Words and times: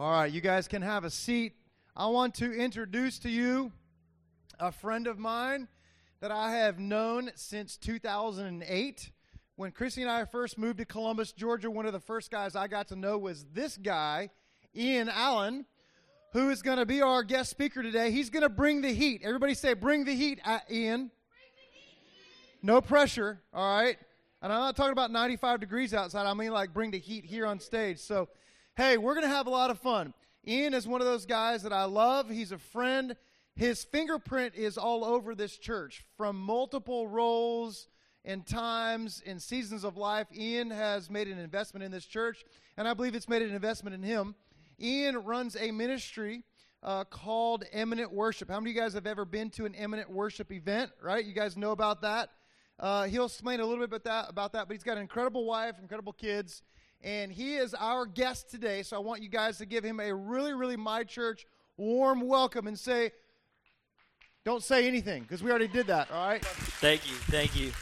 All 0.00 0.12
right, 0.12 0.30
you 0.30 0.40
guys 0.40 0.68
can 0.68 0.80
have 0.82 1.02
a 1.02 1.10
seat. 1.10 1.54
I 1.96 2.06
want 2.06 2.36
to 2.36 2.52
introduce 2.52 3.18
to 3.18 3.28
you 3.28 3.72
a 4.60 4.70
friend 4.70 5.08
of 5.08 5.18
mine 5.18 5.66
that 6.20 6.30
I 6.30 6.52
have 6.52 6.78
known 6.78 7.32
since 7.34 7.76
2008. 7.76 9.10
When 9.56 9.72
Chrissy 9.72 10.02
and 10.02 10.08
I 10.08 10.24
first 10.24 10.56
moved 10.56 10.78
to 10.78 10.84
Columbus, 10.84 11.32
Georgia, 11.32 11.68
one 11.68 11.84
of 11.84 11.92
the 11.92 11.98
first 11.98 12.30
guys 12.30 12.54
I 12.54 12.68
got 12.68 12.86
to 12.88 12.96
know 12.96 13.18
was 13.18 13.44
this 13.52 13.76
guy, 13.76 14.30
Ian 14.72 15.08
Allen, 15.08 15.66
who 16.32 16.50
is 16.50 16.62
going 16.62 16.78
to 16.78 16.86
be 16.86 17.02
our 17.02 17.24
guest 17.24 17.50
speaker 17.50 17.82
today. 17.82 18.12
He's 18.12 18.30
going 18.30 18.44
to 18.44 18.48
bring 18.48 18.82
the 18.82 18.92
heat. 18.92 19.22
Everybody 19.24 19.54
say, 19.54 19.74
bring 19.74 20.04
the 20.04 20.14
heat, 20.14 20.40
uh, 20.44 20.60
Ian. 20.70 21.10
No 22.62 22.80
pressure, 22.80 23.40
all 23.52 23.76
right? 23.76 23.98
And 24.42 24.52
I'm 24.52 24.60
not 24.60 24.76
talking 24.76 24.92
about 24.92 25.10
95 25.10 25.58
degrees 25.58 25.92
outside. 25.92 26.24
I 26.24 26.34
mean, 26.34 26.52
like, 26.52 26.72
bring 26.72 26.92
the 26.92 27.00
heat 27.00 27.24
here 27.24 27.46
on 27.46 27.58
stage. 27.58 27.98
So, 27.98 28.28
hey, 28.78 28.96
we're 28.96 29.14
going 29.14 29.26
to 29.26 29.34
have 29.34 29.48
a 29.48 29.50
lot 29.50 29.72
of 29.72 29.78
fun. 29.80 30.14
Ian 30.46 30.72
is 30.72 30.86
one 30.86 31.00
of 31.00 31.06
those 31.08 31.26
guys 31.26 31.64
that 31.64 31.72
I 31.72 31.82
love. 31.82 32.30
He's 32.30 32.52
a 32.52 32.58
friend. 32.58 33.16
His 33.56 33.82
fingerprint 33.82 34.54
is 34.54 34.78
all 34.78 35.04
over 35.04 35.34
this 35.34 35.58
church 35.58 36.04
from 36.16 36.40
multiple 36.40 37.08
roles 37.08 37.88
and 38.24 38.46
times 38.46 39.20
and 39.26 39.42
seasons 39.42 39.82
of 39.82 39.96
life. 39.96 40.28
Ian 40.32 40.70
has 40.70 41.10
made 41.10 41.26
an 41.26 41.38
investment 41.38 41.82
in 41.82 41.90
this 41.90 42.04
church, 42.04 42.44
and 42.76 42.86
I 42.86 42.94
believe 42.94 43.16
it's 43.16 43.28
made 43.28 43.42
an 43.42 43.52
investment 43.52 43.94
in 43.94 44.02
him. 44.04 44.36
Ian 44.80 45.24
runs 45.24 45.56
a 45.56 45.72
ministry 45.72 46.44
uh, 46.84 47.02
called 47.02 47.64
Imminent 47.72 48.12
Worship. 48.12 48.48
How 48.48 48.60
many 48.60 48.70
of 48.70 48.76
you 48.76 48.80
guys 48.80 48.94
have 48.94 49.08
ever 49.08 49.24
been 49.24 49.50
to 49.50 49.66
an 49.66 49.74
Imminent 49.74 50.08
Worship 50.08 50.52
event, 50.52 50.92
right? 51.02 51.24
You 51.24 51.34
guys 51.34 51.56
know 51.56 51.72
about 51.72 52.00
that? 52.02 52.30
Uh, 52.78 53.06
he'll 53.06 53.26
explain 53.26 53.58
a 53.58 53.64
little 53.64 53.84
bit 53.84 53.96
about 53.96 54.04
that, 54.04 54.30
about 54.30 54.52
that, 54.52 54.68
but 54.68 54.74
he's 54.74 54.84
got 54.84 54.98
an 54.98 55.02
incredible 55.02 55.44
wife, 55.44 55.74
incredible 55.82 56.12
kids, 56.12 56.62
and 57.02 57.32
he 57.32 57.56
is 57.56 57.74
our 57.74 58.06
guest 58.06 58.50
today. 58.50 58.82
So 58.82 58.96
I 58.96 59.00
want 59.00 59.22
you 59.22 59.28
guys 59.28 59.58
to 59.58 59.66
give 59.66 59.84
him 59.84 60.00
a 60.00 60.14
really, 60.14 60.52
really 60.52 60.76
my 60.76 61.04
church 61.04 61.46
warm 61.76 62.26
welcome 62.26 62.66
and 62.66 62.78
say, 62.78 63.12
don't 64.44 64.62
say 64.62 64.86
anything 64.86 65.22
because 65.22 65.42
we 65.42 65.50
already 65.50 65.68
did 65.68 65.88
that. 65.88 66.10
All 66.10 66.26
right. 66.26 66.44
Thank 66.44 67.08
you, 67.08 67.14
thank 67.16 67.58
you. 67.58 67.72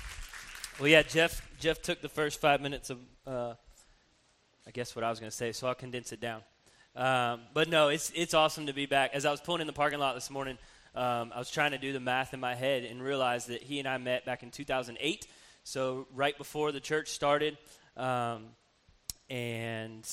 Well, 0.78 0.88
yeah, 0.88 1.02
Jeff. 1.02 1.42
Jeff 1.58 1.80
took 1.80 2.02
the 2.02 2.08
first 2.08 2.38
five 2.38 2.60
minutes 2.60 2.90
of, 2.90 2.98
uh, 3.26 3.54
I 4.66 4.70
guess 4.72 4.94
what 4.94 5.04
I 5.04 5.10
was 5.10 5.18
going 5.18 5.30
to 5.30 5.36
say, 5.36 5.52
so 5.52 5.68
I'll 5.68 5.74
condense 5.74 6.12
it 6.12 6.20
down. 6.20 6.42
Um, 6.94 7.40
but 7.54 7.68
no, 7.68 7.88
it's 7.88 8.10
it's 8.14 8.34
awesome 8.34 8.66
to 8.66 8.72
be 8.72 8.86
back. 8.86 9.12
As 9.14 9.24
I 9.24 9.30
was 9.30 9.40
pulling 9.40 9.60
in 9.60 9.66
the 9.66 9.72
parking 9.72 9.98
lot 9.98 10.14
this 10.14 10.30
morning, 10.30 10.58
um, 10.94 11.32
I 11.34 11.38
was 11.38 11.50
trying 11.50 11.70
to 11.72 11.78
do 11.78 11.92
the 11.92 12.00
math 12.00 12.34
in 12.34 12.40
my 12.40 12.54
head 12.54 12.84
and 12.84 13.02
realized 13.02 13.48
that 13.48 13.62
he 13.62 13.78
and 13.78 13.88
I 13.88 13.98
met 13.98 14.24
back 14.24 14.42
in 14.42 14.50
2008. 14.50 15.26
So 15.62 16.06
right 16.14 16.36
before 16.36 16.72
the 16.72 16.80
church 16.80 17.08
started. 17.08 17.58
Um, 17.96 18.48
and 19.28 20.04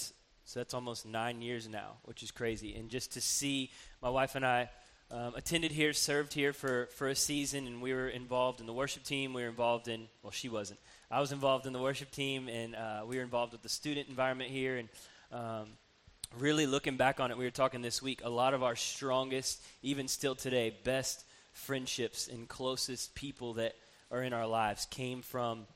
so 0.45 0.59
that's 0.59 0.73
almost 0.73 1.05
nine 1.05 1.41
years 1.41 1.67
now, 1.67 1.97
which 2.03 2.23
is 2.23 2.31
crazy. 2.31 2.75
And 2.75 2.89
just 2.89 3.13
to 3.13 3.21
see 3.21 3.71
my 4.01 4.09
wife 4.09 4.35
and 4.35 4.45
I 4.45 4.69
um, 5.11 5.35
attended 5.35 5.71
here, 5.71 5.93
served 5.93 6.33
here 6.33 6.53
for, 6.53 6.87
for 6.95 7.07
a 7.07 7.15
season, 7.15 7.67
and 7.67 7.81
we 7.81 7.93
were 7.93 8.09
involved 8.09 8.59
in 8.59 8.65
the 8.65 8.73
worship 8.73 9.03
team. 9.03 9.33
We 9.33 9.43
were 9.43 9.49
involved 9.49 9.87
in, 9.87 10.07
well, 10.21 10.31
she 10.31 10.49
wasn't. 10.49 10.79
I 11.11 11.19
was 11.19 11.31
involved 11.31 11.67
in 11.67 11.73
the 11.73 11.79
worship 11.79 12.11
team, 12.11 12.49
and 12.49 12.75
uh, 12.75 13.03
we 13.05 13.17
were 13.17 13.23
involved 13.23 13.51
with 13.51 13.61
the 13.61 13.69
student 13.69 14.09
environment 14.09 14.49
here. 14.49 14.77
And 14.77 14.89
um, 15.31 15.67
really 16.39 16.65
looking 16.65 16.97
back 16.97 17.19
on 17.19 17.29
it, 17.29 17.37
we 17.37 17.45
were 17.45 17.51
talking 17.51 17.81
this 17.81 18.01
week, 18.01 18.21
a 18.23 18.29
lot 18.29 18.53
of 18.53 18.63
our 18.63 18.75
strongest, 18.75 19.61
even 19.83 20.07
still 20.07 20.35
today, 20.35 20.75
best 20.83 21.23
friendships 21.53 22.27
and 22.27 22.47
closest 22.47 23.13
people 23.13 23.53
that 23.53 23.75
are 24.11 24.23
in 24.23 24.33
our 24.33 24.47
lives 24.47 24.87
came 24.87 25.21
from 25.21 25.67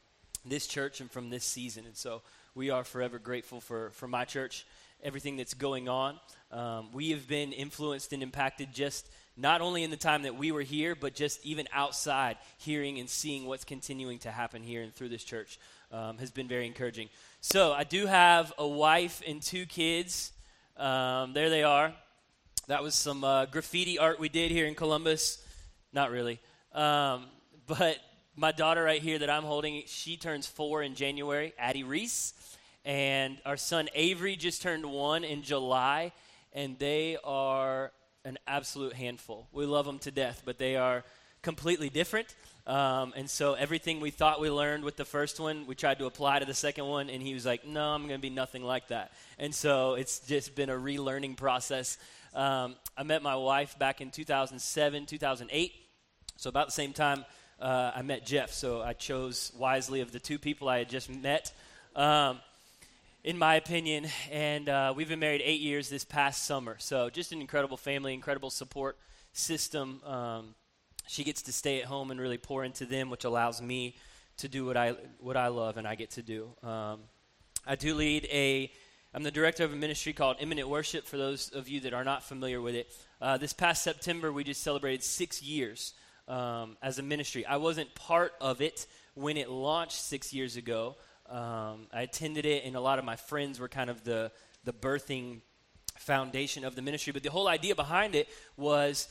this 0.45 0.67
church 0.67 0.99
and 0.99 1.11
from 1.11 1.29
this 1.29 1.43
season. 1.43 1.85
And 1.85 1.95
so 1.95 2.21
we 2.57 2.71
are 2.71 2.83
forever 2.83 3.19
grateful 3.19 3.61
for, 3.61 3.91
for 3.91 4.07
my 4.07 4.25
church, 4.25 4.65
everything 5.03 5.37
that's 5.37 5.53
going 5.53 5.87
on. 5.87 6.19
Um, 6.51 6.89
we 6.91 7.11
have 7.11 7.27
been 7.27 7.51
influenced 7.51 8.13
and 8.13 8.23
impacted 8.23 8.73
just 8.73 9.07
not 9.37 9.61
only 9.61 9.83
in 9.83 9.91
the 9.91 9.97
time 9.97 10.23
that 10.23 10.35
we 10.35 10.51
were 10.51 10.63
here, 10.63 10.95
but 10.95 11.13
just 11.13 11.45
even 11.45 11.67
outside, 11.71 12.37
hearing 12.57 12.97
and 12.97 13.07
seeing 13.07 13.45
what's 13.45 13.63
continuing 13.63 14.17
to 14.19 14.31
happen 14.31 14.63
here 14.63 14.81
and 14.81 14.91
through 14.91 15.09
this 15.09 15.23
church 15.23 15.59
um, 15.91 16.17
has 16.17 16.31
been 16.31 16.47
very 16.47 16.65
encouraging. 16.65 17.09
So 17.41 17.73
I 17.73 17.83
do 17.83 18.07
have 18.07 18.51
a 18.57 18.67
wife 18.67 19.21
and 19.27 19.39
two 19.39 19.67
kids. 19.67 20.31
Um, 20.77 21.33
there 21.33 21.51
they 21.51 21.61
are. 21.61 21.93
That 22.65 22.81
was 22.81 22.95
some 22.95 23.23
uh, 23.23 23.45
graffiti 23.45 23.99
art 23.99 24.19
we 24.19 24.29
did 24.29 24.49
here 24.49 24.65
in 24.65 24.73
Columbus. 24.73 25.45
Not 25.93 26.09
really. 26.09 26.39
Um, 26.73 27.25
but 27.67 27.99
my 28.37 28.51
daughter 28.51 28.83
right 28.83 29.01
here 29.01 29.17
that 29.17 29.31
I'm 29.31 29.43
holding, 29.43 29.81
she 29.87 30.15
turns 30.15 30.45
four 30.45 30.83
in 30.83 30.93
January, 30.93 31.53
Addie 31.57 31.83
Reese. 31.83 32.33
And 32.85 33.39
our 33.45 33.57
son 33.57 33.89
Avery 33.95 34.35
just 34.35 34.61
turned 34.61 34.85
one 34.85 35.23
in 35.23 35.41
July, 35.41 36.13
and 36.53 36.77
they 36.77 37.17
are 37.23 37.91
an 38.23 38.37
absolute 38.47 38.93
handful. 38.93 39.47
We 39.51 39.65
love 39.65 39.87
them 39.87 39.97
to 39.99 40.11
death, 40.11 40.43
but 40.45 40.59
they 40.59 40.75
are 40.75 41.03
completely 41.41 41.89
different. 41.89 42.35
Um, 42.67 43.11
and 43.15 43.27
so 43.27 43.55
everything 43.55 43.99
we 44.01 44.11
thought 44.11 44.39
we 44.39 44.51
learned 44.51 44.83
with 44.83 44.97
the 44.97 45.05
first 45.05 45.39
one, 45.39 45.65
we 45.65 45.73
tried 45.73 45.97
to 45.99 46.05
apply 46.05 46.39
to 46.39 46.45
the 46.45 46.53
second 46.53 46.85
one, 46.85 47.09
and 47.09 47.23
he 47.23 47.33
was 47.33 47.45
like, 47.45 47.65
"No, 47.65 47.89
I'm 47.89 48.07
going 48.07 48.19
to 48.19 48.21
be 48.21 48.29
nothing 48.29 48.63
like 48.63 48.89
that." 48.89 49.13
And 49.39 49.55
so 49.55 49.95
it's 49.95 50.19
just 50.19 50.53
been 50.53 50.69
a 50.69 50.75
relearning 50.75 51.37
process. 51.37 51.97
Um, 52.33 52.75
I 52.95 53.03
met 53.03 53.23
my 53.23 53.35
wife 53.35 53.79
back 53.79 53.99
in 53.99 54.11
2007, 54.11 55.05
2008, 55.07 55.73
so 56.35 56.49
about 56.49 56.67
the 56.67 56.73
same 56.73 56.93
time 56.93 57.25
uh, 57.59 57.91
I 57.95 58.01
met 58.01 58.25
Jeff. 58.25 58.51
So 58.51 58.81
I 58.81 58.93
chose 58.93 59.51
wisely 59.57 60.01
of 60.01 60.11
the 60.11 60.19
two 60.19 60.39
people 60.39 60.69
I 60.69 60.79
had 60.79 60.89
just 60.89 61.09
met. 61.09 61.51
Um, 61.95 62.39
in 63.27 63.37
my 63.37 63.55
opinion. 63.55 64.07
And 64.31 64.69
uh, 64.69 64.93
we've 64.95 65.09
been 65.09 65.19
married 65.19 65.41
eight 65.43 65.59
years 65.59 65.89
this 65.89 66.05
past 66.05 66.45
summer. 66.45 66.77
So 66.79 67.09
just 67.09 67.33
an 67.33 67.41
incredible 67.41 67.75
family, 67.75 68.13
incredible 68.13 68.49
support 68.49 68.97
system. 69.33 70.01
Um, 70.05 70.55
she 71.07 71.25
gets 71.25 71.41
to 71.43 71.51
stay 71.51 71.81
at 71.81 71.85
home 71.85 72.09
and 72.09 72.21
really 72.21 72.37
pour 72.37 72.63
into 72.63 72.85
them, 72.85 73.09
which 73.09 73.25
allows 73.25 73.61
me 73.61 73.95
to 74.37 74.47
do 74.47 74.65
what 74.65 74.77
I 74.77 74.91
what 75.19 75.35
I 75.35 75.47
love 75.47 75.75
and 75.75 75.85
I 75.85 75.95
get 75.95 76.11
to 76.11 76.21
do. 76.21 76.49
Um, 76.63 77.01
I 77.65 77.75
do 77.75 77.95
lead 77.95 78.25
a. 78.31 78.71
I'm 79.13 79.23
the 79.23 79.31
director 79.31 79.63
of 79.63 79.73
a 79.73 79.75
ministry 79.75 80.13
called 80.13 80.37
Imminent 80.39 80.69
Worship. 80.69 81.05
For 81.05 81.17
those 81.17 81.49
of 81.49 81.67
you 81.67 81.81
that 81.81 81.93
are 81.93 82.03
not 82.03 82.23
familiar 82.23 82.61
with 82.61 82.75
it, 82.75 82.87
uh, 83.21 83.37
this 83.37 83.51
past 83.51 83.83
September 83.83 84.31
we 84.31 84.43
just 84.43 84.63
celebrated 84.63 85.03
six 85.03 85.41
years 85.41 85.93
um, 86.27 86.77
as 86.81 86.99
a 86.99 87.03
ministry. 87.03 87.45
I 87.45 87.57
wasn't 87.57 87.93
part 87.95 88.33
of 88.41 88.61
it 88.61 88.85
when 89.17 89.37
it 89.37 89.49
launched 89.49 89.99
six 89.99 90.31
years 90.31 90.57
ago, 90.57 90.95
um, 91.29 91.87
I 91.91 92.03
attended 92.03 92.45
it, 92.45 92.63
and 92.65 92.75
a 92.75 92.79
lot 92.79 92.99
of 92.99 93.05
my 93.05 93.15
friends 93.15 93.59
were 93.59 93.67
kind 93.67 93.89
of 93.89 94.03
the, 94.03 94.31
the 94.63 94.71
birthing 94.71 95.41
foundation 95.97 96.63
of 96.63 96.75
the 96.75 96.81
ministry. 96.81 97.11
But 97.11 97.23
the 97.23 97.31
whole 97.31 97.47
idea 97.47 97.75
behind 97.75 98.15
it 98.15 98.29
was 98.55 99.09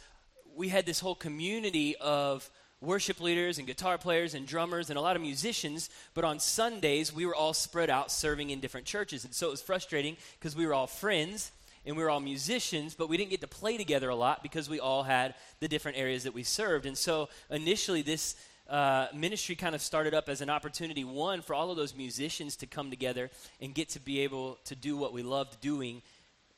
we 0.55 0.69
had 0.69 0.87
this 0.87 1.01
whole 1.01 1.15
community 1.15 1.97
of 1.97 2.49
worship 2.81 3.21
leaders 3.21 3.59
and 3.59 3.67
guitar 3.67 3.99
players 3.99 4.35
and 4.35 4.47
drummers 4.47 4.91
and 4.91 4.99
a 4.99 5.03
lot 5.03 5.17
of 5.17 5.23
musicians, 5.23 5.91
but 6.15 6.25
on 6.25 6.39
Sundays 6.39 7.13
we 7.13 7.27
were 7.27 7.35
all 7.35 7.53
spread 7.53 7.91
out 7.91 8.13
serving 8.13 8.51
in 8.51 8.61
different 8.61 8.87
churches. 8.87 9.25
And 9.25 9.35
so 9.35 9.49
it 9.49 9.51
was 9.51 9.63
frustrating 9.63 10.17
because 10.39 10.55
we 10.55 10.67
were 10.67 10.75
all 10.75 10.87
friends 10.87 11.51
and 11.87 11.97
we 11.97 12.03
were 12.03 12.11
all 12.11 12.21
musicians, 12.21 12.95
but 12.95 13.09
we 13.09 13.17
didn't 13.17 13.31
get 13.31 13.41
to 13.41 13.47
play 13.47 13.77
together 13.77 14.09
a 14.09 14.15
lot 14.17 14.43
because 14.43 14.69
we 14.69 14.81
all 14.81 15.05
had 15.05 15.35
the 15.61 15.69
different 15.69 15.97
areas 15.97 16.25
that 16.25 16.35
we 16.35 16.43
served. 16.43 16.85
And 16.85 16.99
so 16.99 17.29
initially 17.49 18.03
this 18.03 18.35
uh, 18.69 19.07
ministry 19.15 19.55
kind 19.55 19.75
of 19.75 19.81
started 19.81 20.13
up 20.13 20.29
as 20.29 20.41
an 20.41 20.51
opportunity, 20.51 21.05
one, 21.05 21.41
for 21.41 21.55
all 21.55 21.71
of 21.71 21.77
those 21.77 21.95
musicians 21.95 22.57
to 22.57 22.67
come 22.67 22.91
together 22.91 23.31
and 23.61 23.73
get 23.75 23.91
to 23.91 24.01
be 24.01 24.21
able 24.21 24.59
to 24.65 24.75
do 24.75 24.97
what 24.97 25.13
we 25.13 25.23
loved 25.23 25.61
doing 25.61 26.03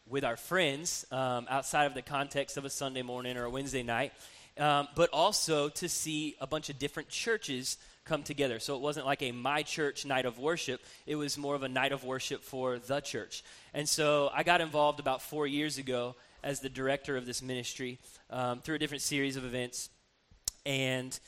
with 0.09 0.25
our 0.25 0.37
friends 0.37 1.05
um, 1.12 1.47
outside 1.50 1.84
of 1.84 1.93
the 1.93 2.00
context 2.00 2.56
of 2.56 2.65
a 2.65 2.71
Sunday 2.71 3.03
morning 3.03 3.37
or 3.37 3.45
a 3.45 3.50
Wednesday 3.50 3.83
night, 3.83 4.12
um, 4.56 4.89
but 4.97 5.10
also 5.12 5.69
to 5.69 5.89
see 5.89 6.34
a 6.41 6.47
bunch 6.47 6.71
of 6.71 6.78
different 6.78 7.10
churches 7.10 7.77
come 8.06 8.22
together. 8.22 8.59
So 8.59 8.74
it 8.74 8.81
wasn't 8.81 9.04
like 9.04 9.22
a 9.22 9.33
my 9.33 9.63
church 9.63 10.07
night 10.07 10.24
of 10.24 10.39
worship, 10.39 10.81
it 11.07 11.16
was 11.16 11.36
more 11.36 11.54
of 11.54 11.63
a 11.63 11.69
night 11.69 11.92
of 11.92 12.04
worship 12.04 12.42
for 12.42 12.78
the 12.78 13.01
church. 13.01 13.45
And 13.74 13.88
so 13.88 14.30
I 14.34 14.42
got 14.42 14.60
involved 14.60 15.00
about 15.00 15.22
four 15.22 15.47
years 15.47 15.78
ago 15.78 16.16
as 16.42 16.60
the 16.60 16.68
director 16.68 17.16
of 17.16 17.26
this 17.26 17.42
ministry 17.42 17.98
um, 18.30 18.60
through 18.60 18.76
a 18.76 18.78
different 18.78 19.03
series 19.03 19.36
of 19.36 19.44
events. 19.44 19.91
And 20.65 21.18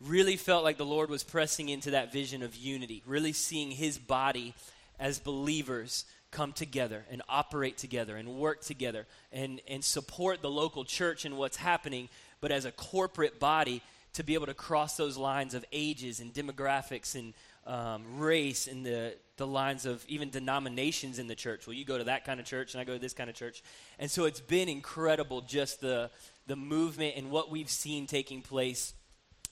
really 0.00 0.36
felt 0.36 0.64
like 0.64 0.76
the 0.76 0.84
Lord 0.84 1.08
was 1.08 1.22
pressing 1.22 1.68
into 1.68 1.92
that 1.92 2.12
vision 2.12 2.42
of 2.42 2.54
unity, 2.54 3.02
really 3.06 3.32
seeing 3.32 3.70
his 3.70 3.98
body 3.98 4.54
as 4.98 5.18
believers 5.18 6.04
come 6.30 6.52
together 6.52 7.04
and 7.10 7.22
operate 7.28 7.78
together 7.78 8.16
and 8.16 8.28
work 8.28 8.62
together 8.62 9.06
and, 9.32 9.60
and 9.68 9.82
support 9.82 10.42
the 10.42 10.50
local 10.50 10.84
church 10.84 11.24
and 11.24 11.38
what's 11.38 11.56
happening, 11.56 12.08
but 12.40 12.52
as 12.52 12.64
a 12.64 12.72
corporate 12.72 13.40
body 13.40 13.80
to 14.12 14.22
be 14.22 14.34
able 14.34 14.46
to 14.46 14.54
cross 14.54 14.96
those 14.96 15.16
lines 15.16 15.54
of 15.54 15.64
ages 15.72 16.20
and 16.20 16.32
demographics 16.32 17.14
and 17.14 17.32
um, 17.66 18.02
race 18.18 18.68
and 18.68 18.86
the, 18.86 19.14
the 19.36 19.46
lines 19.46 19.86
of 19.86 20.04
even 20.08 20.30
denominations 20.30 21.18
in 21.18 21.26
the 21.26 21.34
church. 21.34 21.66
Well, 21.66 21.74
you 21.74 21.84
go 21.84 21.98
to 21.98 22.04
that 22.04 22.24
kind 22.24 22.40
of 22.40 22.46
church 22.46 22.74
and 22.74 22.80
I 22.80 22.84
go 22.84 22.92
to 22.92 22.98
this 22.98 23.12
kind 23.12 23.28
of 23.28 23.36
church. 23.36 23.62
And 23.98 24.10
so 24.10 24.24
it's 24.24 24.40
been 24.40 24.68
incredible 24.68 25.40
just 25.40 25.80
the, 25.80 26.10
the 26.46 26.56
movement 26.56 27.14
and 27.16 27.30
what 27.30 27.50
we've 27.50 27.70
seen 27.70 28.06
taking 28.06 28.42
place 28.42 28.94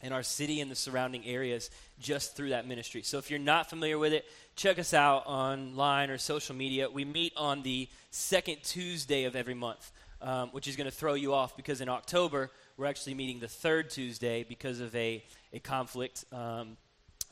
in 0.03 0.13
our 0.13 0.23
city 0.23 0.61
and 0.61 0.71
the 0.71 0.77
surrounding 0.77 1.25
areas 1.27 1.71
just 1.99 2.37
through 2.37 2.51
that 2.51 2.69
ministry. 2.69 3.03
So 3.03 3.19
if 3.19 3.31
you're 3.31 3.39
not 3.39 3.71
familiar 3.71 3.99
with 3.99 4.13
it, 4.13 4.27
check 4.55 4.79
us 4.79 4.93
out 4.93 5.25
online 5.27 6.11
or 6.11 6.19
social 6.19 6.55
media. 6.55 6.91
We 6.91 7.05
meet 7.05 7.33
on 7.37 7.63
the 7.63 7.89
second 8.11 8.59
Tuesday 8.63 9.25
of 9.25 9.35
every 9.35 9.55
month, 9.55 9.91
um, 10.21 10.51
which 10.51 10.69
is 10.69 10.77
going 10.77 10.91
to 10.91 10.95
throw 10.95 11.15
you 11.15 11.33
off 11.33 11.57
because 11.57 11.81
in 11.81 11.89
October, 11.89 12.51
we're 12.77 12.87
actually 12.87 13.15
meeting 13.15 13.41
the 13.41 13.49
third 13.49 13.89
Tuesday 13.89 14.45
because 14.47 14.81
of 14.81 14.95
a, 14.95 15.25
a 15.53 15.59
conflict 15.61 16.25
um, 16.33 16.77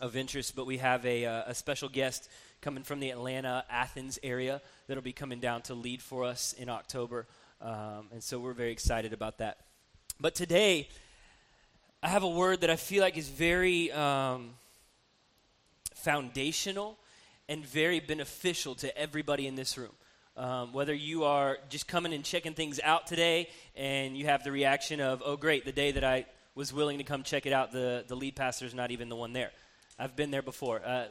of 0.02 0.16
interest. 0.16 0.54
But 0.54 0.66
we 0.66 0.78
have 0.78 1.06
a, 1.06 1.24
uh, 1.24 1.42
a 1.46 1.54
special 1.54 1.88
guest 1.88 2.28
coming 2.60 2.82
from 2.82 3.00
the 3.00 3.10
Atlanta, 3.10 3.64
Athens 3.70 4.18
area 4.22 4.60
that'll 4.86 5.02
be 5.02 5.12
coming 5.12 5.40
down 5.40 5.62
to 5.62 5.74
lead 5.74 6.02
for 6.02 6.24
us 6.24 6.52
in 6.52 6.68
October. 6.68 7.26
Um, 7.62 8.08
and 8.12 8.22
so 8.22 8.38
we're 8.38 8.52
very 8.52 8.72
excited 8.72 9.12
about 9.12 9.38
that. 9.38 9.58
But 10.20 10.34
today, 10.34 10.88
I 12.02 12.08
have 12.08 12.24
a 12.24 12.28
word 12.28 12.60
that 12.62 12.70
I 12.70 12.76
feel 12.76 13.00
like 13.00 13.16
is 13.16 13.28
very 13.28 13.90
um, 13.92 14.50
foundational 15.94 16.98
and 17.48 17.64
very 17.64 18.00
beneficial 18.00 18.74
to 18.76 18.96
everybody 18.98 19.46
in 19.46 19.54
this 19.54 19.78
room. 19.78 19.92
Um, 20.36 20.72
whether 20.72 20.94
you 20.94 21.24
are 21.24 21.58
just 21.68 21.86
coming 21.86 22.12
and 22.12 22.24
checking 22.24 22.54
things 22.54 22.80
out 22.82 23.06
today 23.06 23.50
and 23.76 24.16
you 24.16 24.26
have 24.26 24.42
the 24.44 24.50
reaction 24.50 25.00
of, 25.00 25.22
oh, 25.24 25.36
great, 25.36 25.64
the 25.64 25.72
day 25.72 25.92
that 25.92 26.04
I 26.04 26.26
was 26.54 26.72
willing 26.72 26.98
to 26.98 27.04
come 27.04 27.22
check 27.22 27.46
it 27.46 27.52
out, 27.52 27.72
the, 27.72 28.04
the 28.08 28.16
lead 28.16 28.34
pastor 28.34 28.64
is 28.64 28.74
not 28.74 28.90
even 28.90 29.08
the 29.08 29.16
one 29.16 29.32
there. 29.32 29.50
I've 30.02 30.16
been 30.16 30.32
there 30.32 30.42
before. 30.42 30.82
Uh, 30.84 31.04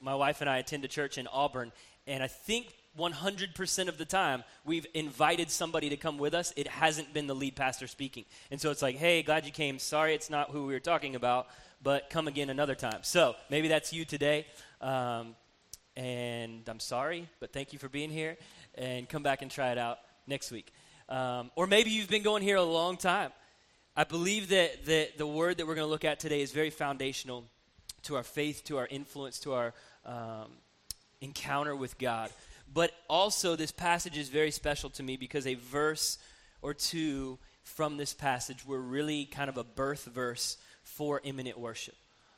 my 0.00 0.16
wife 0.16 0.40
and 0.40 0.50
I 0.50 0.58
attend 0.58 0.84
a 0.84 0.88
church 0.88 1.18
in 1.18 1.28
Auburn, 1.28 1.70
and 2.08 2.20
I 2.20 2.26
think 2.26 2.74
100% 2.98 3.88
of 3.88 3.96
the 3.96 4.04
time 4.04 4.42
we've 4.64 4.88
invited 4.92 5.52
somebody 5.52 5.88
to 5.90 5.96
come 5.96 6.18
with 6.18 6.34
us, 6.34 6.52
it 6.56 6.66
hasn't 6.66 7.14
been 7.14 7.28
the 7.28 7.34
lead 7.34 7.54
pastor 7.54 7.86
speaking. 7.86 8.24
And 8.50 8.60
so 8.60 8.72
it's 8.72 8.82
like, 8.82 8.96
hey, 8.96 9.22
glad 9.22 9.46
you 9.46 9.52
came. 9.52 9.78
Sorry 9.78 10.14
it's 10.14 10.30
not 10.30 10.50
who 10.50 10.66
we 10.66 10.72
were 10.72 10.80
talking 10.80 11.14
about, 11.14 11.46
but 11.80 12.10
come 12.10 12.26
again 12.26 12.50
another 12.50 12.74
time. 12.74 12.98
So 13.02 13.36
maybe 13.50 13.68
that's 13.68 13.92
you 13.92 14.04
today. 14.04 14.46
Um, 14.80 15.36
and 15.94 16.68
I'm 16.68 16.80
sorry, 16.80 17.28
but 17.38 17.52
thank 17.52 17.72
you 17.72 17.78
for 17.78 17.88
being 17.88 18.10
here. 18.10 18.36
And 18.74 19.08
come 19.08 19.22
back 19.22 19.42
and 19.42 19.50
try 19.50 19.70
it 19.70 19.78
out 19.78 19.98
next 20.26 20.50
week. 20.50 20.72
Um, 21.08 21.52
or 21.54 21.68
maybe 21.68 21.90
you've 21.90 22.10
been 22.10 22.24
going 22.24 22.42
here 22.42 22.56
a 22.56 22.64
long 22.64 22.96
time. 22.96 23.30
I 23.96 24.02
believe 24.02 24.48
that, 24.48 24.86
that 24.86 25.18
the 25.18 25.26
word 25.26 25.58
that 25.58 25.68
we're 25.68 25.76
going 25.76 25.86
to 25.86 25.90
look 25.90 26.04
at 26.04 26.18
today 26.18 26.40
is 26.40 26.50
very 26.50 26.70
foundational 26.70 27.44
to 28.04 28.16
our 28.16 28.22
faith, 28.22 28.64
to 28.64 28.78
our 28.78 28.86
influence, 28.86 29.38
to 29.40 29.52
our 29.52 29.74
um, 30.04 30.48
encounter 31.20 31.74
with 31.74 31.98
God. 31.98 32.30
But 32.72 32.92
also, 33.08 33.56
this 33.56 33.72
passage 33.72 34.18
is 34.18 34.28
very 34.28 34.50
special 34.50 34.90
to 34.90 35.02
me 35.02 35.16
because 35.16 35.46
a 35.46 35.54
verse 35.54 36.18
or 36.62 36.74
two 36.74 37.38
from 37.62 37.96
this 37.96 38.14
passage 38.14 38.66
were 38.66 38.80
really 38.80 39.24
kind 39.24 39.48
of 39.48 39.56
a 39.56 39.64
birth 39.64 40.04
verse 40.04 40.56
for 40.82 41.20
imminent 41.24 41.58
worship. 41.58 41.94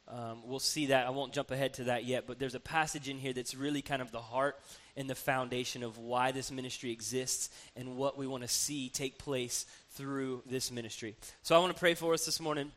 Um, 0.09 0.43
we'll 0.45 0.61
see 0.61 0.87
that. 0.87 1.07
I 1.07 1.11
won't 1.11 1.33
jump 1.33 1.51
ahead 1.51 1.75
to 1.75 1.85
that 1.85 2.05
yet, 2.05 2.27
but 2.29 2.39
there's 2.39 2.55
a 2.55 2.61
passage 2.61 3.09
in 3.09 3.19
here 3.19 3.33
that's 3.33 3.57
really 3.57 3.83
kind 3.83 4.01
of 4.01 4.13
the 4.13 4.21
heart 4.21 4.57
and 4.97 5.11
the 5.11 5.17
foundation 5.17 5.83
of 5.83 5.99
why 5.99 6.31
this 6.31 6.53
ministry 6.53 6.93
exists 6.93 7.51
and 7.75 7.97
what 7.97 8.17
we 8.17 8.27
want 8.27 8.45
to 8.45 8.49
see 8.49 8.89
take 8.89 9.19
place 9.19 9.67
through 9.91 10.43
this 10.47 10.71
ministry. 10.71 11.17
So 11.43 11.57
I 11.57 11.59
want 11.59 11.75
to 11.75 11.79
pray 11.79 11.95
for 11.95 12.15
us 12.15 12.25
this 12.25 12.41
morning, 12.41 12.71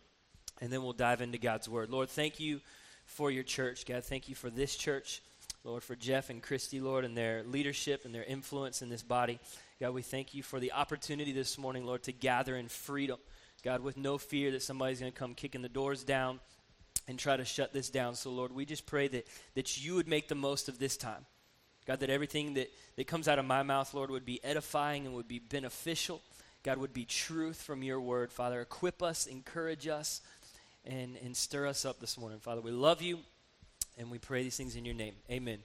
and 0.60 0.72
then 0.74 0.82
we'll 0.82 0.94
dive 0.94 1.22
into 1.22 1.38
God's 1.38 1.70
word. 1.70 1.92
Lord, 1.92 2.10
thank 2.10 2.40
you 2.40 2.62
for 3.10 3.32
your 3.32 3.44
church. 3.44 3.86
God, 3.86 4.06
thank 4.06 4.30
you 4.30 4.36
for 4.36 4.50
this 4.50 4.76
church. 4.76 5.22
Lord, 5.66 5.84
for 5.84 5.96
Jeff 5.96 6.30
and 6.30 6.42
Christy, 6.42 6.80
Lord, 6.80 7.04
and 7.04 7.18
their 7.18 7.44
leadership 7.44 8.06
and 8.06 8.16
their 8.16 8.24
influence 8.24 8.82
in 8.82 8.90
this 8.90 9.04
body. 9.04 9.40
God, 9.82 9.94
we 9.94 10.02
thank 10.02 10.34
you 10.34 10.42
for 10.42 10.60
the 10.60 10.72
opportunity 10.72 11.34
this 11.34 11.58
morning, 11.58 11.86
Lord, 11.86 12.04
to 12.04 12.14
gather 12.14 12.56
in 12.56 12.70
freedom. 12.70 13.18
God, 13.64 13.82
with 13.82 13.98
no 13.98 14.18
fear 14.18 14.52
that 14.52 14.64
somebody's 14.64 15.02
going 15.02 15.12
to 15.12 15.18
come 15.18 15.34
kicking 15.34 15.62
the 15.62 15.70
doors 15.70 16.04
down 16.04 16.40
and 17.10 17.20
try 17.20 17.36
to 17.36 17.44
shut 17.44 17.74
this 17.74 17.90
down. 17.90 18.16
So, 18.16 18.30
Lord, 18.30 18.54
we 18.54 18.66
just 18.66 18.86
pray 18.86 19.10
that, 19.10 19.28
that 19.56 19.84
you 19.84 19.96
would 19.96 20.08
make 20.08 20.30
the 20.30 20.36
most 20.36 20.70
of 20.70 20.80
this 20.80 20.96
time. 20.96 21.26
God, 21.86 22.00
that 22.00 22.10
everything 22.10 22.54
that, 22.54 22.72
that 22.96 23.08
comes 23.08 23.28
out 23.28 23.40
of 23.40 23.46
my 23.46 23.64
mouth, 23.64 23.94
Lord, 23.94 24.12
would 24.12 24.26
be 24.26 24.42
edifying 24.44 25.06
and 25.06 25.16
would 25.16 25.28
be 25.28 25.40
beneficial. 25.40 26.22
God, 26.64 26.78
would 26.78 26.94
be 26.94 27.06
truth 27.06 27.62
from 27.62 27.84
your 27.84 28.00
word. 28.00 28.32
Father, 28.32 28.62
equip 28.62 29.02
us, 29.02 29.26
encourage 29.26 29.88
us, 29.88 30.22
and, 30.90 31.16
and 31.24 31.38
stir 31.38 31.68
us 31.68 31.86
up 31.86 32.00
this 32.00 32.18
morning. 32.18 32.40
Father, 32.40 32.62
we 32.62 32.72
love 32.72 33.02
you. 33.02 33.20
And 33.98 34.10
we 34.10 34.18
pray 34.18 34.44
these 34.44 34.56
things 34.56 34.78
in 34.78 34.86
your 34.86 34.96
name. 34.96 35.14
Amen. 35.30 35.60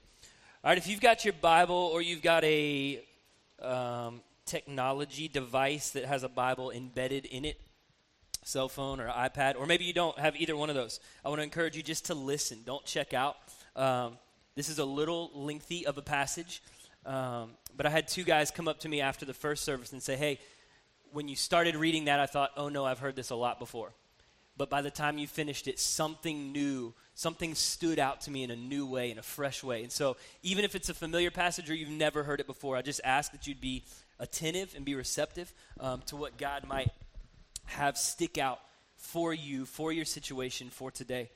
All 0.61 0.69
right, 0.69 0.77
if 0.77 0.87
you've 0.87 0.99
got 0.99 1.23
your 1.23 1.33
Bible 1.33 1.89
or 1.93 2.01
you've 2.01 2.21
got 2.21 2.43
a 2.43 3.01
um, 3.61 4.19
technology 4.45 5.29
device 5.29 5.91
that 5.91 6.03
has 6.03 6.23
a 6.23 6.27
Bible 6.27 6.69
embedded 6.69 7.23
in 7.23 7.45
it, 7.45 7.61
cell 8.43 8.67
phone 8.67 8.99
or 8.99 9.07
iPad, 9.07 9.55
or 9.57 9.65
maybe 9.65 9.85
you 9.85 9.93
don't 9.93 10.19
have 10.19 10.35
either 10.35 10.55
one 10.55 10.69
of 10.69 10.75
those, 10.75 10.99
I 11.23 11.29
want 11.29 11.39
to 11.39 11.43
encourage 11.43 11.77
you 11.77 11.81
just 11.81 12.07
to 12.07 12.13
listen. 12.13 12.59
Don't 12.65 12.83
check 12.83 13.13
out. 13.13 13.37
Um, 13.75 14.17
this 14.55 14.67
is 14.67 14.79
a 14.79 14.85
little 14.85 15.31
lengthy 15.33 15.85
of 15.85 15.97
a 15.97 16.01
passage, 16.01 16.61
um, 17.05 17.51
but 17.77 17.85
I 17.85 17.89
had 17.89 18.09
two 18.09 18.23
guys 18.23 18.51
come 18.51 18.67
up 18.67 18.81
to 18.81 18.89
me 18.89 18.99
after 18.99 19.25
the 19.25 19.33
first 19.33 19.63
service 19.63 19.93
and 19.93 20.03
say, 20.03 20.17
hey, 20.17 20.39
when 21.13 21.29
you 21.29 21.37
started 21.37 21.77
reading 21.77 22.05
that, 22.05 22.19
I 22.19 22.25
thought, 22.25 22.51
oh 22.57 22.67
no, 22.67 22.83
I've 22.83 22.99
heard 22.99 23.15
this 23.15 23.29
a 23.29 23.35
lot 23.35 23.59
before. 23.59 23.93
But 24.57 24.69
by 24.69 24.81
the 24.81 24.91
time 24.91 25.17
you 25.17 25.27
finished 25.27 25.67
it, 25.67 25.79
something 25.79 26.51
new 26.51 26.93
something 27.15 27.55
stood 27.55 27.97
out 27.97 28.21
to 28.21 28.31
me 28.31 28.43
in 28.43 28.51
a 28.51 28.55
new 28.55 28.85
way, 28.85 29.09
in 29.09 29.17
a 29.17 29.23
fresh 29.23 29.63
way. 29.63 29.81
And 29.81 29.91
so, 29.91 30.17
even 30.43 30.63
if 30.63 30.75
it's 30.75 30.89
a 30.89 30.93
familiar 30.93 31.31
passage 31.31 31.69
or 31.69 31.73
you've 31.73 31.89
never 31.89 32.23
heard 32.23 32.39
it 32.39 32.45
before, 32.45 32.77
I 32.77 32.81
just 32.81 33.01
ask 33.03 33.31
that 33.31 33.47
you'd 33.47 33.61
be 33.61 33.83
attentive 34.19 34.75
and 34.75 34.85
be 34.85 34.93
receptive 34.93 35.51
um, 35.79 36.03
to 36.07 36.15
what 36.15 36.37
God 36.37 36.67
might 36.67 36.89
have 37.65 37.97
stick 37.97 38.37
out 38.37 38.59
for 38.97 39.33
you, 39.33 39.65
for 39.65 39.91
your 39.91 40.05
situation, 40.05 40.69
for 40.69 40.91
today. 40.91 41.29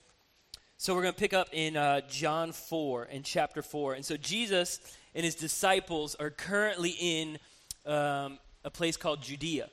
So, 0.77 0.93
we're 0.93 1.01
going 1.01 1.13
to 1.13 1.19
pick 1.19 1.33
up 1.33 1.47
in 1.53 1.75
uh, 1.75 2.01
John 2.09 2.51
4, 2.51 3.05
in 3.05 3.23
chapter 3.23 3.61
4. 3.61 3.93
And 3.93 4.05
so, 4.05 4.17
Jesus 4.17 4.79
and 5.15 5.25
his 5.25 5.35
disciples 5.35 6.15
are 6.15 6.29
currently 6.29 6.95
in 6.99 7.39
um, 7.85 8.37
a 8.63 8.69
place 8.69 8.97
called 8.97 9.21
Judea 9.21 9.69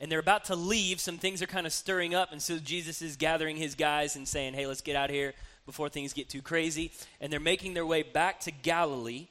and 0.00 0.10
they're 0.10 0.18
about 0.18 0.44
to 0.46 0.56
leave. 0.56 1.00
Some 1.00 1.18
things 1.18 1.42
are 1.42 1.46
kind 1.46 1.66
of 1.66 1.72
stirring 1.72 2.14
up, 2.14 2.32
and 2.32 2.42
so 2.42 2.58
Jesus 2.58 3.02
is 3.02 3.16
gathering 3.16 3.56
his 3.56 3.74
guys 3.74 4.16
and 4.16 4.26
saying, 4.26 4.54
Hey, 4.54 4.66
let's 4.66 4.80
get 4.80 4.96
out 4.96 5.10
here 5.10 5.34
before 5.64 5.88
things 5.88 6.12
get 6.12 6.28
too 6.28 6.42
crazy. 6.42 6.92
And 7.20 7.32
they're 7.32 7.40
making 7.40 7.74
their 7.74 7.86
way 7.86 8.02
back 8.02 8.40
to 8.40 8.50
Galilee. 8.50 9.26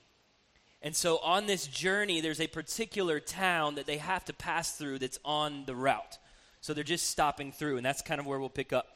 And 0.82 0.96
so 0.96 1.18
on 1.20 1.48
this 1.48 1.66
journey, 1.66 2.22
there's 2.22 2.42
a 2.42 2.48
particular 2.48 3.20
town 3.20 3.76
that 3.76 3.88
they 3.88 3.98
have 3.98 4.26
to 4.26 4.34
pass 4.34 4.74
through 4.74 5.00
that's 5.00 5.20
on 5.24 5.66
the 5.66 5.76
route. 5.76 6.20
So 6.62 6.74
they're 6.74 6.84
just 6.84 7.10
stopping 7.10 7.52
through, 7.52 7.78
and 7.78 7.86
that's 7.86 8.02
kind 8.02 8.20
of 8.20 8.28
where 8.28 8.40
we'll 8.40 8.50
pick 8.50 8.74
up. 8.74 8.88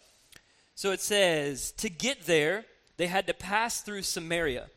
So 0.76 0.92
it 0.92 1.02
says, 1.02 1.72
To 1.78 1.90
get 1.90 2.26
there, 2.26 2.66
they 2.98 3.08
had 3.08 3.28
to 3.28 3.34
pass 3.34 3.82
through 3.82 4.04
Samaria. 4.04 4.68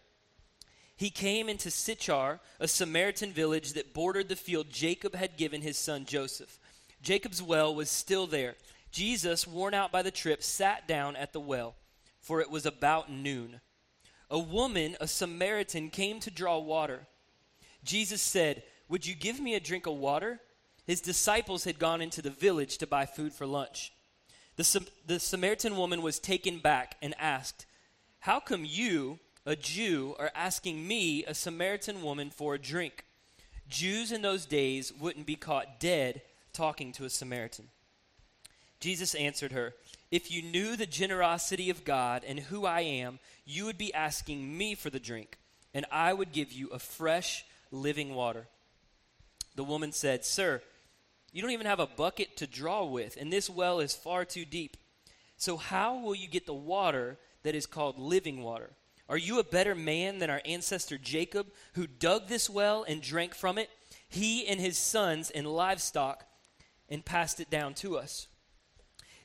He 0.97 1.11
came 1.11 1.49
into 1.49 1.71
Sychar, 1.71 2.39
a 2.61 2.69
Samaritan 2.69 3.33
village 3.33 3.73
that 3.73 3.93
bordered 3.93 4.29
the 4.29 4.37
field 4.37 4.71
Jacob 4.71 5.15
had 5.15 5.37
given 5.37 5.61
his 5.61 5.77
son 5.77 6.05
Joseph. 6.05 6.61
Jacob's 7.03 7.43
well 7.43 7.75
was 7.75 7.91
still 7.91 8.27
there. 8.27 8.55
Jesus, 8.93 9.47
worn 9.47 9.75
out 9.75 9.91
by 9.91 10.03
the 10.03 10.11
trip, 10.11 10.43
sat 10.43 10.87
down 10.87 11.17
at 11.17 11.33
the 11.33 11.41
well, 11.41 11.75
for 12.21 12.41
it 12.41 12.51
was 12.51 12.67
about 12.67 13.11
noon. 13.11 13.61
A 14.31 14.39
woman, 14.39 14.97
a 15.01 15.09
Samaritan, 15.09 15.91
came 15.91 16.21
to 16.21 16.31
draw 16.31 16.59
water. 16.59 17.07
Jesus 17.85 18.23
said, 18.23 18.63
Would 18.89 19.07
you 19.07 19.15
give 19.15 19.41
me 19.41 19.55
a 19.55 19.61
drink 19.61 19.87
of 19.87 19.95
water? 19.95 20.41
His 20.87 21.01
disciples 21.01 21.65
had 21.65 21.79
gone 21.79 22.01
into 22.01 22.23
the 22.23 22.31
village 22.31 22.79
to 22.79 22.87
buy 22.87 23.07
food 23.07 23.33
for 23.33 23.47
lunch. 23.47 23.93
The, 24.57 24.87
the 25.07 25.21
Samaritan 25.21 25.77
woman 25.77 26.03
was 26.03 26.19
taken 26.19 26.59
back 26.59 26.97
and 27.03 27.15
asked, 27.19 27.67
How 28.21 28.41
come 28.41 28.65
you, 28.65 29.19
a 29.47 29.57
Jew, 29.57 30.15
are 30.19 30.31
asking 30.35 30.87
me, 30.87 31.25
a 31.25 31.35
Samaritan 31.35 32.03
woman, 32.03 32.31
for 32.31 32.55
a 32.55 32.61
drink? 32.61 33.05
Jews 33.69 34.13
in 34.13 34.23
those 34.23 34.45
days 34.45 34.93
wouldn't 34.93 35.27
be 35.27 35.37
caught 35.37 35.81
dead 35.81 36.23
talking 36.53 36.93
to 36.93 37.05
a 37.05 37.11
Samaritan. 37.11 37.69
Jesus 38.81 39.15
answered 39.15 39.53
her, 39.53 39.75
If 40.11 40.31
you 40.31 40.43
knew 40.43 40.77
the 40.77 40.87
generosity 40.87 41.71
of 41.71 41.85
God 41.85 42.25
and 42.27 42.41
who 42.41 42.67
I 42.67 42.81
am, 42.81 43.21
you 43.45 43.65
would 43.65 43.79
be 43.79 43.95
asking 43.95 44.57
me 44.57 44.75
for 44.75 44.91
the 44.91 45.01
drink, 45.01 45.39
and 45.73 45.87
I 45.91 46.13
would 46.13 46.33
give 46.33 46.53
you 46.53 46.69
a 46.69 46.79
fresh, 46.79 47.45
living 47.71 48.15
water. 48.15 48.47
The 49.55 49.65
woman 49.65 49.93
said, 49.93 50.25
Sir, 50.25 50.63
you 51.33 51.41
don't 51.41 51.53
even 51.53 51.67
have 51.67 51.81
a 51.81 51.87
bucket 51.87 52.37
to 52.39 52.47
draw 52.47 52.85
with, 52.85 53.17
and 53.19 53.33
this 53.33 53.49
well 53.49 53.81
is 53.81 53.95
far 53.95 54.25
too 54.25 54.45
deep. 54.45 54.77
So, 55.37 55.57
how 55.57 55.99
will 55.99 56.15
you 56.15 56.29
get 56.29 56.47
the 56.47 56.55
water 56.55 57.19
that 57.43 57.55
is 57.55 57.67
called 57.67 57.99
living 57.99 58.43
water? 58.43 58.71
Are 59.09 59.19
you 59.19 59.39
a 59.39 59.45
better 59.45 59.75
man 59.75 60.19
than 60.19 60.31
our 60.31 60.43
ancestor 60.45 60.99
Jacob, 60.99 61.47
who 61.75 61.87
dug 61.87 62.29
this 62.29 62.49
well 62.49 62.85
and 62.87 63.03
drank 63.03 63.35
from 63.35 63.59
it, 63.59 63.71
he 64.09 64.47
and 64.47 64.61
his 64.61 64.79
sons 64.79 65.31
and 65.31 65.47
livestock? 65.47 66.25
And 66.93 67.05
passed 67.05 67.41
it 67.41 67.49
down 67.49 67.73
to 67.73 67.97
us. 67.97 68.29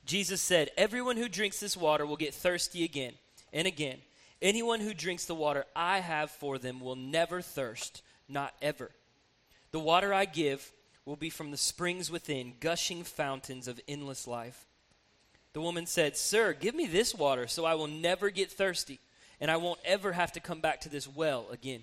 Jesus 0.06 0.42
said, 0.42 0.72
Everyone 0.78 1.18
who 1.18 1.28
drinks 1.28 1.60
this 1.60 1.76
water 1.76 2.06
will 2.06 2.16
get 2.16 2.34
thirsty 2.34 2.86
again 2.86 3.14
and 3.52 3.68
again. 3.68 3.98
Anyone 4.42 4.80
who 4.80 4.94
drinks 4.94 5.26
the 5.26 5.36
water 5.36 5.66
I 5.76 6.00
have 6.00 6.32
for 6.32 6.58
them 6.58 6.80
will 6.80 6.96
never 6.96 7.42
thirst, 7.42 8.02
not 8.30 8.54
ever. 8.62 8.92
The 9.72 9.82
water 9.82 10.14
I 10.14 10.24
give 10.24 10.72
will 11.04 11.18
be 11.18 11.30
from 11.30 11.52
the 11.52 11.58
springs 11.58 12.10
within, 12.10 12.54
gushing 12.62 13.04
fountains 13.04 13.68
of 13.68 13.82
endless 13.86 14.28
life. 14.28 14.66
The 15.52 15.62
woman 15.62 15.88
said, 15.88 16.16
Sir, 16.16 16.54
give 16.54 16.74
me 16.74 16.88
this 16.88 17.14
water 17.14 17.48
so 17.48 17.66
I 17.66 17.76
will 17.76 17.88
never 17.88 18.30
get 18.30 18.50
thirsty, 18.50 19.02
and 19.42 19.52
I 19.52 19.58
won't 19.58 19.80
ever 19.84 20.14
have 20.14 20.32
to 20.34 20.40
come 20.40 20.62
back 20.62 20.80
to 20.82 20.90
this 20.90 21.08
well 21.08 21.48
again. 21.52 21.82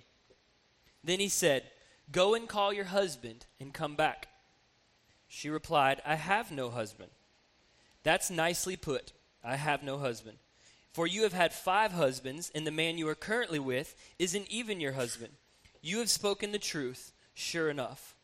Then 1.02 1.20
he 1.20 1.28
said, 1.28 1.64
Go 2.10 2.34
and 2.34 2.48
call 2.48 2.72
your 2.72 2.84
husband 2.86 3.44
and 3.60 3.74
come 3.74 3.96
back. 3.96 4.28
She 5.36 5.50
replied, 5.50 6.00
I 6.06 6.14
have 6.14 6.52
no 6.52 6.70
husband. 6.70 7.10
That's 8.04 8.30
nicely 8.30 8.76
put. 8.76 9.12
I 9.42 9.56
have 9.56 9.82
no 9.82 9.98
husband. 9.98 10.38
For 10.92 11.08
you 11.08 11.24
have 11.24 11.32
had 11.32 11.52
five 11.52 11.90
husbands, 11.90 12.52
and 12.54 12.64
the 12.64 12.70
man 12.70 12.98
you 12.98 13.08
are 13.08 13.16
currently 13.16 13.58
with 13.58 13.96
isn't 14.20 14.48
even 14.48 14.80
your 14.80 14.92
husband. 14.92 15.32
You 15.82 15.98
have 15.98 16.08
spoken 16.08 16.52
the 16.52 16.58
truth, 16.60 17.12
sure 17.34 17.68
enough. 17.68 18.14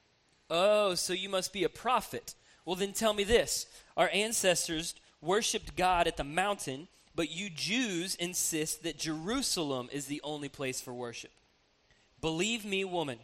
Oh, 0.48 0.94
so 0.94 1.12
you 1.12 1.28
must 1.28 1.52
be 1.52 1.64
a 1.64 1.68
prophet. 1.68 2.36
Well, 2.64 2.76
then 2.76 2.92
tell 2.92 3.12
me 3.12 3.24
this 3.24 3.66
Our 3.96 4.08
ancestors 4.10 4.94
worshiped 5.20 5.74
God 5.74 6.06
at 6.06 6.16
the 6.16 6.22
mountain, 6.22 6.86
but 7.16 7.32
you 7.32 7.50
Jews 7.50 8.14
insist 8.14 8.84
that 8.84 8.98
Jerusalem 8.98 9.88
is 9.92 10.06
the 10.06 10.20
only 10.22 10.48
place 10.48 10.80
for 10.80 10.94
worship. 10.94 11.32
Believe 12.20 12.64
me, 12.64 12.84
woman, 12.84 13.18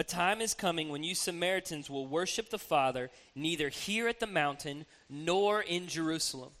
a 0.00 0.02
time 0.02 0.40
is 0.40 0.54
coming 0.54 0.88
when 0.88 1.04
you 1.04 1.14
Samaritans 1.14 1.90
will 1.90 2.06
worship 2.06 2.48
the 2.48 2.58
Father 2.58 3.10
neither 3.34 3.68
here 3.68 4.08
at 4.08 4.18
the 4.18 4.26
mountain 4.26 4.86
nor 5.10 5.60
in 5.60 5.88
Jerusalem. 5.88 6.52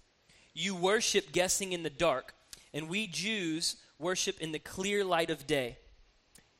You 0.52 0.76
worship 0.76 1.32
guessing 1.32 1.72
in 1.72 1.82
the 1.82 1.88
dark, 1.88 2.34
and 2.74 2.86
we 2.86 3.06
Jews 3.06 3.76
worship 3.98 4.38
in 4.40 4.52
the 4.52 4.58
clear 4.58 5.04
light 5.04 5.30
of 5.30 5.46
day. 5.46 5.78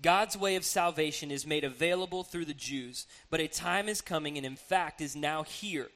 God's 0.00 0.38
way 0.38 0.56
of 0.56 0.64
salvation 0.64 1.30
is 1.30 1.46
made 1.46 1.64
available 1.64 2.24
through 2.24 2.46
the 2.46 2.54
Jews, 2.54 3.06
but 3.28 3.40
a 3.40 3.46
time 3.46 3.86
is 3.86 4.00
coming, 4.00 4.38
and 4.38 4.46
in 4.46 4.56
fact 4.56 5.02
is 5.02 5.14
now 5.14 5.42
here, 5.42 5.88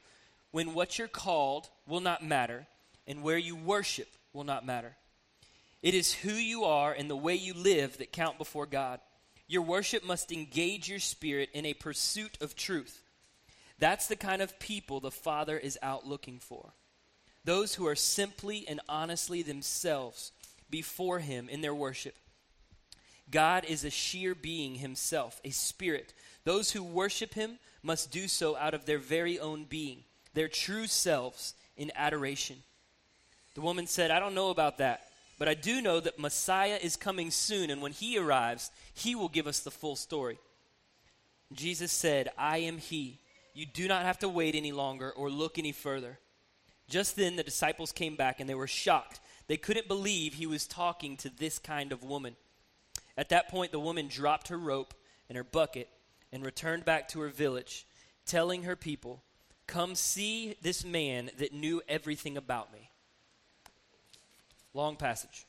when 0.51 0.75
what 0.75 0.99
you're 0.99 1.07
called 1.07 1.67
will 1.87 1.99
not 1.99 2.23
matter, 2.23 2.67
and 3.07 3.23
where 3.23 3.39
you 3.39 3.55
worship 3.55 4.09
will 4.33 4.43
not 4.43 4.67
matter. 4.67 4.97
It 5.81 5.95
is 5.95 6.13
who 6.13 6.33
you 6.33 6.63
are 6.63 6.93
and 6.93 7.09
the 7.09 7.15
way 7.15 7.33
you 7.33 7.55
live 7.55 7.97
that 7.97 8.11
count 8.11 8.37
before 8.37 8.67
God. 8.67 8.99
Your 9.47 9.61
worship 9.61 10.03
must 10.03 10.31
engage 10.31 10.89
your 10.89 10.99
spirit 10.99 11.49
in 11.53 11.65
a 11.65 11.73
pursuit 11.73 12.37
of 12.41 12.55
truth. 12.55 13.01
That's 13.77 14.07
the 14.07 14.15
kind 14.15 14.41
of 14.41 14.59
people 14.59 14.99
the 14.99 15.11
Father 15.11 15.57
is 15.57 15.77
out 15.81 16.07
looking 16.07 16.39
for 16.39 16.73
those 17.45 17.75
who 17.75 17.87
are 17.87 17.95
simply 17.95 18.67
and 18.67 18.81
honestly 18.89 19.43
themselves 19.43 20.31
before 20.69 21.19
Him 21.19 21.47
in 21.47 21.61
their 21.61 21.75
worship. 21.75 22.15
God 23.31 23.65
is 23.65 23.83
a 23.83 23.89
sheer 23.89 24.35
being 24.35 24.75
Himself, 24.75 25.39
a 25.45 25.51
spirit. 25.51 26.13
Those 26.43 26.71
who 26.71 26.83
worship 26.83 27.35
Him 27.35 27.59
must 27.81 28.11
do 28.11 28.27
so 28.27 28.57
out 28.57 28.73
of 28.73 28.85
their 28.85 28.97
very 28.97 29.39
own 29.39 29.63
being, 29.65 30.03
their 30.33 30.47
true 30.47 30.87
selves 30.87 31.53
in 31.77 31.91
adoration. 31.95 32.57
The 33.53 33.61
woman 33.61 33.87
said, 33.87 34.11
I 34.11 34.19
don't 34.19 34.35
know 34.35 34.49
about 34.49 34.79
that, 34.79 35.07
but 35.37 35.47
I 35.47 35.53
do 35.53 35.81
know 35.81 35.99
that 35.99 36.19
Messiah 36.19 36.79
is 36.81 36.95
coming 36.95 37.31
soon, 37.31 37.69
and 37.69 37.81
when 37.81 37.91
He 37.91 38.17
arrives, 38.17 38.71
He 38.93 39.15
will 39.15 39.29
give 39.29 39.47
us 39.47 39.59
the 39.59 39.71
full 39.71 39.95
story. 39.95 40.39
Jesus 41.53 41.91
said, 41.91 42.29
I 42.37 42.59
am 42.59 42.77
He. 42.77 43.19
You 43.53 43.65
do 43.65 43.87
not 43.87 44.03
have 44.03 44.19
to 44.19 44.29
wait 44.29 44.55
any 44.55 44.71
longer 44.71 45.11
or 45.11 45.29
look 45.29 45.57
any 45.57 45.71
further. 45.71 46.19
Just 46.89 47.15
then 47.15 47.35
the 47.35 47.43
disciples 47.43 47.91
came 47.91 48.15
back 48.15 48.39
and 48.39 48.49
they 48.49 48.55
were 48.55 48.67
shocked. 48.67 49.19
They 49.47 49.57
couldn't 49.57 49.87
believe 49.87 50.33
he 50.33 50.45
was 50.45 50.67
talking 50.67 51.17
to 51.17 51.29
this 51.29 51.59
kind 51.59 51.91
of 51.91 52.03
woman. 52.03 52.35
At 53.17 53.29
that 53.29 53.49
point, 53.49 53.71
the 53.71 53.79
woman 53.79 54.07
dropped 54.07 54.49
her 54.49 54.57
rope 54.57 54.93
and 55.29 55.37
her 55.37 55.43
bucket 55.43 55.89
and 56.31 56.43
returned 56.43 56.85
back 56.85 57.07
to 57.09 57.21
her 57.21 57.29
village, 57.29 57.85
telling 58.25 58.63
her 58.63 58.75
people, 58.75 59.23
Come 59.67 59.95
see 59.95 60.55
this 60.61 60.85
man 60.85 61.31
that 61.39 61.53
knew 61.53 61.81
everything 61.87 62.37
about 62.37 62.71
me. 62.71 62.89
Long 64.75 64.95
passage. 64.95 65.47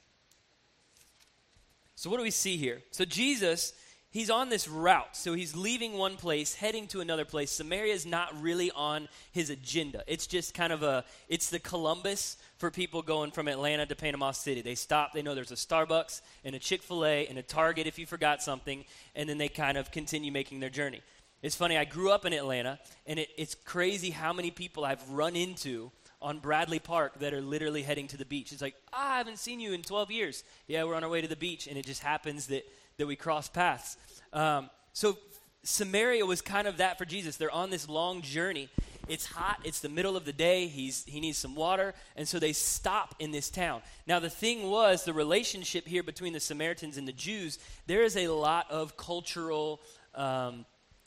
So, 1.97 2.09
what 2.09 2.17
do 2.17 2.23
we 2.23 2.31
see 2.31 2.57
here? 2.57 2.83
So, 2.91 3.05
Jesus 3.05 3.75
he's 4.17 4.31
on 4.31 4.49
this 4.49 4.67
route. 4.67 5.15
So 5.15 5.35
he's 5.35 5.55
leaving 5.55 5.93
one 5.93 6.17
place, 6.17 6.55
heading 6.55 6.87
to 6.89 7.01
another 7.03 7.27
place. 7.27 7.51
Samaria 7.51 7.93
is 7.93 8.07
not 8.07 8.41
really 8.41 8.71
on 8.71 9.09
his 9.31 9.51
agenda. 9.51 10.03
It's 10.07 10.27
just 10.27 10.55
kind 10.55 10.73
of 10.73 10.83
a, 10.83 11.05
it's 11.29 11.51
the 11.51 11.59
Columbus 11.59 12.39
for 12.57 12.71
people 12.71 13.03
going 13.03 13.31
from 13.31 13.47
Atlanta 13.47 13.85
to 13.85 13.95
Panama 13.95 14.31
City. 14.31 14.63
They 14.63 14.75
stop, 14.75 15.13
they 15.13 15.21
know 15.21 15.35
there's 15.35 15.53
a 15.53 15.55
Starbucks 15.55 16.23
and 16.45 16.55
a 16.55 16.59
Chick 16.59 16.83
fil 16.83 17.05
A 17.05 17.27
and 17.27 17.37
a 17.37 17.43
Target 17.43 17.87
if 17.87 17.99
you 17.99 18.07
forgot 18.07 18.43
something, 18.43 18.87
and 19.15 19.29
then 19.29 19.37
they 19.37 19.49
kind 19.49 19.77
of 19.77 19.91
continue 19.91 20.33
making 20.33 20.61
their 20.61 20.71
journey. 20.71 21.03
It's 21.43 21.55
funny, 21.55 21.77
I 21.77 21.85
grew 21.85 22.11
up 22.11 22.25
in 22.25 22.33
Atlanta, 22.33 22.79
and 23.07 23.19
it, 23.19 23.29
it's 23.37 23.55
crazy 23.55 24.11
how 24.11 24.33
many 24.33 24.51
people 24.51 24.87
I've 24.87 25.07
run 25.11 25.37
into 25.37 25.93
on 26.27 26.41
Bradley 26.41 26.81
Park 26.81 27.21
that 27.21 27.33
are 27.33 27.41
literally 27.41 27.83
heading 27.83 28.09
to 28.09 28.17
the 28.17 28.25
beach. 28.25 28.53
It's 28.53 28.61
like, 28.61 28.75
ah, 28.93 29.15
I 29.15 29.19
haven't 29.19 29.39
seen 29.39 29.61
you 29.61 29.73
in 29.73 29.83
12 29.83 30.11
years. 30.11 30.45
Yeah, 30.67 30.85
we're 30.85 30.95
on 30.95 31.05
our 31.05 31.11
way 31.11 31.21
to 31.21 31.29
the 31.29 31.37
beach, 31.37 31.69
and 31.69 31.79
it 31.79 31.87
just 31.87 32.03
happens 32.03 32.49
that 32.49 32.65
that 32.99 33.07
we 33.07 33.17
cross 33.17 33.49
paths. 33.49 33.97
Um, 34.33 34.71
so 34.93 35.19
Samaria 35.63 36.25
was 36.25 36.41
kind 36.41 36.67
of 36.67 36.79
that 36.79 36.99
for 36.99 37.05
Jesus. 37.05 37.37
They're 37.37 37.51
on 37.51 37.71
this 37.71 37.89
long 37.89 38.23
journey. 38.23 38.69
It's 39.09 39.27
hot. 39.27 39.61
It's 39.65 39.81
the 39.81 39.89
middle 39.89 40.17
of 40.17 40.25
the 40.25 40.33
day. 40.33 40.67
He's, 40.67 41.05
he 41.05 41.21
needs 41.21 41.39
some 41.39 41.55
water. 41.55 41.95
And 42.17 42.27
so 42.27 42.39
they 42.39 42.53
stop 42.53 43.15
in 43.19 43.31
this 43.31 43.51
town. 43.51 43.83
Now, 44.07 44.19
the 44.19 44.31
thing 44.31 44.69
was, 44.69 45.05
the 45.05 45.13
relationship 45.13 45.87
here 45.87 46.03
between 46.03 46.33
the 46.33 46.41
Samaritans 46.41 46.97
and 46.97 47.07
the 47.07 47.13
Jews, 47.13 47.59
there 47.87 48.03
is 48.03 48.17
a 48.17 48.29
lot 48.29 48.71
of 48.71 48.97
cultural 48.97 49.81
um, 50.15 50.65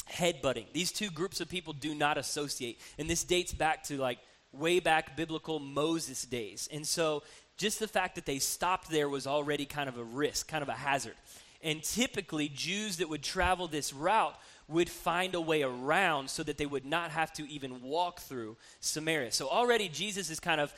headbutting. 0.10 0.72
These 0.72 0.92
two 0.92 1.10
groups 1.10 1.42
of 1.42 1.50
people 1.50 1.74
do 1.74 1.94
not 1.94 2.18
associate. 2.18 2.80
And 2.98 3.10
this 3.10 3.24
dates 3.24 3.54
back 3.54 3.84
to 3.86 3.98
like 3.98 4.20
way 4.52 4.80
back 4.80 5.16
biblical 5.16 5.60
Moses 5.60 6.24
days. 6.26 6.68
And 6.72 6.86
so 6.86 7.24
just 7.58 7.80
the 7.80 7.88
fact 7.88 8.16
that 8.16 8.26
they 8.26 8.40
stopped 8.40 8.90
there 8.90 9.10
was 9.10 9.28
already 9.28 9.66
kind 9.66 9.90
of 9.90 9.98
a 9.98 10.04
risk, 10.04 10.48
kind 10.48 10.62
of 10.62 10.70
a 10.70 10.74
hazard. 10.74 11.16
And 11.62 11.84
typically, 11.84 12.48
Jews 12.48 12.98
that 12.98 13.10
would 13.10 13.22
travel 13.22 13.68
this 13.68 13.94
route 13.94 14.36
would 14.70 14.90
find 14.90 15.36
a 15.36 15.42
way 15.42 15.62
around 15.62 16.30
so 16.30 16.44
that 16.44 16.58
they 16.58 16.66
would 16.66 16.86
not 16.86 17.12
have 17.12 17.34
to 17.34 17.50
even 17.50 17.82
walk 17.82 18.22
through 18.22 18.56
Samaria. 18.80 19.32
So 19.32 19.50
already, 19.50 19.90
Jesus 19.90 20.30
has 20.30 20.40
kind 20.40 20.62
of 20.62 20.74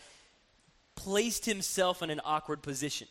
placed 0.96 1.46
himself 1.46 2.02
in 2.02 2.10
an 2.10 2.22
awkward 2.26 2.62
position. 2.62 3.08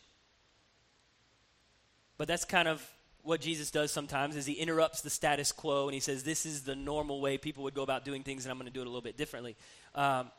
But 2.17 2.27
that's 2.27 2.45
kind 2.45 2.67
of 2.67 2.85
what 3.23 3.39
Jesus 3.39 3.71
does 3.71 3.91
sometimes 3.91 4.35
is 4.35 4.45
he 4.45 4.53
interrupts 4.53 5.01
the 5.01 5.09
status 5.09 5.51
quo 5.51 5.87
and 5.87 5.93
he 5.93 5.99
says, 5.99 6.23
this 6.23 6.45
is 6.45 6.63
the 6.63 6.75
normal 6.75 7.21
way 7.21 7.37
people 7.37 7.63
would 7.63 7.73
go 7.73 7.83
about 7.83 8.03
doing 8.03 8.23
things, 8.23 8.45
and 8.45 8.51
I'm 8.51 8.57
going 8.57 8.67
to 8.67 8.73
do 8.73 8.81
it 8.81 8.85
a 8.85 8.89
little 8.89 9.01
bit 9.01 9.17
differently. 9.17 9.55
Um, 9.95 10.31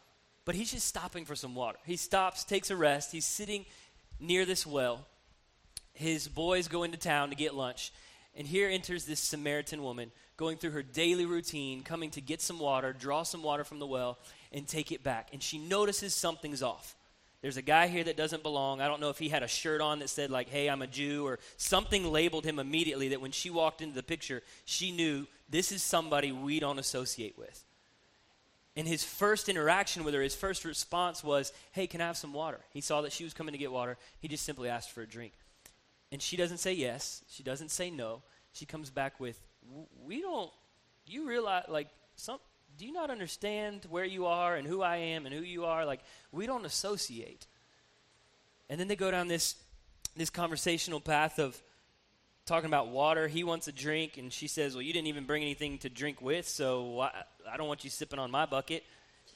but 0.44 0.54
he's 0.54 0.72
just 0.72 0.86
stopping 0.86 1.24
for 1.24 1.36
some 1.36 1.54
water. 1.54 1.78
He 1.84 1.96
stops, 1.96 2.44
takes 2.44 2.70
a 2.70 2.76
rest. 2.76 3.12
He's 3.12 3.26
sitting 3.26 3.64
near 4.20 4.44
this 4.44 4.66
well 4.66 5.06
his 5.94 6.28
boys 6.28 6.68
go 6.68 6.82
into 6.82 6.96
town 6.96 7.30
to 7.30 7.36
get 7.36 7.54
lunch. 7.54 7.92
And 8.34 8.46
here 8.46 8.68
enters 8.68 9.04
this 9.04 9.20
Samaritan 9.20 9.82
woman 9.82 10.10
going 10.36 10.56
through 10.56 10.70
her 10.70 10.82
daily 10.82 11.26
routine, 11.26 11.82
coming 11.82 12.10
to 12.10 12.20
get 12.20 12.40
some 12.40 12.58
water, 12.58 12.92
draw 12.92 13.22
some 13.22 13.42
water 13.42 13.64
from 13.64 13.78
the 13.78 13.86
well, 13.86 14.18
and 14.52 14.66
take 14.66 14.90
it 14.90 15.04
back. 15.04 15.28
And 15.32 15.42
she 15.42 15.58
notices 15.58 16.14
something's 16.14 16.62
off. 16.62 16.96
There's 17.42 17.56
a 17.56 17.62
guy 17.62 17.88
here 17.88 18.04
that 18.04 18.16
doesn't 18.16 18.42
belong. 18.42 18.80
I 18.80 18.88
don't 18.88 19.00
know 19.00 19.10
if 19.10 19.18
he 19.18 19.28
had 19.28 19.42
a 19.42 19.48
shirt 19.48 19.80
on 19.80 19.98
that 19.98 20.08
said, 20.08 20.30
like, 20.30 20.48
hey, 20.48 20.70
I'm 20.70 20.80
a 20.80 20.86
Jew, 20.86 21.26
or 21.26 21.40
something 21.56 22.10
labeled 22.10 22.44
him 22.44 22.58
immediately 22.58 23.08
that 23.08 23.20
when 23.20 23.32
she 23.32 23.50
walked 23.50 23.82
into 23.82 23.94
the 23.94 24.02
picture, 24.02 24.42
she 24.64 24.92
knew 24.92 25.26
this 25.50 25.72
is 25.72 25.82
somebody 25.82 26.32
we 26.32 26.60
don't 26.60 26.78
associate 26.78 27.36
with. 27.36 27.64
And 28.74 28.88
his 28.88 29.04
first 29.04 29.48
interaction 29.48 30.02
with 30.02 30.14
her, 30.14 30.22
his 30.22 30.34
first 30.34 30.64
response 30.64 31.22
was, 31.22 31.52
hey, 31.72 31.86
can 31.86 32.00
I 32.00 32.06
have 32.06 32.16
some 32.16 32.32
water? 32.32 32.60
He 32.72 32.80
saw 32.80 33.02
that 33.02 33.12
she 33.12 33.24
was 33.24 33.34
coming 33.34 33.52
to 33.52 33.58
get 33.58 33.70
water. 33.70 33.98
He 34.18 34.28
just 34.28 34.44
simply 34.44 34.68
asked 34.70 34.92
for 34.92 35.02
a 35.02 35.06
drink. 35.06 35.34
And 36.10 36.22
she 36.22 36.36
doesn't 36.36 36.58
say 36.58 36.72
yes. 36.72 37.22
She 37.28 37.42
doesn't 37.42 37.70
say 37.70 37.90
no. 37.90 38.22
She 38.52 38.66
comes 38.66 38.90
back 38.90 39.18
with, 39.18 39.40
"We 40.04 40.20
don't. 40.20 40.50
You 41.06 41.26
realize, 41.26 41.64
like, 41.68 41.88
some. 42.16 42.38
Do 42.76 42.84
you 42.86 42.92
not 42.92 43.10
understand 43.10 43.86
where 43.88 44.04
you 44.04 44.26
are 44.26 44.56
and 44.56 44.66
who 44.66 44.82
I 44.82 44.96
am 44.96 45.24
and 45.24 45.34
who 45.34 45.42
you 45.42 45.64
are? 45.64 45.86
Like, 45.86 46.00
we 46.30 46.46
don't 46.46 46.66
associate." 46.66 47.46
And 48.68 48.78
then 48.78 48.88
they 48.88 48.96
go 48.96 49.10
down 49.10 49.28
this 49.28 49.56
this 50.14 50.28
conversational 50.28 51.00
path 51.00 51.38
of 51.38 51.62
talking 52.44 52.66
about 52.66 52.88
water. 52.88 53.26
He 53.26 53.42
wants 53.42 53.68
a 53.68 53.72
drink, 53.72 54.18
and 54.18 54.30
she 54.30 54.48
says, 54.48 54.74
"Well, 54.74 54.82
you 54.82 54.92
didn't 54.92 55.08
even 55.08 55.24
bring 55.24 55.42
anything 55.42 55.78
to 55.78 55.88
drink 55.88 56.20
with, 56.20 56.46
so 56.46 57.00
I, 57.00 57.24
I 57.50 57.56
don't 57.56 57.68
want 57.68 57.84
you 57.84 57.90
sipping 57.90 58.18
on 58.18 58.30
my 58.30 58.46
bucket." 58.46 58.84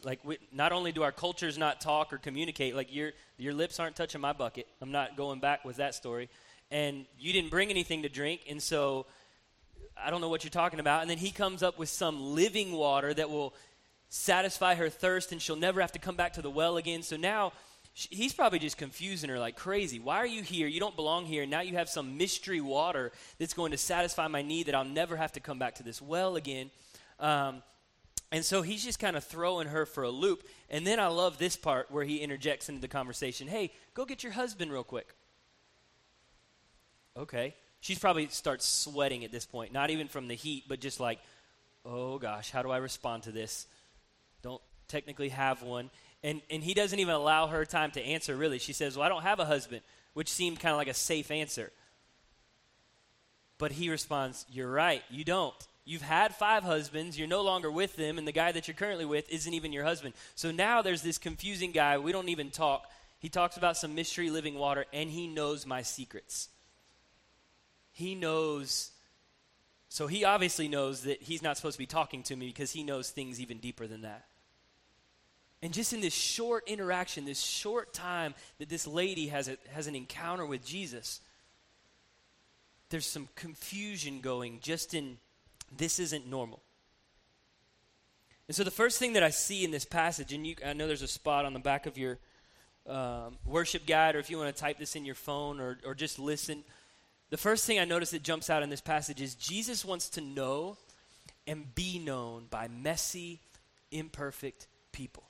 Like, 0.02 0.20
we, 0.24 0.38
not 0.52 0.72
only 0.72 0.92
do 0.92 1.02
our 1.02 1.12
cultures 1.12 1.56
not 1.56 1.80
talk 1.80 2.12
or 2.12 2.18
communicate, 2.18 2.74
like 2.74 2.94
your 2.94 3.12
your 3.38 3.54
lips 3.54 3.80
aren't 3.80 3.96
touching 3.96 4.20
my 4.20 4.32
bucket. 4.32 4.66
I'm 4.80 4.92
not 4.92 5.16
going 5.16 5.40
back 5.40 5.64
with 5.64 5.76
that 5.76 5.94
story 5.94 6.28
and 6.70 7.06
you 7.18 7.32
didn't 7.32 7.50
bring 7.50 7.70
anything 7.70 8.02
to 8.02 8.08
drink, 8.08 8.42
and 8.48 8.62
so 8.62 9.06
I 9.96 10.10
don't 10.10 10.20
know 10.20 10.28
what 10.28 10.44
you're 10.44 10.50
talking 10.50 10.80
about. 10.80 11.02
And 11.02 11.10
then 11.10 11.18
he 11.18 11.30
comes 11.30 11.62
up 11.62 11.78
with 11.78 11.88
some 11.88 12.34
living 12.34 12.72
water 12.72 13.14
that 13.14 13.30
will 13.30 13.54
satisfy 14.08 14.74
her 14.74 14.88
thirst, 14.88 15.32
and 15.32 15.40
she'll 15.40 15.56
never 15.56 15.80
have 15.80 15.92
to 15.92 15.98
come 15.98 16.16
back 16.16 16.34
to 16.34 16.42
the 16.42 16.50
well 16.50 16.76
again. 16.76 17.02
So 17.02 17.16
now 17.16 17.52
he's 17.92 18.32
probably 18.32 18.58
just 18.58 18.76
confusing 18.76 19.30
her 19.30 19.38
like 19.38 19.56
crazy. 19.56 19.98
Why 19.98 20.16
are 20.16 20.26
you 20.26 20.42
here? 20.42 20.66
You 20.66 20.80
don't 20.80 20.96
belong 20.96 21.24
here. 21.24 21.46
Now 21.46 21.60
you 21.60 21.76
have 21.76 21.88
some 21.88 22.18
mystery 22.18 22.60
water 22.60 23.12
that's 23.38 23.54
going 23.54 23.70
to 23.70 23.78
satisfy 23.78 24.26
my 24.28 24.42
need 24.42 24.66
that 24.66 24.74
I'll 24.74 24.84
never 24.84 25.16
have 25.16 25.32
to 25.32 25.40
come 25.40 25.58
back 25.58 25.76
to 25.76 25.82
this 25.82 26.02
well 26.02 26.36
again. 26.36 26.70
Um, 27.20 27.62
And 28.32 28.44
so 28.44 28.62
he's 28.62 28.84
just 28.84 28.98
kind 28.98 29.16
of 29.16 29.24
throwing 29.24 29.68
her 29.68 29.86
for 29.86 30.02
a 30.02 30.10
loop. 30.10 30.42
And 30.68 30.86
then 30.86 30.98
I 30.98 31.06
love 31.06 31.38
this 31.38 31.56
part 31.56 31.90
where 31.90 32.04
he 32.04 32.16
interjects 32.16 32.68
into 32.68 32.80
the 32.80 32.88
conversation 32.88 33.46
Hey, 33.48 33.72
go 33.94 34.04
get 34.04 34.22
your 34.22 34.32
husband 34.32 34.72
real 34.72 34.84
quick. 34.84 35.14
Okay. 37.16 37.54
She's 37.80 37.98
probably 37.98 38.26
starts 38.28 38.66
sweating 38.66 39.24
at 39.24 39.30
this 39.30 39.46
point, 39.46 39.72
not 39.72 39.90
even 39.90 40.08
from 40.08 40.28
the 40.28 40.34
heat, 40.34 40.64
but 40.68 40.80
just 40.80 40.98
like, 40.98 41.20
oh 41.84 42.18
gosh, 42.18 42.50
how 42.50 42.62
do 42.62 42.70
I 42.70 42.78
respond 42.78 43.24
to 43.24 43.32
this? 43.32 43.66
Don't 44.42 44.62
technically 44.88 45.28
have 45.28 45.62
one. 45.62 45.90
And, 46.22 46.42
and 46.50 46.62
he 46.62 46.74
doesn't 46.74 46.98
even 46.98 47.14
allow 47.14 47.46
her 47.46 47.64
time 47.64 47.92
to 47.92 48.02
answer, 48.02 48.34
really. 48.36 48.58
She 48.58 48.72
says, 48.72 48.96
Well, 48.96 49.06
I 49.06 49.08
don't 49.08 49.22
have 49.22 49.38
a 49.38 49.44
husband, 49.44 49.82
which 50.14 50.28
seemed 50.28 50.58
kind 50.58 50.72
of 50.72 50.78
like 50.78 50.88
a 50.88 50.94
safe 50.94 51.30
answer. 51.30 51.70
But 53.58 53.72
he 53.72 53.90
responds, 53.90 54.44
You're 54.50 54.70
right, 54.70 55.02
you 55.10 55.24
don't. 55.24 55.54
You've 55.88 56.02
had 56.02 56.34
five 56.34 56.64
husbands, 56.64 57.16
you're 57.16 57.28
no 57.28 57.42
longer 57.42 57.70
with 57.70 57.94
them, 57.94 58.18
and 58.18 58.26
the 58.26 58.32
guy 58.32 58.50
that 58.50 58.66
you're 58.66 58.74
currently 58.74 59.04
with 59.04 59.30
isn't 59.30 59.54
even 59.54 59.72
your 59.72 59.84
husband. 59.84 60.14
So 60.34 60.50
now 60.50 60.82
there's 60.82 61.00
this 61.00 61.16
confusing 61.16 61.70
guy. 61.70 61.96
We 61.96 62.10
don't 62.10 62.28
even 62.28 62.50
talk. 62.50 62.90
He 63.20 63.28
talks 63.28 63.56
about 63.56 63.76
some 63.76 63.94
mystery 63.94 64.28
living 64.28 64.56
water, 64.56 64.84
and 64.92 65.08
he 65.08 65.28
knows 65.28 65.64
my 65.64 65.82
secrets. 65.82 66.48
He 67.92 68.16
knows. 68.16 68.90
So 69.88 70.08
he 70.08 70.24
obviously 70.24 70.66
knows 70.66 71.02
that 71.04 71.22
he's 71.22 71.40
not 71.40 71.56
supposed 71.56 71.76
to 71.76 71.82
be 71.82 71.86
talking 71.86 72.24
to 72.24 72.34
me 72.34 72.48
because 72.48 72.72
he 72.72 72.82
knows 72.82 73.10
things 73.10 73.40
even 73.40 73.58
deeper 73.58 73.86
than 73.86 74.02
that. 74.02 74.26
And 75.62 75.72
just 75.72 75.92
in 75.92 76.00
this 76.00 76.14
short 76.14 76.64
interaction, 76.66 77.24
this 77.24 77.40
short 77.40 77.94
time 77.94 78.34
that 78.58 78.68
this 78.68 78.88
lady 78.88 79.28
has, 79.28 79.46
a, 79.46 79.56
has 79.72 79.86
an 79.86 79.94
encounter 79.94 80.44
with 80.44 80.66
Jesus, 80.66 81.20
there's 82.90 83.06
some 83.06 83.28
confusion 83.36 84.20
going 84.20 84.58
just 84.60 84.92
in 84.92 85.18
this 85.74 85.98
isn't 85.98 86.26
normal. 86.26 86.62
And 88.48 88.54
so 88.54 88.62
the 88.62 88.70
first 88.70 88.98
thing 88.98 89.14
that 89.14 89.22
I 89.22 89.30
see 89.30 89.64
in 89.64 89.70
this 89.70 89.84
passage, 89.84 90.32
and 90.32 90.46
you, 90.46 90.54
I 90.64 90.72
know 90.72 90.86
there's 90.86 91.02
a 91.02 91.08
spot 91.08 91.44
on 91.44 91.52
the 91.52 91.58
back 91.58 91.86
of 91.86 91.98
your 91.98 92.18
um, 92.88 93.38
worship 93.44 93.86
guide, 93.86 94.14
or 94.14 94.18
if 94.20 94.30
you 94.30 94.38
want 94.38 94.54
to 94.54 94.60
type 94.60 94.78
this 94.78 94.94
in 94.94 95.04
your 95.04 95.16
phone 95.16 95.60
or, 95.60 95.78
or 95.84 95.94
just 95.94 96.18
listen, 96.18 96.62
the 97.30 97.36
first 97.36 97.66
thing 97.66 97.80
I 97.80 97.84
notice 97.84 98.12
that 98.12 98.22
jumps 98.22 98.48
out 98.48 98.62
in 98.62 98.70
this 98.70 98.80
passage 98.80 99.20
is 99.20 99.34
Jesus 99.34 99.84
wants 99.84 100.08
to 100.10 100.20
know 100.20 100.76
and 101.46 101.74
be 101.74 101.98
known 101.98 102.46
by 102.48 102.68
messy, 102.68 103.40
imperfect 103.90 104.68
people. 104.92 105.24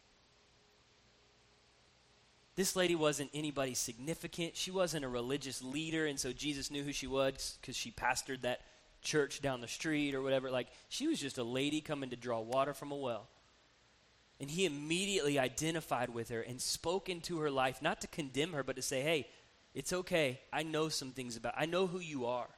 This 2.55 2.75
lady 2.77 2.95
wasn't 2.95 3.31
anybody 3.35 3.75
significant. 3.75 4.57
She 4.57 4.71
wasn't 4.71 5.05
a 5.05 5.09
religious 5.09 5.63
leader, 5.63 6.07
and 6.07 6.19
so 6.19 6.33
Jesus 6.33 6.71
knew 6.71 6.83
who 6.83 6.93
she 6.93 7.07
was 7.07 7.59
because 7.61 7.77
she 7.77 7.91
pastored 7.91 8.43
that 8.43 8.61
church 9.07 9.41
down 9.41 9.63
the 9.63 9.69
street 9.69 10.15
or 10.15 10.21
whatever. 10.21 10.51
Like, 10.51 10.69
she 10.91 11.07
was 11.07 11.19
just 11.19 11.39
a 11.39 11.45
lady 11.45 11.81
coming 11.81 12.11
to 12.11 12.17
draw 12.17 12.41
water 12.41 12.75
from 12.75 12.93
a 12.93 12.97
well. 12.97 13.29
And 14.39 14.51
he 14.51 14.67
immediately 14.67 15.39
identified 15.39 16.11
with 16.11 16.29
her 16.29 16.43
and 16.43 16.61
spoke 16.61 17.09
into 17.09 17.39
her 17.39 17.51
life, 17.51 17.81
not 17.81 18.03
to 18.03 18.07
condemn 18.07 18.53
her, 18.53 18.63
but 18.63 18.77
to 18.77 18.83
say, 18.83 19.01
hey, 19.01 19.29
it's 19.75 19.93
okay. 19.93 20.41
I 20.53 20.63
know 20.63 20.91
some 20.91 21.13
things 21.13 21.37
about 21.37 21.55
I 21.57 21.65
know 21.65 21.87
who 21.87 22.01
you 22.01 22.27
are. 22.27 22.49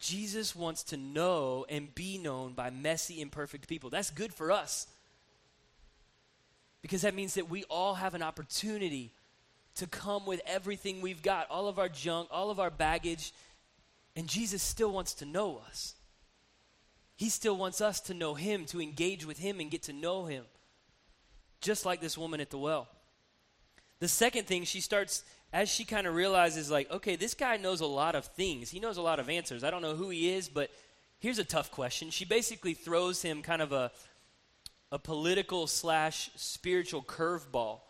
Jesus 0.00 0.54
wants 0.54 0.84
to 0.84 0.96
know 0.96 1.66
and 1.68 1.92
be 1.94 2.18
known 2.18 2.52
by 2.52 2.70
messy, 2.70 3.20
imperfect 3.20 3.68
people. 3.68 3.90
That's 3.90 4.10
good 4.10 4.32
for 4.32 4.50
us. 4.50 4.86
Because 6.82 7.02
that 7.02 7.14
means 7.14 7.34
that 7.34 7.50
we 7.50 7.64
all 7.64 7.94
have 7.94 8.14
an 8.14 8.22
opportunity 8.22 9.12
to 9.76 9.86
come 9.86 10.26
with 10.26 10.40
everything 10.46 11.00
we've 11.00 11.22
got, 11.22 11.50
all 11.50 11.68
of 11.68 11.78
our 11.78 11.88
junk, 11.88 12.28
all 12.30 12.50
of 12.50 12.60
our 12.60 12.70
baggage, 12.70 13.32
and 14.18 14.26
Jesus 14.26 14.62
still 14.64 14.90
wants 14.90 15.14
to 15.14 15.24
know 15.24 15.62
us. 15.68 15.94
He 17.14 17.28
still 17.28 17.56
wants 17.56 17.80
us 17.80 18.00
to 18.00 18.14
know 18.14 18.34
Him, 18.34 18.64
to 18.66 18.82
engage 18.82 19.24
with 19.24 19.38
Him 19.38 19.60
and 19.60 19.70
get 19.70 19.84
to 19.84 19.92
know 19.92 20.24
Him. 20.24 20.44
Just 21.60 21.86
like 21.86 22.00
this 22.00 22.18
woman 22.18 22.40
at 22.40 22.50
the 22.50 22.58
well. 22.58 22.88
The 24.00 24.08
second 24.08 24.48
thing, 24.48 24.64
she 24.64 24.80
starts, 24.80 25.22
as 25.52 25.68
she 25.68 25.84
kind 25.84 26.04
of 26.04 26.16
realizes, 26.16 26.68
like, 26.68 26.90
okay, 26.90 27.14
this 27.14 27.34
guy 27.34 27.58
knows 27.58 27.80
a 27.80 27.86
lot 27.86 28.16
of 28.16 28.24
things. 28.24 28.70
He 28.70 28.80
knows 28.80 28.96
a 28.96 29.02
lot 29.02 29.20
of 29.20 29.30
answers. 29.30 29.62
I 29.62 29.70
don't 29.70 29.82
know 29.82 29.94
who 29.94 30.10
he 30.10 30.34
is, 30.34 30.48
but 30.48 30.68
here's 31.20 31.38
a 31.38 31.44
tough 31.44 31.70
question. 31.70 32.10
She 32.10 32.24
basically 32.24 32.74
throws 32.74 33.22
him 33.22 33.40
kind 33.40 33.62
of 33.62 33.70
a, 33.70 33.92
a 34.90 34.98
political 34.98 35.68
slash 35.68 36.32
spiritual 36.34 37.02
curveball 37.02 37.82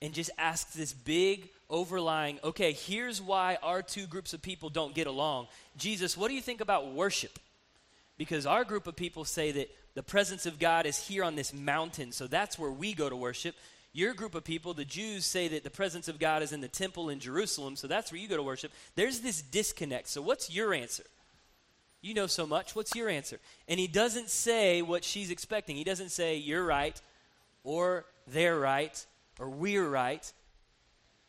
and 0.00 0.14
just 0.14 0.30
asks 0.38 0.72
this 0.72 0.94
big 0.94 1.50
overlying 1.70 2.38
okay 2.44 2.72
here's 2.72 3.20
why 3.20 3.56
our 3.62 3.82
two 3.82 4.06
groups 4.06 4.32
of 4.32 4.42
people 4.42 4.68
don't 4.68 4.94
get 4.94 5.06
along 5.06 5.46
jesus 5.76 6.16
what 6.16 6.28
do 6.28 6.34
you 6.34 6.40
think 6.40 6.60
about 6.60 6.92
worship 6.92 7.38
because 8.16 8.46
our 8.46 8.64
group 8.64 8.86
of 8.86 8.94
people 8.94 9.24
say 9.24 9.50
that 9.50 9.70
the 9.94 10.02
presence 10.02 10.46
of 10.46 10.58
god 10.58 10.86
is 10.86 10.98
here 10.98 11.24
on 11.24 11.34
this 11.36 11.52
mountain 11.54 12.12
so 12.12 12.26
that's 12.26 12.58
where 12.58 12.70
we 12.70 12.92
go 12.92 13.08
to 13.08 13.16
worship 13.16 13.54
your 13.92 14.12
group 14.12 14.34
of 14.34 14.44
people 14.44 14.74
the 14.74 14.84
jews 14.84 15.24
say 15.24 15.48
that 15.48 15.64
the 15.64 15.70
presence 15.70 16.06
of 16.06 16.18
god 16.18 16.42
is 16.42 16.52
in 16.52 16.60
the 16.60 16.68
temple 16.68 17.08
in 17.08 17.18
jerusalem 17.18 17.76
so 17.76 17.86
that's 17.86 18.12
where 18.12 18.20
you 18.20 18.28
go 18.28 18.36
to 18.36 18.42
worship 18.42 18.70
there's 18.94 19.20
this 19.20 19.40
disconnect 19.40 20.08
so 20.08 20.20
what's 20.20 20.54
your 20.54 20.74
answer 20.74 21.04
you 22.04 22.12
know 22.12 22.26
so 22.26 22.46
much. 22.46 22.76
What's 22.76 22.94
your 22.94 23.08
answer? 23.08 23.40
And 23.66 23.80
he 23.80 23.86
doesn't 23.86 24.28
say 24.28 24.82
what 24.82 25.04
she's 25.04 25.30
expecting. 25.30 25.74
He 25.74 25.84
doesn't 25.84 26.10
say, 26.10 26.36
You're 26.36 26.62
right, 26.62 27.00
or 27.64 28.04
they're 28.26 28.58
right, 28.58 29.06
or 29.40 29.48
we're 29.48 29.88
right. 29.88 30.30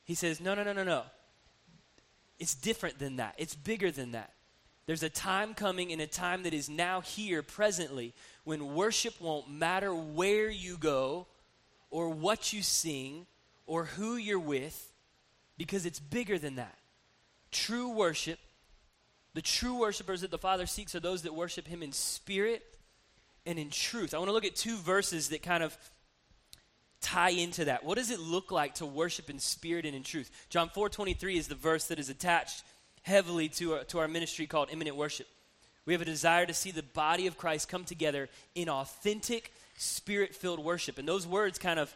He 0.06 0.15
says, 0.15 0.39
No, 0.39 0.56
no, 0.56 0.63
no, 0.63 0.72
no, 0.72 0.84
no. 0.84 1.04
It's 2.39 2.56
different 2.56 3.00
than 3.00 3.18
that, 3.18 3.36
it's 3.38 3.56
bigger 3.56 3.91
than 3.91 4.13
that. 4.13 4.32
There's 4.86 5.04
a 5.04 5.10
time 5.10 5.56
coming 5.56 5.91
and 5.91 6.00
a 6.00 6.08
time 6.08 6.44
that 6.44 6.54
is 6.54 6.70
now 6.70 7.02
here 7.02 7.41
presently 7.41 8.13
when 8.44 8.76
worship 8.76 9.20
won't 9.20 9.50
matter 9.50 9.94
where 9.94 10.48
you 10.50 10.78
go 10.78 11.26
or 11.89 12.10
what 12.10 12.54
you 12.54 12.62
sing 12.62 13.26
or 13.65 13.86
who 13.86 14.15
you're 14.15 14.39
with 14.39 14.94
because 15.58 15.88
it's 15.88 16.00
bigger 16.00 16.38
than 16.38 16.58
that. 16.58 16.78
True 17.52 17.89
worship 17.89 18.38
the 19.36 19.41
true 19.41 19.76
worshipers 19.76 20.22
that 20.22 20.32
the 20.32 20.38
Father 20.38 20.65
seeks 20.65 20.96
are 20.96 21.02
those 21.02 21.24
that 21.24 21.36
worship 21.36 21.68
Him 21.68 21.84
in 21.84 21.91
spirit 21.91 22.63
and 23.46 23.60
in 23.60 23.70
truth. 23.70 24.13
I 24.13 24.18
want 24.18 24.30
to 24.30 24.34
look 24.34 24.46
at 24.46 24.56
two 24.56 24.78
verses 24.78 25.30
that 25.30 25.44
kind 25.44 25.62
of 25.62 25.78
tie 27.06 27.30
into 27.30 27.65
that. 27.65 27.84
What 27.84 27.98
does 28.00 28.10
it 28.10 28.20
look 28.20 28.52
like 28.52 28.76
to 28.76 28.86
worship 28.86 29.30
in 29.30 29.38
spirit 29.38 29.86
and 29.86 29.96
in 29.96 30.02
truth? 30.02 30.32
John 30.50 30.70
4:23 30.70 31.38
is 31.38 31.48
the 31.48 31.56
verse 31.56 31.86
that 31.88 32.00
is 32.00 32.10
attached 32.10 32.63
heavily 33.04 33.48
to 33.50 33.76
our, 33.76 33.84
to 33.86 34.00
our 34.00 34.08
ministry 34.08 34.48
called 34.48 34.70
Imminent 34.72 34.96
Worship. 34.96 35.28
We 35.86 35.94
have 35.94 36.02
a 36.02 36.06
desire 36.06 36.48
to 36.48 36.54
see 36.54 36.72
the 36.72 36.82
body 36.82 37.28
of 37.28 37.38
Christ 37.38 37.70
come 37.70 37.84
together 37.84 38.28
in 38.56 38.70
authentic 38.70 39.54
spirit-filled 39.78 40.58
worship. 40.58 40.98
And 40.98 41.08
those 41.08 41.28
words 41.28 41.60
kind 41.60 41.80
of 41.80 41.96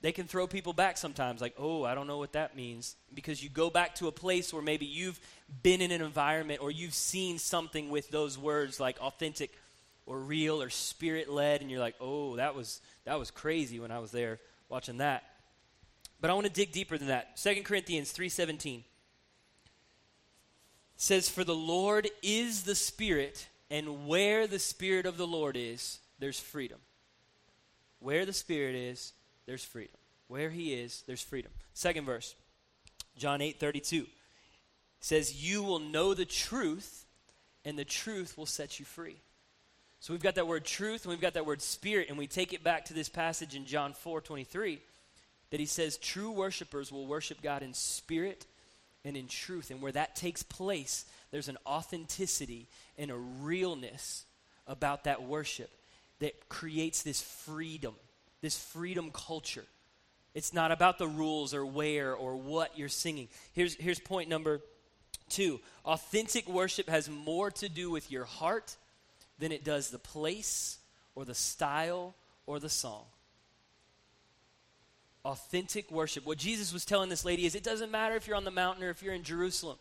they 0.00 0.12
can 0.12 0.26
throw 0.26 0.46
people 0.46 0.74
back 0.74 0.98
sometimes 0.98 1.40
like 1.40 1.54
oh 1.58 1.82
i 1.82 1.94
don't 1.94 2.06
know 2.06 2.18
what 2.18 2.32
that 2.32 2.54
means 2.54 2.94
because 3.14 3.42
you 3.42 3.48
go 3.48 3.70
back 3.70 3.94
to 3.94 4.06
a 4.06 4.12
place 4.12 4.52
where 4.52 4.62
maybe 4.62 4.84
you've 4.84 5.18
been 5.62 5.80
in 5.80 5.90
an 5.90 6.02
environment 6.02 6.60
or 6.60 6.70
you've 6.70 6.92
seen 6.92 7.38
something 7.38 7.88
with 7.88 8.10
those 8.10 8.36
words 8.36 8.78
like 8.78 8.98
authentic 9.00 9.50
or 10.06 10.18
real 10.18 10.62
or 10.62 10.70
spirit 10.70 11.30
led 11.30 11.60
and 11.60 11.70
you're 11.70 11.80
like 11.80 11.94
oh 12.00 12.36
that 12.36 12.54
was 12.54 12.80
that 13.04 13.18
was 13.18 13.30
crazy 13.30 13.78
when 13.78 13.90
i 13.90 13.98
was 13.98 14.10
there 14.10 14.38
watching 14.68 14.98
that 14.98 15.24
but 16.20 16.30
i 16.30 16.34
want 16.34 16.46
to 16.46 16.52
dig 16.52 16.72
deeper 16.72 16.98
than 16.98 17.08
that 17.08 17.36
2 17.36 17.62
corinthians 17.62 18.12
3.17 18.12 18.82
says 20.96 21.28
for 21.28 21.44
the 21.44 21.54
lord 21.54 22.08
is 22.22 22.62
the 22.62 22.74
spirit 22.74 23.48
and 23.70 24.06
where 24.06 24.46
the 24.46 24.58
spirit 24.58 25.06
of 25.06 25.16
the 25.16 25.26
lord 25.26 25.56
is 25.56 26.00
there's 26.18 26.40
freedom 26.40 26.78
where 27.98 28.26
the 28.26 28.32
spirit 28.32 28.74
is 28.74 29.12
there's 29.46 29.64
freedom. 29.64 29.96
Where 30.28 30.50
he 30.50 30.74
is, 30.74 31.02
there's 31.06 31.22
freedom. 31.22 31.52
Second 31.74 32.06
verse, 32.06 32.34
John 33.16 33.40
8:32 33.40 34.06
says, 35.00 35.44
You 35.44 35.62
will 35.62 35.78
know 35.78 36.14
the 36.14 36.24
truth, 36.24 37.06
and 37.64 37.78
the 37.78 37.84
truth 37.84 38.38
will 38.38 38.46
set 38.46 38.78
you 38.78 38.84
free. 38.84 39.16
So 40.04 40.12
we've 40.12 40.22
got 40.22 40.34
that 40.34 40.46
word 40.46 40.66
truth, 40.66 41.06
and 41.06 41.10
we've 41.10 41.20
got 41.22 41.32
that 41.32 41.46
word 41.46 41.62
spirit, 41.62 42.10
and 42.10 42.18
we 42.18 42.26
take 42.26 42.52
it 42.52 42.62
back 42.62 42.84
to 42.84 42.92
this 42.92 43.08
passage 43.08 43.54
in 43.54 43.64
John 43.64 43.94
4 43.94 44.20
23 44.20 44.78
that 45.48 45.58
he 45.58 45.64
says, 45.64 45.96
True 45.96 46.30
worshipers 46.30 46.92
will 46.92 47.06
worship 47.06 47.40
God 47.40 47.62
in 47.62 47.72
spirit 47.72 48.44
and 49.02 49.16
in 49.16 49.28
truth. 49.28 49.70
And 49.70 49.80
where 49.80 49.92
that 49.92 50.14
takes 50.14 50.42
place, 50.42 51.06
there's 51.30 51.48
an 51.48 51.56
authenticity 51.66 52.66
and 52.98 53.10
a 53.10 53.16
realness 53.16 54.26
about 54.66 55.04
that 55.04 55.22
worship 55.22 55.70
that 56.18 56.50
creates 56.50 57.02
this 57.02 57.22
freedom 57.22 57.94
this 58.42 58.58
freedom 58.58 59.10
culture. 59.10 59.64
It's 60.34 60.52
not 60.52 60.70
about 60.70 60.98
the 60.98 61.08
rules 61.08 61.54
or 61.54 61.64
where 61.64 62.14
or 62.14 62.36
what 62.36 62.78
you're 62.78 62.90
singing. 62.90 63.28
Here's, 63.54 63.74
here's 63.76 64.00
point 64.00 64.28
number 64.28 64.60
two 65.30 65.60
authentic 65.86 66.46
worship 66.46 66.90
has 66.90 67.08
more 67.08 67.50
to 67.52 67.70
do 67.70 67.90
with 67.90 68.12
your 68.12 68.26
heart 68.26 68.76
than 69.38 69.52
it 69.52 69.64
does 69.64 69.90
the 69.90 69.98
place 69.98 70.78
or 71.14 71.24
the 71.24 71.34
style 71.34 72.14
or 72.46 72.58
the 72.58 72.68
song. 72.68 73.04
Authentic 75.24 75.90
worship. 75.90 76.26
What 76.26 76.38
Jesus 76.38 76.72
was 76.72 76.84
telling 76.84 77.08
this 77.08 77.24
lady 77.24 77.46
is 77.46 77.54
it 77.54 77.64
doesn't 77.64 77.90
matter 77.90 78.14
if 78.14 78.26
you're 78.26 78.36
on 78.36 78.44
the 78.44 78.50
mountain 78.50 78.84
or 78.84 78.90
if 78.90 79.02
you're 79.02 79.14
in 79.14 79.22
Jerusalem. 79.22 79.78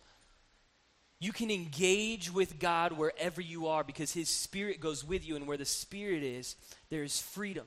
You 1.19 1.31
can 1.31 1.51
engage 1.51 2.31
with 2.31 2.59
God 2.59 2.93
wherever 2.93 3.41
you 3.41 3.67
are 3.67 3.83
because 3.83 4.13
His 4.13 4.29
Spirit 4.29 4.81
goes 4.81 5.05
with 5.05 5.25
you, 5.25 5.37
and 5.37 5.47
where 5.47 5.57
the 5.57 5.65
Spirit 5.65 6.23
is, 6.23 6.55
there 6.89 7.03
is 7.03 7.21
freedom. 7.21 7.65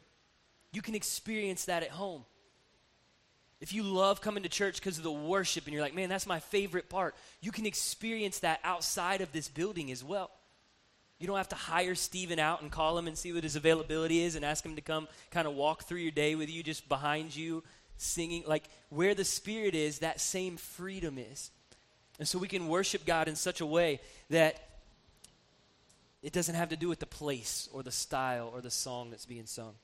You 0.73 0.83
can 0.83 0.95
experience 0.95 1.65
that 1.65 1.83
at 1.83 1.91
home. 1.91 2.25
If 3.61 3.73
you 3.73 3.83
love 3.83 4.21
coming 4.21 4.43
to 4.43 4.51
church 4.51 4.77
because 4.77 4.99
of 4.99 5.05
the 5.05 5.11
worship 5.11 5.65
and 5.65 5.73
you're 5.73 5.83
like, 5.83 5.95
man, 5.95 6.11
that's 6.11 6.27
my 6.27 6.39
favorite 6.39 6.91
part, 6.91 7.15
you 7.41 7.51
can 7.51 7.65
experience 7.65 8.41
that 8.41 8.61
outside 8.63 9.23
of 9.23 9.33
this 9.33 9.49
building 9.49 9.91
as 9.91 10.05
well. 10.05 10.31
You 11.19 11.27
don't 11.27 11.37
have 11.37 11.49
to 11.49 11.57
hire 11.57 11.95
Stephen 11.95 12.39
out 12.39 12.61
and 12.61 12.71
call 12.71 12.99
him 12.99 13.07
and 13.07 13.17
see 13.17 13.33
what 13.33 13.43
his 13.43 13.57
availability 13.57 14.23
is 14.23 14.37
and 14.37 14.45
ask 14.45 14.65
him 14.65 14.77
to 14.77 14.83
come 14.83 15.09
kind 15.31 15.49
of 15.49 15.55
walk 15.55 15.85
through 15.85 16.01
your 16.01 16.11
day 16.11 16.35
with 16.35 16.51
you 16.51 16.63
just 16.63 16.89
behind 16.89 17.35
you 17.35 17.63
singing. 17.97 18.45
Like 18.47 18.65
where 18.91 19.15
the 19.15 19.25
Spirit 19.25 19.75
is, 19.75 20.01
that 20.01 20.21
same 20.21 20.57
freedom 20.57 21.17
is. 21.19 21.51
And 22.19 22.29
so 22.29 22.39
we 22.39 22.49
can 22.49 22.69
worship 22.69 23.07
God 23.07 23.29
in 23.29 23.37
such 23.37 23.61
a 23.61 23.67
way 23.67 24.01
that 24.31 24.61
it 26.23 26.33
doesn't 26.33 26.55
have 26.55 26.71
to 26.71 26.77
do 26.77 26.89
with 26.89 26.99
the 26.99 27.07
place 27.07 27.69
or 27.73 27.83
the 27.83 27.91
style 27.91 28.51
or 28.53 28.61
the 28.61 28.71
song 28.71 29.11
that's 29.11 29.27
being 29.27 29.47
sung. 29.47 29.75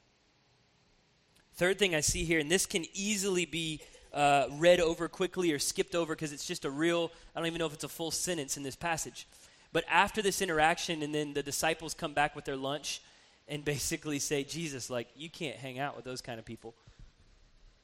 Third 1.54 1.78
thing 1.78 1.94
I 1.94 2.00
see 2.00 2.24
here, 2.24 2.38
and 2.38 2.50
this 2.50 2.64
can 2.66 2.84
easily 2.94 3.44
be 3.44 3.80
uh, 4.12 4.46
read 4.52 4.80
over 4.80 5.08
quickly 5.08 5.52
or 5.52 5.58
skipped 5.58 5.94
over 5.94 6.14
because 6.14 6.32
it's 6.32 6.46
just 6.46 6.64
a 6.64 6.70
real, 6.70 7.12
I 7.34 7.40
don't 7.40 7.46
even 7.46 7.58
know 7.58 7.66
if 7.66 7.74
it's 7.74 7.84
a 7.84 7.88
full 7.88 8.10
sentence 8.10 8.56
in 8.56 8.62
this 8.62 8.76
passage. 8.76 9.26
But 9.72 9.84
after 9.88 10.22
this 10.22 10.42
interaction, 10.42 11.02
and 11.02 11.14
then 11.14 11.32
the 11.32 11.42
disciples 11.42 11.94
come 11.94 12.12
back 12.12 12.36
with 12.36 12.44
their 12.44 12.56
lunch 12.56 13.00
and 13.48 13.64
basically 13.64 14.18
say, 14.18 14.44
Jesus, 14.44 14.90
like, 14.90 15.08
you 15.16 15.30
can't 15.30 15.56
hang 15.56 15.78
out 15.78 15.96
with 15.96 16.04
those 16.04 16.20
kind 16.20 16.38
of 16.38 16.44
people. 16.44 16.74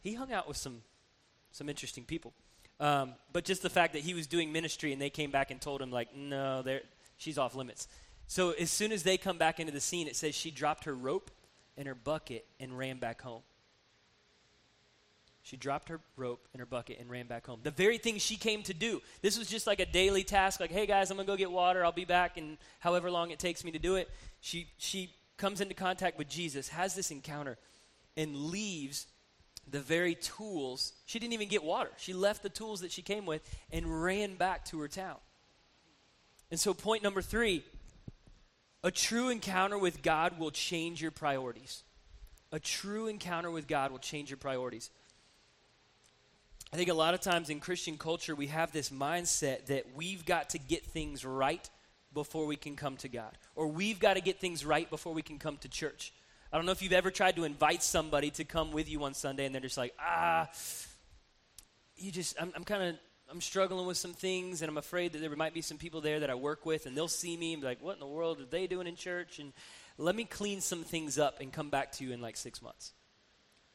He 0.01 0.14
hung 0.14 0.33
out 0.33 0.46
with 0.46 0.57
some, 0.57 0.83
some 1.51 1.68
interesting 1.68 2.05
people. 2.05 2.33
Um, 2.81 3.14
but 3.33 3.44
just 3.44 3.62
the 3.62 3.70
fact 3.70 3.94
that 3.94 4.03
he 4.03 4.14
was 4.14 4.27
doing 4.27 4.53
ministry 4.53 4.92
and 4.92 5.03
they 5.03 5.11
came 5.11 5.31
back 5.31 5.51
and 5.51 5.61
told 5.61 5.83
him, 5.83 5.90
like, 5.90 6.14
no, 6.14 6.62
she's 7.16 7.38
off 7.38 7.55
limits. 7.55 7.88
So 8.29 8.53
as 8.53 8.70
soon 8.70 8.92
as 8.92 9.03
they 9.03 9.16
come 9.16 9.38
back 9.38 9.59
into 9.59 9.72
the 9.72 9.81
scene, 9.81 10.07
it 10.07 10.14
says 10.14 10.35
she 10.35 10.51
dropped 10.51 10.85
her 10.85 10.94
rope 10.94 11.31
and 11.77 11.88
her 11.88 11.94
bucket 11.94 12.46
and 12.61 12.77
ran 12.77 12.98
back 12.98 13.22
home. 13.22 13.42
She 15.48 15.56
dropped 15.56 15.88
her 15.88 15.98
rope 16.18 16.46
and 16.52 16.61
her 16.61 16.66
bucket 16.66 16.98
and 17.00 17.08
ran 17.08 17.26
back 17.26 17.46
home. 17.46 17.61
The 17.62 17.70
very 17.70 17.96
thing 17.96 18.18
she 18.18 18.37
came 18.37 18.62
to 18.64 18.74
do. 18.74 19.00
This 19.22 19.38
was 19.38 19.48
just 19.48 19.66
like 19.66 19.80
a 19.80 19.87
daily 19.87 20.22
task, 20.22 20.61
like, 20.61 20.70
hey 20.70 20.84
guys, 20.84 21.11
I'm 21.11 21.16
gonna 21.16 21.26
go 21.26 21.38
get 21.38 21.50
water. 21.50 21.82
I'll 21.82 21.90
be 21.90 22.04
back 22.04 22.37
in 22.37 22.58
however 22.80 23.11
long 23.11 23.30
it 23.30 23.38
takes 23.38 23.64
me 23.64 23.70
to 23.70 23.78
do 23.78 23.96
it. 23.96 24.11
She 24.40 24.68
she 24.76 25.11
comes 25.38 25.62
into 25.62 25.72
contact 25.72 26.18
with 26.18 26.28
Jesus, 26.28 26.68
has 26.68 26.94
this 26.94 27.11
encounter, 27.11 27.56
and 28.14 28.37
leaves 28.37 29.06
the 29.66 29.80
very 29.80 30.16
tools. 30.16 30.92
She 31.06 31.18
didn't 31.18 31.32
even 31.32 31.48
get 31.48 31.64
water. 31.64 31.92
She 31.96 32.12
left 32.12 32.42
the 32.42 32.50
tools 32.50 32.82
that 32.82 32.92
she 32.92 33.00
came 33.00 33.24
with 33.24 33.40
and 33.72 34.02
ran 34.02 34.34
back 34.34 34.66
to 34.66 34.80
her 34.80 34.88
town. 34.88 35.16
And 36.50 36.61
so, 36.61 36.74
point 36.74 37.02
number 37.02 37.22
three 37.22 37.64
a 38.84 38.90
true 38.90 39.30
encounter 39.30 39.78
with 39.78 40.02
God 40.02 40.38
will 40.38 40.50
change 40.50 41.00
your 41.00 41.11
priorities. 41.11 41.84
A 42.52 42.61
true 42.61 43.06
encounter 43.06 43.50
with 43.50 43.66
God 43.66 43.92
will 43.92 43.98
change 43.98 44.28
your 44.28 44.37
priorities. 44.37 44.90
I 46.72 46.76
think 46.76 46.90
a 46.90 46.94
lot 46.94 47.14
of 47.14 47.20
times 47.20 47.48
in 47.48 47.61
Christian 47.61 47.96
culture, 47.96 48.35
we 48.35 48.48
have 48.48 48.72
this 48.72 48.90
mindset 48.90 49.66
that 49.66 49.87
we've 49.94 50.24
got 50.26 50.50
to 50.50 50.59
get 50.59 50.85
things 50.85 51.24
right 51.24 51.68
before 52.12 52.46
we 52.46 52.57
can 52.57 52.76
come 52.76 52.96
to 52.98 53.09
God, 53.09 53.37
or 53.54 53.68
we've 53.68 53.98
got 53.98 54.14
to 54.14 54.20
get 54.20 54.38
things 54.38 54.64
right 54.64 54.88
before 54.88 55.14
we 55.14 55.22
can 55.22 55.38
come 55.38 55.57
to 55.59 55.68
church. 55.68 56.12
I 56.52 56.57
don't 56.57 56.66
know 56.66 56.72
if 56.72 56.83
you've 56.83 56.92
ever 56.92 57.11
tried 57.11 57.37
to 57.37 57.44
invite 57.44 57.83
somebody 57.83 58.31
to 58.33 58.44
come 58.44 58.72
with 58.72 58.88
you 58.88 59.04
on 59.04 59.12
Sunday 59.12 59.44
and 59.44 59.54
they're 59.54 59.61
just 59.61 59.76
like, 59.76 59.94
ah, 60.00 60.48
you 61.96 62.11
just, 62.11 62.40
I'm, 62.40 62.52
I'm 62.57 62.64
kind 62.64 62.83
of, 62.83 62.96
I'm 63.31 63.42
struggling 63.42 63.87
with 63.87 63.98
some 63.98 64.14
things 64.14 64.62
and 64.62 64.70
I'm 64.70 64.78
afraid 64.78 65.12
that 65.12 65.18
there 65.18 65.35
might 65.37 65.52
be 65.52 65.61
some 65.61 65.76
people 65.76 66.00
there 66.00 66.20
that 66.20 66.31
I 66.31 66.35
work 66.35 66.64
with 66.64 66.87
and 66.87 66.96
they'll 66.96 67.07
see 67.07 67.37
me 67.37 67.52
and 67.52 67.61
be 67.61 67.68
like, 67.68 67.83
what 67.83 67.94
in 67.94 68.00
the 68.00 68.07
world 68.07 68.40
are 68.40 68.46
they 68.46 68.66
doing 68.66 68.87
in 68.87 68.96
church? 68.96 69.38
And 69.38 69.52
let 69.98 70.16
me 70.16 70.24
clean 70.24 70.62
some 70.62 70.85
things 70.85 71.18
up 71.18 71.40
and 71.40 71.52
come 71.52 71.68
back 71.68 71.92
to 71.92 72.04
you 72.04 72.12
in 72.12 72.22
like 72.22 72.38
six 72.38 72.62
months. 72.62 72.94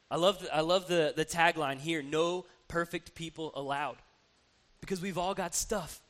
I 0.10 0.16
love 0.16 0.40
the, 0.40 0.56
I 0.56 0.62
love 0.62 0.88
the, 0.88 1.14
the 1.16 1.26
tagline 1.26 1.78
here 1.78 2.02
no 2.02 2.46
perfect 2.68 3.16
people 3.16 3.52
allowed. 3.56 3.98
Because 4.82 5.02
we've 5.02 5.18
all 5.18 5.34
got 5.34 5.56
stuff. 5.56 6.02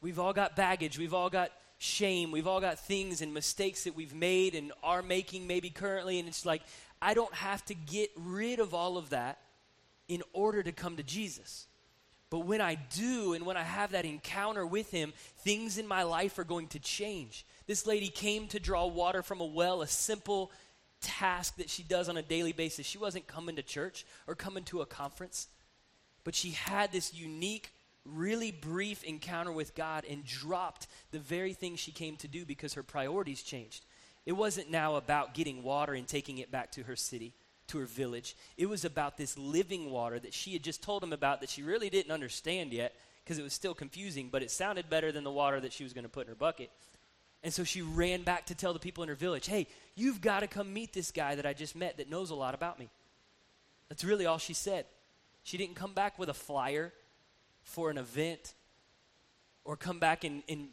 We've 0.00 0.18
all 0.18 0.32
got 0.32 0.56
baggage. 0.56 0.98
We've 0.98 1.14
all 1.14 1.30
got 1.30 1.52
shame. 1.78 2.30
We've 2.32 2.46
all 2.46 2.60
got 2.60 2.78
things 2.78 3.22
and 3.22 3.32
mistakes 3.32 3.84
that 3.84 3.94
we've 3.94 4.14
made 4.14 4.54
and 4.54 4.72
are 4.82 5.02
making 5.02 5.46
maybe 5.46 5.70
currently. 5.70 6.18
And 6.18 6.28
it's 6.28 6.46
like, 6.46 6.62
I 7.00 7.14
don't 7.14 7.34
have 7.34 7.64
to 7.66 7.74
get 7.74 8.10
rid 8.16 8.58
of 8.60 8.74
all 8.74 8.96
of 8.96 9.10
that 9.10 9.38
in 10.08 10.22
order 10.32 10.62
to 10.62 10.72
come 10.72 10.96
to 10.96 11.02
Jesus. 11.02 11.66
But 12.30 12.46
when 12.46 12.60
I 12.60 12.76
do 12.76 13.34
and 13.34 13.44
when 13.44 13.56
I 13.56 13.62
have 13.62 13.92
that 13.92 14.04
encounter 14.04 14.66
with 14.66 14.90
Him, 14.90 15.12
things 15.38 15.76
in 15.76 15.86
my 15.86 16.02
life 16.04 16.38
are 16.38 16.44
going 16.44 16.68
to 16.68 16.78
change. 16.78 17.44
This 17.66 17.86
lady 17.86 18.08
came 18.08 18.46
to 18.48 18.58
draw 18.58 18.86
water 18.86 19.22
from 19.22 19.40
a 19.40 19.44
well, 19.44 19.82
a 19.82 19.86
simple 19.86 20.50
task 21.02 21.56
that 21.56 21.68
she 21.68 21.82
does 21.82 22.08
on 22.08 22.16
a 22.16 22.22
daily 22.22 22.52
basis. 22.52 22.86
She 22.86 22.96
wasn't 22.96 23.26
coming 23.26 23.56
to 23.56 23.62
church 23.62 24.06
or 24.26 24.34
coming 24.34 24.64
to 24.64 24.80
a 24.80 24.86
conference, 24.86 25.48
but 26.24 26.34
she 26.34 26.50
had 26.50 26.92
this 26.92 27.14
unique 27.14 27.72
really 28.04 28.50
brief 28.50 29.04
encounter 29.04 29.52
with 29.52 29.74
God 29.74 30.04
and 30.08 30.24
dropped 30.24 30.86
the 31.12 31.18
very 31.18 31.52
thing 31.52 31.76
she 31.76 31.92
came 31.92 32.16
to 32.16 32.28
do 32.28 32.44
because 32.44 32.74
her 32.74 32.82
priorities 32.82 33.42
changed. 33.42 33.84
It 34.26 34.32
wasn't 34.32 34.70
now 34.70 34.96
about 34.96 35.34
getting 35.34 35.62
water 35.62 35.94
and 35.94 36.06
taking 36.06 36.38
it 36.38 36.50
back 36.50 36.72
to 36.72 36.84
her 36.84 36.96
city, 36.96 37.32
to 37.68 37.78
her 37.78 37.86
village. 37.86 38.36
It 38.56 38.66
was 38.66 38.84
about 38.84 39.16
this 39.16 39.38
living 39.38 39.90
water 39.90 40.18
that 40.18 40.34
she 40.34 40.52
had 40.52 40.62
just 40.62 40.82
told 40.82 41.02
him 41.02 41.12
about 41.12 41.40
that 41.40 41.50
she 41.50 41.62
really 41.62 41.90
didn't 41.90 42.12
understand 42.12 42.72
yet 42.72 42.94
because 43.24 43.38
it 43.38 43.42
was 43.42 43.52
still 43.52 43.74
confusing, 43.74 44.28
but 44.30 44.42
it 44.42 44.50
sounded 44.50 44.90
better 44.90 45.12
than 45.12 45.24
the 45.24 45.30
water 45.30 45.60
that 45.60 45.72
she 45.72 45.84
was 45.84 45.92
going 45.92 46.04
to 46.04 46.10
put 46.10 46.26
in 46.26 46.28
her 46.28 46.34
bucket. 46.34 46.70
And 47.44 47.52
so 47.52 47.64
she 47.64 47.82
ran 47.82 48.22
back 48.22 48.46
to 48.46 48.54
tell 48.54 48.72
the 48.72 48.78
people 48.78 49.02
in 49.02 49.08
her 49.08 49.14
village, 49.16 49.46
hey, 49.46 49.66
you've 49.96 50.20
got 50.20 50.40
to 50.40 50.46
come 50.46 50.72
meet 50.72 50.92
this 50.92 51.10
guy 51.10 51.34
that 51.34 51.46
I 51.46 51.52
just 51.52 51.74
met 51.74 51.96
that 51.96 52.10
knows 52.10 52.30
a 52.30 52.34
lot 52.34 52.54
about 52.54 52.78
me. 52.78 52.88
That's 53.88 54.04
really 54.04 54.26
all 54.26 54.38
she 54.38 54.54
said. 54.54 54.86
She 55.42 55.56
didn't 55.56 55.76
come 55.76 55.92
back 55.92 56.18
with 56.18 56.28
a 56.28 56.34
flyer 56.34 56.92
for 57.62 57.90
an 57.90 57.98
event 57.98 58.54
or 59.64 59.76
come 59.76 59.98
back 59.98 60.24
and, 60.24 60.42
and 60.48 60.68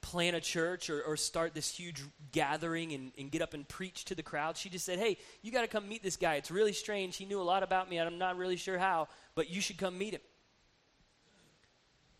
plan 0.00 0.34
a 0.34 0.40
church 0.40 0.88
or, 0.88 1.02
or 1.02 1.16
start 1.16 1.54
this 1.54 1.68
huge 1.68 2.02
gathering 2.30 2.92
and, 2.92 3.12
and 3.18 3.30
get 3.30 3.42
up 3.42 3.54
and 3.54 3.66
preach 3.66 4.04
to 4.04 4.14
the 4.14 4.22
crowd. 4.22 4.56
She 4.56 4.68
just 4.68 4.86
said, 4.86 4.98
Hey, 4.98 5.18
you 5.42 5.50
got 5.50 5.62
to 5.62 5.66
come 5.66 5.88
meet 5.88 6.02
this 6.02 6.16
guy. 6.16 6.34
It's 6.34 6.50
really 6.50 6.72
strange. 6.72 7.16
He 7.16 7.24
knew 7.24 7.40
a 7.40 7.42
lot 7.42 7.62
about 7.62 7.90
me, 7.90 7.98
and 7.98 8.08
I'm 8.08 8.18
not 8.18 8.36
really 8.36 8.56
sure 8.56 8.78
how, 8.78 9.08
but 9.34 9.50
you 9.50 9.60
should 9.60 9.78
come 9.78 9.98
meet 9.98 10.14
him. 10.14 10.20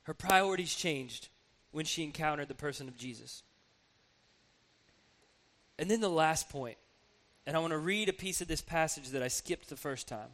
Her 0.02 0.14
priorities 0.14 0.74
changed 0.74 1.28
when 1.70 1.84
she 1.84 2.02
encountered 2.02 2.48
the 2.48 2.54
person 2.54 2.88
of 2.88 2.96
Jesus. 2.96 3.42
And 5.78 5.90
then 5.90 6.00
the 6.00 6.08
last 6.08 6.48
point, 6.48 6.78
and 7.46 7.56
I 7.56 7.60
want 7.60 7.72
to 7.72 7.78
read 7.78 8.08
a 8.08 8.12
piece 8.12 8.40
of 8.40 8.48
this 8.48 8.62
passage 8.62 9.10
that 9.10 9.22
I 9.22 9.28
skipped 9.28 9.68
the 9.68 9.76
first 9.76 10.08
time. 10.08 10.30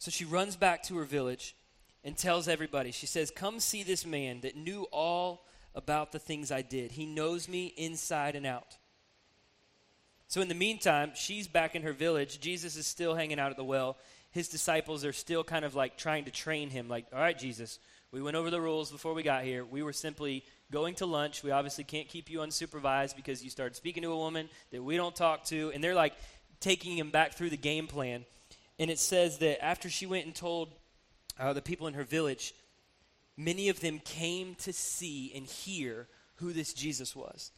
So 0.00 0.10
she 0.10 0.24
runs 0.24 0.56
back 0.56 0.82
to 0.84 0.96
her 0.96 1.04
village 1.04 1.54
and 2.02 2.16
tells 2.16 2.48
everybody. 2.48 2.90
She 2.90 3.04
says, 3.04 3.30
Come 3.30 3.60
see 3.60 3.82
this 3.82 4.06
man 4.06 4.40
that 4.40 4.56
knew 4.56 4.86
all 4.90 5.44
about 5.74 6.10
the 6.10 6.18
things 6.18 6.50
I 6.50 6.62
did. 6.62 6.92
He 6.92 7.04
knows 7.04 7.48
me 7.48 7.66
inside 7.76 8.34
and 8.34 8.46
out. 8.46 8.78
So 10.26 10.40
in 10.40 10.48
the 10.48 10.54
meantime, 10.54 11.12
she's 11.14 11.46
back 11.46 11.74
in 11.74 11.82
her 11.82 11.92
village. 11.92 12.40
Jesus 12.40 12.76
is 12.76 12.86
still 12.86 13.14
hanging 13.14 13.38
out 13.38 13.50
at 13.50 13.58
the 13.58 13.64
well. 13.64 13.98
His 14.30 14.48
disciples 14.48 15.04
are 15.04 15.12
still 15.12 15.44
kind 15.44 15.66
of 15.66 15.74
like 15.74 15.98
trying 15.98 16.24
to 16.24 16.30
train 16.30 16.70
him, 16.70 16.88
like, 16.88 17.04
All 17.12 17.20
right, 17.20 17.38
Jesus, 17.38 17.78
we 18.10 18.22
went 18.22 18.38
over 18.38 18.48
the 18.48 18.60
rules 18.60 18.90
before 18.90 19.12
we 19.12 19.22
got 19.22 19.44
here. 19.44 19.66
We 19.66 19.82
were 19.82 19.92
simply 19.92 20.44
going 20.72 20.94
to 20.96 21.06
lunch. 21.06 21.42
We 21.42 21.50
obviously 21.50 21.84
can't 21.84 22.08
keep 22.08 22.30
you 22.30 22.38
unsupervised 22.38 23.16
because 23.16 23.44
you 23.44 23.50
started 23.50 23.76
speaking 23.76 24.02
to 24.04 24.12
a 24.12 24.16
woman 24.16 24.48
that 24.72 24.82
we 24.82 24.96
don't 24.96 25.14
talk 25.14 25.44
to. 25.46 25.70
And 25.74 25.84
they're 25.84 25.94
like 25.94 26.14
taking 26.58 26.96
him 26.96 27.10
back 27.10 27.34
through 27.34 27.50
the 27.50 27.58
game 27.58 27.86
plan. 27.86 28.24
And 28.80 28.90
it 28.90 28.98
says 28.98 29.38
that 29.38 29.62
after 29.62 29.90
she 29.90 30.06
went 30.06 30.24
and 30.24 30.34
told 30.34 30.70
uh, 31.38 31.52
the 31.52 31.60
people 31.60 31.86
in 31.86 31.92
her 31.94 32.02
village, 32.02 32.54
many 33.36 33.68
of 33.68 33.80
them 33.80 34.00
came 34.02 34.54
to 34.56 34.72
see 34.72 35.30
and 35.36 35.44
hear 35.44 36.08
who 36.36 36.54
this 36.54 36.72
Jesus 36.72 37.14
was. 37.14 37.52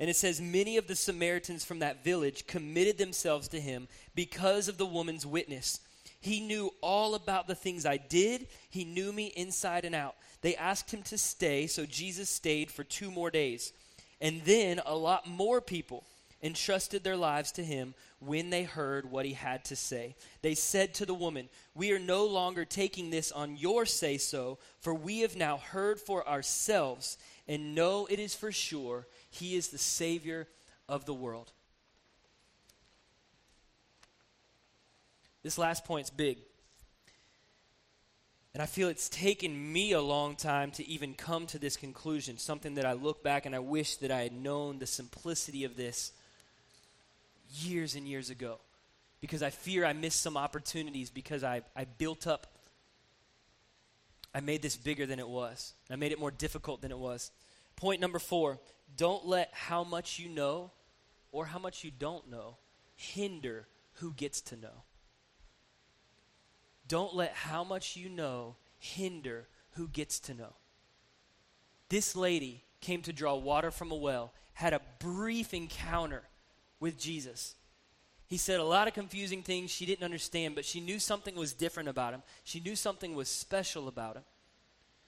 And 0.00 0.08
it 0.08 0.16
says, 0.16 0.40
Many 0.40 0.78
of 0.78 0.86
the 0.86 0.96
Samaritans 0.96 1.62
from 1.62 1.80
that 1.80 2.02
village 2.02 2.46
committed 2.46 2.96
themselves 2.96 3.48
to 3.48 3.60
him 3.60 3.86
because 4.14 4.66
of 4.66 4.78
the 4.78 4.86
woman's 4.86 5.26
witness. 5.26 5.78
He 6.22 6.40
knew 6.40 6.72
all 6.80 7.14
about 7.14 7.46
the 7.46 7.54
things 7.54 7.84
I 7.84 7.98
did, 7.98 8.46
he 8.70 8.86
knew 8.86 9.12
me 9.12 9.26
inside 9.26 9.84
and 9.84 9.94
out. 9.94 10.16
They 10.40 10.56
asked 10.56 10.90
him 10.90 11.02
to 11.02 11.18
stay, 11.18 11.66
so 11.66 11.84
Jesus 11.84 12.30
stayed 12.30 12.70
for 12.70 12.82
two 12.82 13.10
more 13.10 13.30
days. 13.30 13.74
And 14.22 14.40
then 14.44 14.80
a 14.86 14.96
lot 14.96 15.28
more 15.28 15.60
people 15.60 16.04
entrusted 16.42 17.04
their 17.04 17.16
lives 17.16 17.52
to 17.52 17.64
him 17.64 17.94
when 18.18 18.50
they 18.50 18.64
heard 18.64 19.10
what 19.10 19.24
he 19.24 19.32
had 19.32 19.64
to 19.66 19.76
say. 19.76 20.16
They 20.42 20.54
said 20.54 20.94
to 20.94 21.06
the 21.06 21.14
woman, 21.14 21.48
We 21.74 21.92
are 21.92 21.98
no 21.98 22.26
longer 22.26 22.64
taking 22.64 23.10
this 23.10 23.30
on 23.30 23.56
your 23.56 23.86
say 23.86 24.18
so, 24.18 24.58
for 24.80 24.94
we 24.94 25.20
have 25.20 25.36
now 25.36 25.58
heard 25.58 26.00
for 26.00 26.28
ourselves 26.28 27.16
and 27.46 27.74
know 27.74 28.06
it 28.10 28.18
is 28.18 28.34
for 28.34 28.50
sure 28.50 29.06
he 29.30 29.54
is 29.56 29.68
the 29.68 29.78
Savior 29.78 30.48
of 30.88 31.06
the 31.06 31.14
world. 31.14 31.52
This 35.42 35.58
last 35.58 35.84
point's 35.84 36.10
big. 36.10 36.38
And 38.54 38.62
I 38.62 38.66
feel 38.66 38.88
it's 38.88 39.08
taken 39.08 39.72
me 39.72 39.92
a 39.92 40.00
long 40.00 40.36
time 40.36 40.72
to 40.72 40.86
even 40.86 41.14
come 41.14 41.46
to 41.46 41.58
this 41.58 41.76
conclusion, 41.76 42.36
something 42.36 42.74
that 42.74 42.84
I 42.84 42.92
look 42.92 43.22
back 43.24 43.46
and 43.46 43.54
I 43.54 43.60
wish 43.60 43.96
that 43.96 44.10
I 44.10 44.22
had 44.22 44.32
known 44.34 44.78
the 44.78 44.86
simplicity 44.86 45.64
of 45.64 45.76
this 45.76 46.12
years 47.52 47.94
and 47.94 48.06
years 48.06 48.30
ago. 48.30 48.58
Because 49.20 49.42
I 49.42 49.50
fear 49.50 49.84
I 49.84 49.92
missed 49.92 50.20
some 50.20 50.36
opportunities 50.36 51.10
because 51.10 51.44
I, 51.44 51.62
I 51.76 51.84
built 51.84 52.26
up, 52.26 52.46
I 54.34 54.40
made 54.40 54.62
this 54.62 54.76
bigger 54.76 55.06
than 55.06 55.18
it 55.18 55.28
was. 55.28 55.74
I 55.90 55.96
made 55.96 56.12
it 56.12 56.18
more 56.18 56.30
difficult 56.30 56.82
than 56.82 56.90
it 56.90 56.98
was. 56.98 57.30
Point 57.76 58.00
number 58.00 58.18
four 58.18 58.58
don't 58.96 59.26
let 59.26 59.50
how 59.52 59.84
much 59.84 60.18
you 60.18 60.28
know 60.28 60.70
or 61.30 61.46
how 61.46 61.58
much 61.58 61.82
you 61.84 61.90
don't 61.90 62.28
know 62.28 62.56
hinder 62.94 63.66
who 63.94 64.12
gets 64.12 64.40
to 64.40 64.56
know. 64.56 64.84
Don't 66.88 67.14
let 67.14 67.32
how 67.32 67.64
much 67.64 67.96
you 67.96 68.08
know 68.08 68.56
hinder 68.78 69.48
who 69.72 69.88
gets 69.88 70.20
to 70.20 70.34
know. 70.34 70.54
This 71.88 72.16
lady 72.16 72.64
came 72.80 73.02
to 73.02 73.12
draw 73.12 73.34
water 73.36 73.70
from 73.70 73.90
a 73.92 73.96
well, 73.96 74.32
had 74.54 74.72
a 74.72 74.80
brief 74.98 75.54
encounter 75.54 76.22
with 76.82 76.98
Jesus. 76.98 77.54
He 78.26 78.36
said 78.36 78.58
a 78.60 78.64
lot 78.64 78.88
of 78.88 78.94
confusing 78.94 79.42
things 79.42 79.70
she 79.70 79.86
didn't 79.86 80.04
understand, 80.04 80.56
but 80.56 80.64
she 80.64 80.80
knew 80.80 80.98
something 80.98 81.36
was 81.36 81.52
different 81.52 81.88
about 81.88 82.12
him. 82.12 82.22
She 82.42 82.60
knew 82.60 82.74
something 82.74 83.14
was 83.14 83.28
special 83.28 83.86
about 83.86 84.16
him. 84.16 84.24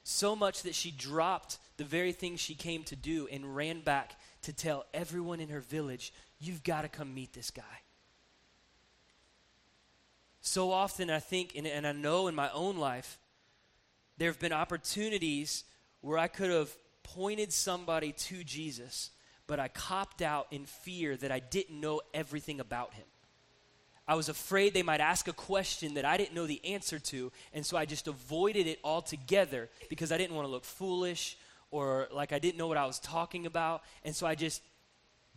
So 0.05 0.37
much 0.37 0.63
that 0.63 0.75
she 0.75 0.91
dropped 0.91 1.59
the 1.77 1.85
very 1.85 2.13
thing 2.13 2.37
she 2.37 2.55
came 2.55 2.85
to 2.85 2.95
do 2.95 3.27
and 3.33 3.57
ran 3.57 3.81
back 3.81 4.21
to 4.43 4.53
tell 4.53 4.85
everyone 4.95 5.41
in 5.41 5.49
her 5.49 5.61
village, 5.61 6.13
You've 6.39 6.63
got 6.63 6.83
to 6.83 6.89
come 6.89 7.15
meet 7.15 7.33
this 7.33 7.51
guy. 7.51 7.63
So 10.43 10.71
often, 10.71 11.09
I 11.09 11.21
think, 11.21 11.55
and, 11.57 11.67
and 11.67 11.87
I 11.87 11.93
know 11.93 12.29
in 12.29 12.35
my 12.35 12.51
own 12.51 12.77
life, 12.77 13.19
there 14.19 14.29
have 14.29 14.39
been 14.39 14.53
opportunities 14.53 15.65
where 16.03 16.19
I 16.19 16.27
could 16.29 16.51
have 16.51 16.71
pointed 17.03 17.51
somebody 17.51 18.13
to 18.13 18.45
Jesus, 18.45 19.11
but 19.47 19.61
I 19.61 19.69
copped 19.69 20.23
out 20.23 20.47
in 20.51 20.65
fear 20.67 21.17
that 21.17 21.31
I 21.31 21.39
didn't 21.39 21.81
know 21.81 22.01
everything 22.13 22.61
about 22.61 22.95
him. 22.95 23.05
I 24.07 24.17
was 24.17 24.29
afraid 24.29 24.75
they 24.75 24.83
might 24.83 25.01
ask 25.01 25.29
a 25.29 25.33
question 25.33 25.95
that 25.95 26.05
I 26.05 26.17
didn't 26.17 26.35
know 26.35 26.47
the 26.47 26.63
answer 26.65 26.99
to, 26.99 27.33
and 27.55 27.65
so 27.65 27.77
I 27.77 27.87
just 27.87 28.07
avoided 28.07 28.67
it 28.67 28.79
altogether 28.85 29.71
because 29.89 30.13
I 30.13 30.19
didn't 30.19 30.37
want 30.37 30.47
to 30.47 30.51
look 30.53 30.65
foolish 30.65 31.39
or 31.71 32.09
like 32.13 32.33
I 32.33 32.39
didn't 32.39 32.59
know 32.59 32.67
what 32.67 32.77
I 32.77 32.87
was 32.87 32.99
talking 32.99 33.47
about, 33.47 33.83
and 34.05 34.15
so 34.15 34.27
I 34.27 34.35
just 34.35 34.63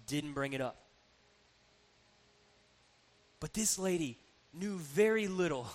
didn't 0.06 0.34
bring 0.34 0.54
it 0.54 0.62
up. 0.62 0.78
But 3.40 3.54
this 3.54 3.80
lady 3.80 4.18
knew 4.54 4.78
very 4.78 5.28
little 5.28 5.68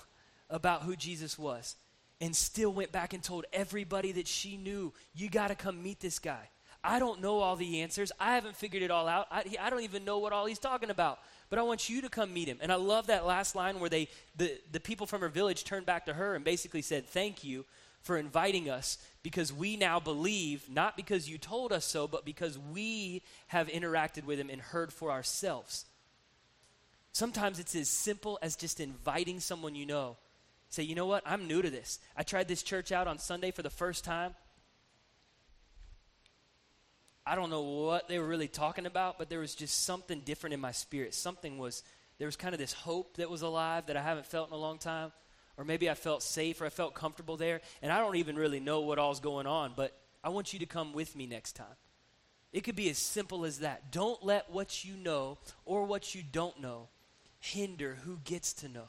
about 0.51 0.83
who 0.83 0.97
Jesus 0.97 1.39
was 1.39 1.77
and 2.21 2.37
still 2.37 2.73
went 2.73 2.93
back 2.93 3.15
and 3.15 3.23
told 3.23 3.47
everybody 3.53 4.13
that 4.13 4.29
she 4.29 4.57
knew, 4.57 4.93
You 5.15 5.31
got 5.31 5.49
to 5.49 5.55
come 5.55 5.83
meet 5.83 6.01
this 6.01 6.19
guy. 6.19 6.49
I 6.85 6.99
don't 6.99 7.21
know 7.21 7.39
all 7.39 7.57
the 7.57 7.81
answers. 7.83 8.11
I 8.19 8.35
haven't 8.35 8.57
figured 8.57 8.83
it 8.83 8.91
all 8.91 9.07
out. 9.07 9.29
I, 9.31 9.45
I, 9.61 9.71
don't 9.71 9.83
even 9.83 10.05
know 10.05 10.19
what 10.19 10.33
all 10.33 10.47
he's 10.47 10.59
talking 10.59 10.91
about. 10.91 11.21
But 11.49 11.59
I 11.59 11.63
want 11.63 11.89
you 11.89 12.01
to 12.03 12.09
come 12.09 12.33
meet 12.33 12.49
him. 12.49 12.59
And 12.61 12.73
I 12.73 12.75
love 12.75 13.07
that 13.07 13.25
last 13.25 13.55
line 13.55 13.79
where 13.79 13.91
they, 13.91 14.09
the, 14.37 14.59
the 14.73 14.81
people 14.81 15.07
from 15.07 15.21
her 15.21 15.29
village 15.29 15.65
turned 15.65 15.87
back 15.87 16.07
to 16.07 16.15
her 16.15 16.35
and 16.35 16.45
basically 16.45 16.83
said, 16.83 17.07
Thank 17.07 17.45
you 17.45 17.65
for 18.01 18.17
inviting 18.17 18.69
us 18.69 18.99
because 19.23 19.53
we 19.53 19.77
now 19.77 20.01
believe, 20.01 20.69
not 20.69 20.97
because 20.97 21.29
you 21.29 21.39
told 21.39 21.73
us 21.73 21.85
so, 21.85 22.09
but 22.09 22.25
because 22.25 22.59
we 22.59 23.23
have 23.47 23.69
interacted 23.69 24.25
with 24.25 24.41
him 24.41 24.51
and 24.51 24.61
heard 24.61 24.93
for 24.93 25.13
ourselves. 25.13 25.85
Sometimes 27.13 27.61
it's 27.61 27.77
as 27.77 27.89
simple 27.89 28.39
as 28.43 28.57
just 28.57 28.81
inviting 28.81 29.39
someone 29.39 29.75
you 29.75 29.87
know. 29.87 30.17
Say, 30.71 30.83
you 30.83 30.95
know 30.95 31.07
what? 31.07 31.23
I'm 31.27 31.47
new 31.47 31.63
to 31.63 31.71
this. 31.71 32.01
I 32.17 32.23
tried 32.23 32.49
this 32.49 32.63
church 32.63 32.91
out 32.91 33.07
on 33.07 33.19
Sunday 33.19 33.51
for 33.51 33.63
the 33.63 33.71
first 33.71 34.05
time. 34.05 34.35
I 37.25 37.35
don't 37.35 37.51
know 37.51 37.63
what 37.63 38.09
they 38.09 38.19
were 38.19 38.27
really 38.27 38.49
talking 38.49 38.87
about, 38.87 39.19
but 39.19 39.29
there 39.29 39.39
was 39.39 39.55
just 39.55 39.85
something 39.85 40.21
different 40.21 40.55
in 40.55 40.61
my 40.61 40.73
spirit. 40.73 41.15
Something 41.15 41.59
was, 41.59 41.83
there 42.19 42.27
was 42.27 42.37
kind 42.37 42.55
of 42.55 42.59
this 42.59 42.73
hope 42.73 43.17
that 43.17 43.31
was 43.31 43.43
alive 43.43 43.87
that 43.87 43.97
I 43.97 44.03
haven't 44.03 44.27
felt 44.27 44.49
in 44.49 44.55
a 44.55 44.59
long 44.59 44.79
time. 44.79 45.13
Or 45.57 45.65
maybe 45.65 45.89
I 45.89 45.95
felt 45.95 46.23
safe 46.23 46.61
or 46.61 46.67
I 46.67 46.71
felt 46.71 46.95
comfortable 46.95 47.37
there. 47.37 47.61
And 47.83 47.93
I 47.93 47.99
don't 47.99 48.17
even 48.17 48.37
really 48.37 48.59
know 48.59 48.81
what 48.81 48.99
all's 48.99 49.21
going 49.21 49.47
on, 49.47 49.73
but 49.77 49.97
I 50.25 50.31
want 50.31 50.53
you 50.53 50.59
to 50.61 50.67
come 50.67 50.93
with 50.93 51.15
me 51.15 51.27
next 51.27 51.53
time. 51.53 51.77
It 52.53 52.65
could 52.65 52.77
be 52.77 52.91
as 52.91 52.99
simple 52.99 53.45
as 53.45 53.61
that. 53.61 53.93
Don't 53.93 54.23
let 54.25 54.51
what 54.51 54.85
you 54.85 54.95
know 54.97 55.39
or 55.65 55.85
what 55.85 56.15
you 56.15 56.23
don't 56.23 56.61
know 56.61 56.89
hinder 57.39 57.99
who 58.05 58.19
gets 58.25 58.53
to 58.55 58.69
know. 58.69 58.89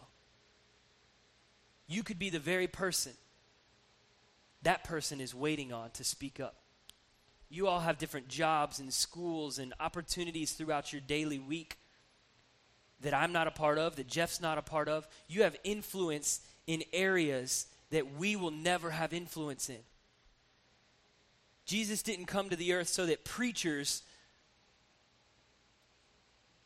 You 1.88 2.04
could 2.04 2.20
be 2.20 2.30
the 2.30 2.40
very 2.40 2.68
person 2.68 3.14
that 4.64 4.84
person 4.84 5.22
is 5.22 5.36
waiting 5.36 5.72
on 5.72 5.92
to 5.92 6.04
speak 6.04 6.40
up. 6.40 6.56
You 7.54 7.68
all 7.68 7.82
have 7.82 8.00
different 8.00 8.30
jobs 8.30 8.80
and 8.80 8.92
schools 8.92 9.60
and 9.60 9.76
opportunities 9.80 10.54
throughout 10.54 10.92
your 10.92 11.02
daily 11.02 11.38
week 11.38 11.78
that 13.02 13.14
I'm 13.14 13.32
not 13.32 13.46
a 13.46 13.52
part 13.52 13.78
of, 13.78 13.96
that 13.98 14.08
Jeff's 14.08 14.42
not 14.42 14.58
a 14.58 14.64
part 14.64 14.90
of. 14.90 15.08
You 15.28 15.44
have 15.44 15.56
influence 15.64 16.42
in 16.66 16.84
areas 16.92 17.68
that 17.92 18.18
we 18.18 18.36
will 18.36 18.50
never 18.50 18.90
have 18.90 19.14
influence 19.14 19.70
in. 19.70 19.82
Jesus 21.68 22.02
didn't 22.02 22.26
come 22.26 22.50
to 22.50 22.56
the 22.56 22.74
earth 22.74 22.88
so 22.88 23.06
that 23.06 23.24
preachers 23.24 24.02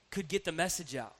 could 0.10 0.30
get 0.30 0.45
the 0.45 0.54
message 0.54 0.95
out. 0.95 1.15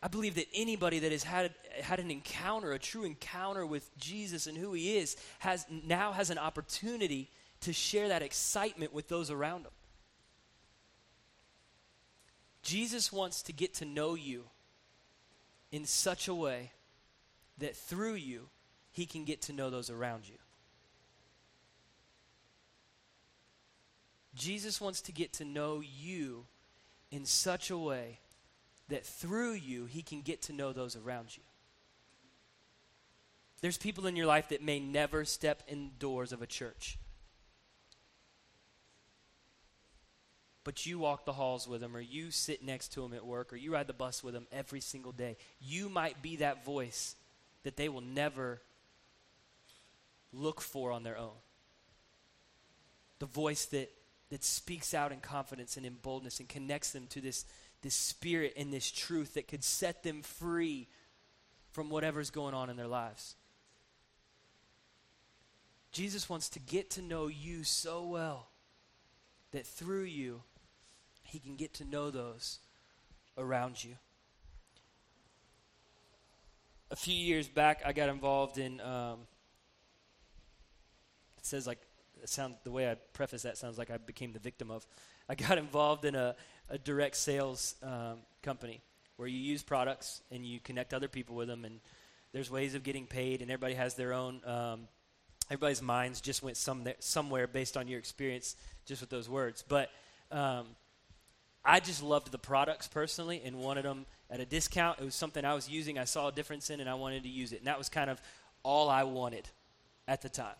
I 0.00 0.06
believe 0.06 0.36
that 0.36 0.46
anybody 0.54 1.00
that 1.00 1.10
has 1.10 1.24
had, 1.24 1.52
had 1.82 1.98
an 1.98 2.12
encounter, 2.12 2.70
a 2.70 2.78
true 2.78 3.02
encounter 3.02 3.66
with 3.66 3.90
Jesus 3.98 4.46
and 4.46 4.56
who 4.56 4.72
he 4.72 4.98
is, 4.98 5.16
has, 5.40 5.66
now 5.68 6.12
has 6.12 6.30
an 6.30 6.38
opportunity 6.38 7.28
to 7.64 7.72
share 7.72 8.08
that 8.08 8.22
excitement 8.22 8.92
with 8.92 9.08
those 9.08 9.30
around 9.30 9.64
them. 9.64 9.72
Jesus 12.62 13.12
wants 13.12 13.42
to 13.42 13.52
get 13.52 13.74
to 13.74 13.84
know 13.84 14.14
you 14.14 14.44
in 15.70 15.84
such 15.84 16.28
a 16.28 16.34
way 16.34 16.72
that 17.58 17.76
through 17.76 18.14
you, 18.14 18.48
he 18.90 19.06
can 19.06 19.24
get 19.24 19.42
to 19.42 19.52
know 19.52 19.70
those 19.70 19.90
around 19.90 20.28
you. 20.28 20.36
Jesus 24.34 24.80
wants 24.80 25.00
to 25.02 25.12
get 25.12 25.32
to 25.34 25.44
know 25.44 25.80
you 25.80 26.46
in 27.10 27.24
such 27.24 27.70
a 27.70 27.78
way 27.78 28.18
that 28.88 29.06
through 29.06 29.52
you, 29.52 29.86
he 29.86 30.02
can 30.02 30.22
get 30.22 30.42
to 30.42 30.52
know 30.52 30.72
those 30.72 30.96
around 30.96 31.36
you. 31.36 31.42
There's 33.60 33.78
people 33.78 34.06
in 34.06 34.16
your 34.16 34.26
life 34.26 34.48
that 34.48 34.62
may 34.62 34.80
never 34.80 35.24
step 35.24 35.62
in 35.68 35.92
doors 35.98 36.32
of 36.32 36.42
a 36.42 36.46
church. 36.46 36.98
But 40.64 40.86
you 40.86 40.98
walk 40.98 41.26
the 41.26 41.34
halls 41.34 41.68
with 41.68 41.82
them, 41.82 41.94
or 41.94 42.00
you 42.00 42.30
sit 42.30 42.64
next 42.64 42.88
to 42.94 43.02
them 43.02 43.12
at 43.12 43.24
work, 43.24 43.52
or 43.52 43.56
you 43.56 43.72
ride 43.72 43.86
the 43.86 43.92
bus 43.92 44.24
with 44.24 44.34
them 44.34 44.46
every 44.50 44.80
single 44.80 45.12
day. 45.12 45.36
You 45.60 45.88
might 45.88 46.22
be 46.22 46.36
that 46.36 46.64
voice 46.64 47.16
that 47.62 47.76
they 47.76 47.88
will 47.88 48.00
never 48.00 48.60
look 50.32 50.60
for 50.60 50.90
on 50.90 51.02
their 51.02 51.18
own. 51.18 51.36
The 53.18 53.26
voice 53.26 53.66
that, 53.66 53.90
that 54.30 54.42
speaks 54.42 54.94
out 54.94 55.12
in 55.12 55.20
confidence 55.20 55.76
and 55.76 55.84
in 55.84 55.94
boldness 55.94 56.40
and 56.40 56.48
connects 56.48 56.92
them 56.92 57.06
to 57.08 57.20
this 57.20 57.44
this 57.84 57.94
spirit 57.94 58.54
and 58.56 58.72
this 58.72 58.90
truth 58.90 59.34
that 59.34 59.46
could 59.46 59.62
set 59.62 60.02
them 60.02 60.22
free 60.22 60.88
from 61.70 61.90
whatever's 61.90 62.30
going 62.30 62.54
on 62.54 62.70
in 62.70 62.76
their 62.76 62.88
lives. 62.88 63.36
Jesus 65.92 66.28
wants 66.28 66.48
to 66.48 66.58
get 66.58 66.90
to 66.92 67.02
know 67.02 67.26
you 67.26 67.62
so 67.62 68.02
well 68.04 68.48
that 69.52 69.66
through 69.66 70.04
you, 70.04 70.40
he 71.34 71.40
can 71.40 71.56
get 71.56 71.74
to 71.74 71.84
know 71.84 72.12
those 72.12 72.60
around 73.36 73.82
you. 73.82 73.96
A 76.92 76.96
few 76.96 77.16
years 77.16 77.48
back, 77.48 77.82
I 77.84 77.92
got 77.92 78.08
involved 78.08 78.56
in. 78.56 78.80
Um, 78.80 79.18
it 81.36 81.44
says 81.44 81.66
like 81.66 81.80
it 82.22 82.28
sounds 82.28 82.54
the 82.62 82.70
way 82.70 82.88
I 82.88 82.94
preface 83.12 83.42
that 83.42 83.58
sounds 83.58 83.78
like 83.78 83.90
I 83.90 83.96
became 83.96 84.32
the 84.32 84.38
victim 84.38 84.70
of. 84.70 84.86
I 85.28 85.34
got 85.34 85.58
involved 85.58 86.04
in 86.04 86.14
a 86.14 86.36
a 86.70 86.78
direct 86.78 87.16
sales 87.16 87.74
um, 87.82 88.18
company 88.42 88.80
where 89.16 89.26
you 89.26 89.38
use 89.38 89.62
products 89.62 90.22
and 90.30 90.46
you 90.46 90.60
connect 90.60 90.94
other 90.94 91.08
people 91.08 91.34
with 91.34 91.48
them, 91.48 91.64
and 91.64 91.80
there's 92.32 92.48
ways 92.48 92.76
of 92.76 92.84
getting 92.84 93.06
paid, 93.06 93.42
and 93.42 93.50
everybody 93.50 93.74
has 93.74 93.94
their 93.94 94.12
own. 94.12 94.40
Um, 94.46 94.86
everybody's 95.50 95.82
minds 95.82 96.20
just 96.20 96.44
went 96.44 96.56
some 96.56 96.84
somewhere 97.00 97.48
based 97.48 97.76
on 97.76 97.88
your 97.88 97.98
experience 97.98 98.54
just 98.86 99.00
with 99.00 99.10
those 99.10 99.28
words, 99.28 99.64
but. 99.66 99.90
Um, 100.30 100.66
I 101.64 101.80
just 101.80 102.02
loved 102.02 102.30
the 102.30 102.38
products 102.38 102.88
personally 102.88 103.40
and 103.44 103.56
wanted 103.56 103.84
them 103.84 104.06
at 104.30 104.40
a 104.40 104.44
discount. 104.44 105.00
It 105.00 105.04
was 105.04 105.14
something 105.14 105.44
I 105.44 105.54
was 105.54 105.68
using, 105.68 105.98
I 105.98 106.04
saw 106.04 106.28
a 106.28 106.32
difference 106.32 106.70
in, 106.70 106.80
and 106.80 106.90
I 106.90 106.94
wanted 106.94 107.22
to 107.22 107.28
use 107.28 107.52
it. 107.52 107.58
And 107.58 107.66
that 107.66 107.78
was 107.78 107.88
kind 107.88 108.10
of 108.10 108.20
all 108.62 108.88
I 108.88 109.04
wanted 109.04 109.48
at 110.06 110.22
the 110.22 110.28
time. 110.28 110.56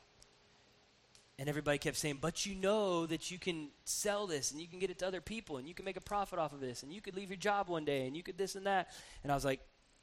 And 1.38 1.48
everybody 1.48 1.78
kept 1.78 1.96
saying, 1.96 2.18
but 2.20 2.46
you 2.46 2.54
know 2.54 3.06
that 3.06 3.30
you 3.30 3.38
can 3.38 3.68
sell 3.84 4.26
this 4.26 4.52
and 4.52 4.60
you 4.60 4.68
can 4.68 4.78
get 4.78 4.90
it 4.90 5.00
to 5.00 5.06
other 5.06 5.20
people 5.20 5.56
and 5.56 5.66
you 5.66 5.74
can 5.74 5.84
make 5.84 5.96
a 5.96 6.00
profit 6.00 6.38
off 6.38 6.52
of 6.52 6.60
this 6.60 6.84
and 6.84 6.92
you 6.92 7.00
could 7.00 7.16
leave 7.16 7.28
your 7.28 7.36
job 7.36 7.68
one 7.68 7.84
day 7.84 8.06
and 8.06 8.16
you 8.16 8.22
could 8.22 8.38
this 8.38 8.54
and 8.54 8.66
that. 8.66 8.92
And 9.24 9.32
I 9.32 9.34
was 9.34 9.44
like, 9.44 9.60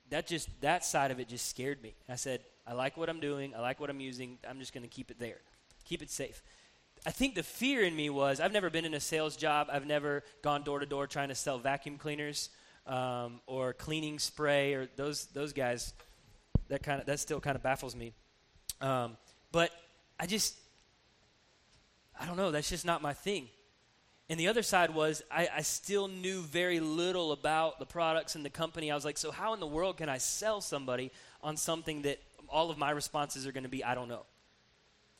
that 0.09 0.27
just 0.27 0.49
that 0.59 0.83
side 0.83 1.09
of 1.09 1.21
it 1.21 1.29
just 1.29 1.47
scared 1.47 1.81
me. 1.81 1.95
I 2.09 2.15
said, 2.15 2.41
I 2.67 2.73
like 2.73 2.97
what 2.97 3.09
I'm 3.09 3.21
doing. 3.21 3.55
I 3.55 3.61
like 3.61 3.79
what 3.79 3.89
I'm 3.89 4.01
using. 4.01 4.37
I'm 4.47 4.59
just 4.59 4.73
going 4.73 4.83
to 4.83 4.89
keep 4.89 5.09
it 5.09 5.19
there. 5.19 5.37
Keep 5.85 6.01
it 6.01 6.11
safe. 6.11 6.43
I 7.05 7.11
think 7.11 7.33
the 7.33 7.43
fear 7.43 7.81
in 7.81 7.95
me 7.95 8.09
was 8.09 8.39
I've 8.39 8.53
never 8.53 8.69
been 8.69 8.85
in 8.85 8.93
a 8.93 8.99
sales 8.99 9.35
job. 9.35 9.67
I've 9.71 9.87
never 9.87 10.23
gone 10.43 10.63
door 10.63 10.79
to 10.79 10.85
door 10.85 11.07
trying 11.07 11.29
to 11.29 11.35
sell 11.35 11.57
vacuum 11.57 11.97
cleaners 11.97 12.49
um, 12.85 13.41
or 13.47 13.73
cleaning 13.73 14.19
spray 14.19 14.73
or 14.73 14.87
those 14.95 15.25
those 15.27 15.53
guys. 15.53 15.93
That 16.67 16.83
kind 16.83 16.99
of 16.99 17.07
that 17.07 17.19
still 17.19 17.41
kind 17.41 17.55
of 17.55 17.63
baffles 17.63 17.95
me. 17.95 18.13
Um, 18.81 19.17
but 19.51 19.71
I 20.19 20.27
just 20.27 20.55
I 22.19 22.25
don't 22.27 22.37
know. 22.37 22.51
That's 22.51 22.69
just 22.69 22.85
not 22.85 23.01
my 23.01 23.13
thing. 23.13 23.47
And 24.29 24.39
the 24.39 24.47
other 24.47 24.61
side 24.61 24.93
was 24.93 25.23
I, 25.29 25.49
I, 25.57 25.61
still 25.61 26.07
knew 26.07 26.41
very 26.41 26.79
little 26.79 27.33
about 27.33 27.79
the 27.79 27.85
products 27.85 28.35
and 28.35 28.45
the 28.45 28.49
company. 28.49 28.89
I 28.89 28.95
was 28.95 29.03
like, 29.03 29.17
so 29.17 29.29
how 29.29 29.53
in 29.53 29.59
the 29.59 29.67
world 29.67 29.97
can 29.97 30.07
I 30.07 30.19
sell 30.19 30.61
somebody 30.61 31.11
on 31.43 31.57
something 31.57 32.03
that 32.03 32.19
all 32.47 32.69
of 32.69 32.77
my 32.77 32.91
responses 32.91 33.45
are 33.45 33.51
going 33.51 33.63
to 33.63 33.69
be, 33.69 33.83
I 33.83 33.93
don't 33.93 34.07
know? 34.07 34.23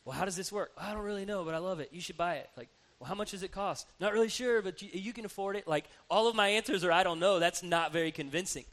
Well, 0.06 0.18
how 0.18 0.26
does 0.26 0.36
this 0.36 0.52
work? 0.52 0.72
I 0.78 0.94
don't 0.94 1.04
really 1.04 1.26
know, 1.26 1.44
but 1.44 1.54
I 1.54 1.60
love 1.60 1.80
it. 1.80 1.90
You 1.92 2.02
should 2.02 2.18
buy 2.18 2.36
it. 2.36 2.50
Like, 2.58 2.70
well, 3.00 3.08
how 3.08 3.16
much 3.16 3.32
does 3.32 3.44
it 3.44 3.52
cost? 3.52 3.88
Not 4.00 4.14
really 4.14 4.30
sure, 4.30 4.62
but 4.62 4.82
you, 4.82 4.90
you 4.94 5.14
can 5.14 5.26
afford 5.26 5.56
it. 5.56 5.68
Like, 5.68 5.86
all 6.10 6.28
of 6.28 6.36
my 6.36 6.50
answers 6.50 6.84
are, 6.84 6.92
I 6.92 7.04
don't 7.04 7.20
know. 7.20 7.40
That's 7.40 7.64
not 7.64 7.92
very 7.92 8.12
convincing. 8.12 8.66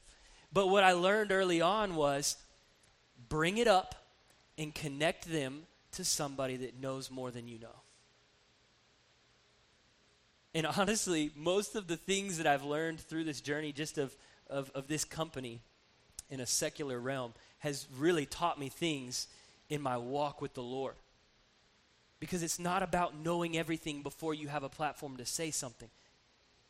But 0.52 0.68
what 0.68 0.84
I 0.84 0.92
learned 0.92 1.32
early 1.32 1.60
on 1.60 1.94
was 1.94 2.36
bring 3.28 3.58
it 3.58 3.68
up 3.68 3.94
and 4.56 4.74
connect 4.74 5.30
them 5.30 5.62
to 5.92 6.04
somebody 6.04 6.56
that 6.56 6.80
knows 6.80 7.10
more 7.10 7.30
than 7.30 7.48
you 7.48 7.58
know. 7.58 7.68
And 10.54 10.66
honestly, 10.66 11.30
most 11.36 11.76
of 11.76 11.86
the 11.86 11.96
things 11.96 12.38
that 12.38 12.46
I've 12.46 12.64
learned 12.64 13.00
through 13.00 13.24
this 13.24 13.40
journey, 13.40 13.72
just 13.72 13.98
of, 13.98 14.16
of, 14.48 14.70
of 14.74 14.88
this 14.88 15.04
company 15.04 15.60
in 16.30 16.40
a 16.40 16.46
secular 16.46 16.98
realm, 16.98 17.34
has 17.58 17.86
really 17.96 18.26
taught 18.26 18.58
me 18.58 18.68
things 18.68 19.28
in 19.68 19.80
my 19.80 19.96
walk 19.96 20.40
with 20.40 20.54
the 20.54 20.62
Lord. 20.62 20.94
Because 22.20 22.42
it's 22.42 22.58
not 22.58 22.82
about 22.82 23.16
knowing 23.16 23.56
everything 23.56 24.02
before 24.02 24.34
you 24.34 24.48
have 24.48 24.64
a 24.64 24.68
platform 24.68 25.16
to 25.18 25.26
say 25.26 25.50
something. 25.50 25.88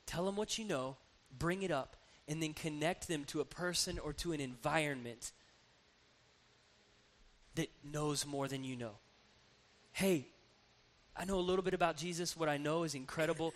Tell 0.06 0.24
them 0.24 0.36
what 0.36 0.58
you 0.58 0.64
know, 0.64 0.96
bring 1.38 1.62
it 1.62 1.70
up, 1.70 1.96
and 2.26 2.42
then 2.42 2.52
connect 2.52 3.08
them 3.08 3.24
to 3.26 3.40
a 3.40 3.44
person 3.44 3.98
or 3.98 4.12
to 4.14 4.32
an 4.32 4.40
environment 4.40 5.32
that 7.54 7.70
knows 7.82 8.26
more 8.26 8.46
than 8.46 8.62
you 8.62 8.76
know. 8.76 8.92
Hey, 9.92 10.26
I 11.16 11.24
know 11.24 11.38
a 11.38 11.40
little 11.40 11.64
bit 11.64 11.74
about 11.74 11.96
Jesus. 11.96 12.36
What 12.36 12.48
I 12.48 12.58
know 12.58 12.84
is 12.84 12.94
incredible. 12.94 13.52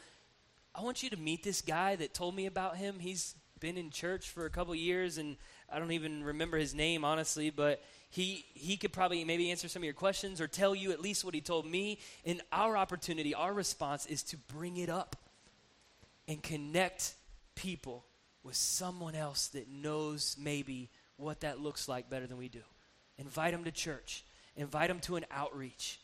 I 0.75 0.83
want 0.83 1.03
you 1.03 1.11
to 1.11 1.17
meet 1.17 1.45
this 1.45 1.61
guy 1.61 1.97
that 1.97 2.15
told 2.15 2.35
me 2.35 2.47
about 2.47 2.77
him. 2.77 2.99
He's 2.99 3.35
been 3.61 3.77
in 3.77 3.91
church 3.91 4.31
for 4.31 4.45
a 4.45 4.51
couple 4.51 4.75
years, 4.75 5.19
and 5.19 5.37
I 5.73 5.79
don't 5.79 5.93
even 5.93 6.23
remember 6.25 6.59
his 6.59 6.75
name, 6.75 7.05
honestly, 7.05 7.51
but 7.51 7.83
he, 8.11 8.45
he 8.55 8.77
could 8.77 8.93
probably 8.93 9.25
maybe 9.25 9.51
answer 9.51 9.69
some 9.69 9.81
of 9.81 9.85
your 9.85 9.95
questions 9.95 10.41
or 10.41 10.47
tell 10.47 10.75
you 10.75 10.93
at 10.93 11.01
least 11.01 11.25
what 11.25 11.35
he 11.35 11.41
told 11.41 11.67
me. 11.67 11.99
And 12.25 12.43
our 12.53 12.77
opportunity, 12.77 13.35
our 13.35 13.53
response 13.53 14.07
is 14.07 14.23
to 14.25 14.37
bring 14.37 14.77
it 14.77 14.89
up 14.89 15.17
and 16.29 16.43
connect 16.43 17.15
people 17.55 18.05
with 18.43 18.57
someone 18.57 19.15
else 19.15 19.49
that 19.49 19.69
knows 19.69 20.37
maybe 20.39 20.91
what 21.17 21.41
that 21.41 21.61
looks 21.61 21.89
like 21.89 22.11
better 22.11 22.27
than 22.27 22.39
we 22.39 22.49
do. 22.49 22.63
Invite 23.19 23.53
them 23.53 23.65
to 23.65 23.71
church, 23.71 24.25
invite 24.57 24.89
them 24.89 25.01
to 25.01 25.17
an 25.17 25.25
outreach 25.31 26.01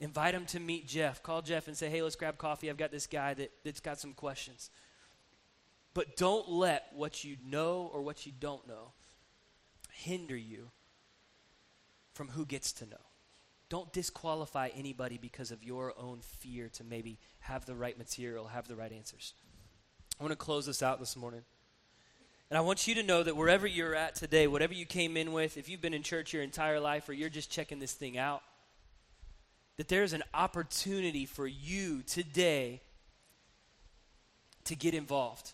Invite 0.00 0.34
them 0.34 0.46
to 0.46 0.60
meet 0.60 0.86
Jeff. 0.86 1.22
Call 1.22 1.42
Jeff 1.42 1.66
and 1.66 1.76
say, 1.76 1.90
hey, 1.90 2.02
let's 2.02 2.14
grab 2.14 2.38
coffee. 2.38 2.70
I've 2.70 2.76
got 2.76 2.92
this 2.92 3.06
guy 3.06 3.34
that, 3.34 3.50
that's 3.64 3.80
got 3.80 3.98
some 3.98 4.12
questions. 4.12 4.70
But 5.92 6.16
don't 6.16 6.48
let 6.48 6.86
what 6.94 7.24
you 7.24 7.36
know 7.44 7.90
or 7.92 8.02
what 8.02 8.24
you 8.24 8.32
don't 8.38 8.66
know 8.68 8.92
hinder 9.98 10.36
you 10.36 10.70
from 12.14 12.28
who 12.28 12.46
gets 12.46 12.72
to 12.74 12.86
know. 12.86 12.96
Don't 13.68 13.92
disqualify 13.92 14.70
anybody 14.74 15.18
because 15.18 15.50
of 15.50 15.62
your 15.62 15.92
own 15.98 16.20
fear 16.20 16.68
to 16.70 16.84
maybe 16.84 17.18
have 17.40 17.66
the 17.66 17.74
right 17.74 17.98
material, 17.98 18.46
have 18.46 18.66
the 18.66 18.76
right 18.76 18.92
answers. 18.92 19.34
I 20.18 20.22
want 20.22 20.32
to 20.32 20.36
close 20.36 20.66
this 20.66 20.82
out 20.82 21.00
this 21.00 21.16
morning. 21.16 21.42
And 22.50 22.56
I 22.56 22.62
want 22.62 22.86
you 22.86 22.94
to 22.94 23.02
know 23.02 23.22
that 23.22 23.36
wherever 23.36 23.66
you're 23.66 23.94
at 23.94 24.14
today, 24.14 24.46
whatever 24.46 24.72
you 24.72 24.86
came 24.86 25.18
in 25.18 25.32
with, 25.32 25.58
if 25.58 25.68
you've 25.68 25.82
been 25.82 25.92
in 25.92 26.02
church 26.02 26.32
your 26.32 26.42
entire 26.42 26.80
life 26.80 27.08
or 27.08 27.12
you're 27.12 27.28
just 27.28 27.50
checking 27.50 27.78
this 27.78 27.92
thing 27.92 28.16
out, 28.16 28.42
that 29.76 29.88
there's 29.88 30.14
an 30.14 30.22
opportunity 30.32 31.26
for 31.26 31.46
you 31.46 32.02
today 32.02 32.80
to 34.64 34.74
get 34.74 34.94
involved, 34.94 35.52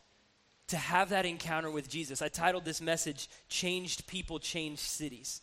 to 0.68 0.76
have 0.76 1.10
that 1.10 1.26
encounter 1.26 1.70
with 1.70 1.88
Jesus. 1.88 2.22
I 2.22 2.28
titled 2.28 2.64
this 2.64 2.80
message, 2.80 3.28
Changed 3.48 4.06
People, 4.06 4.38
Changed 4.38 4.80
Cities. 4.80 5.42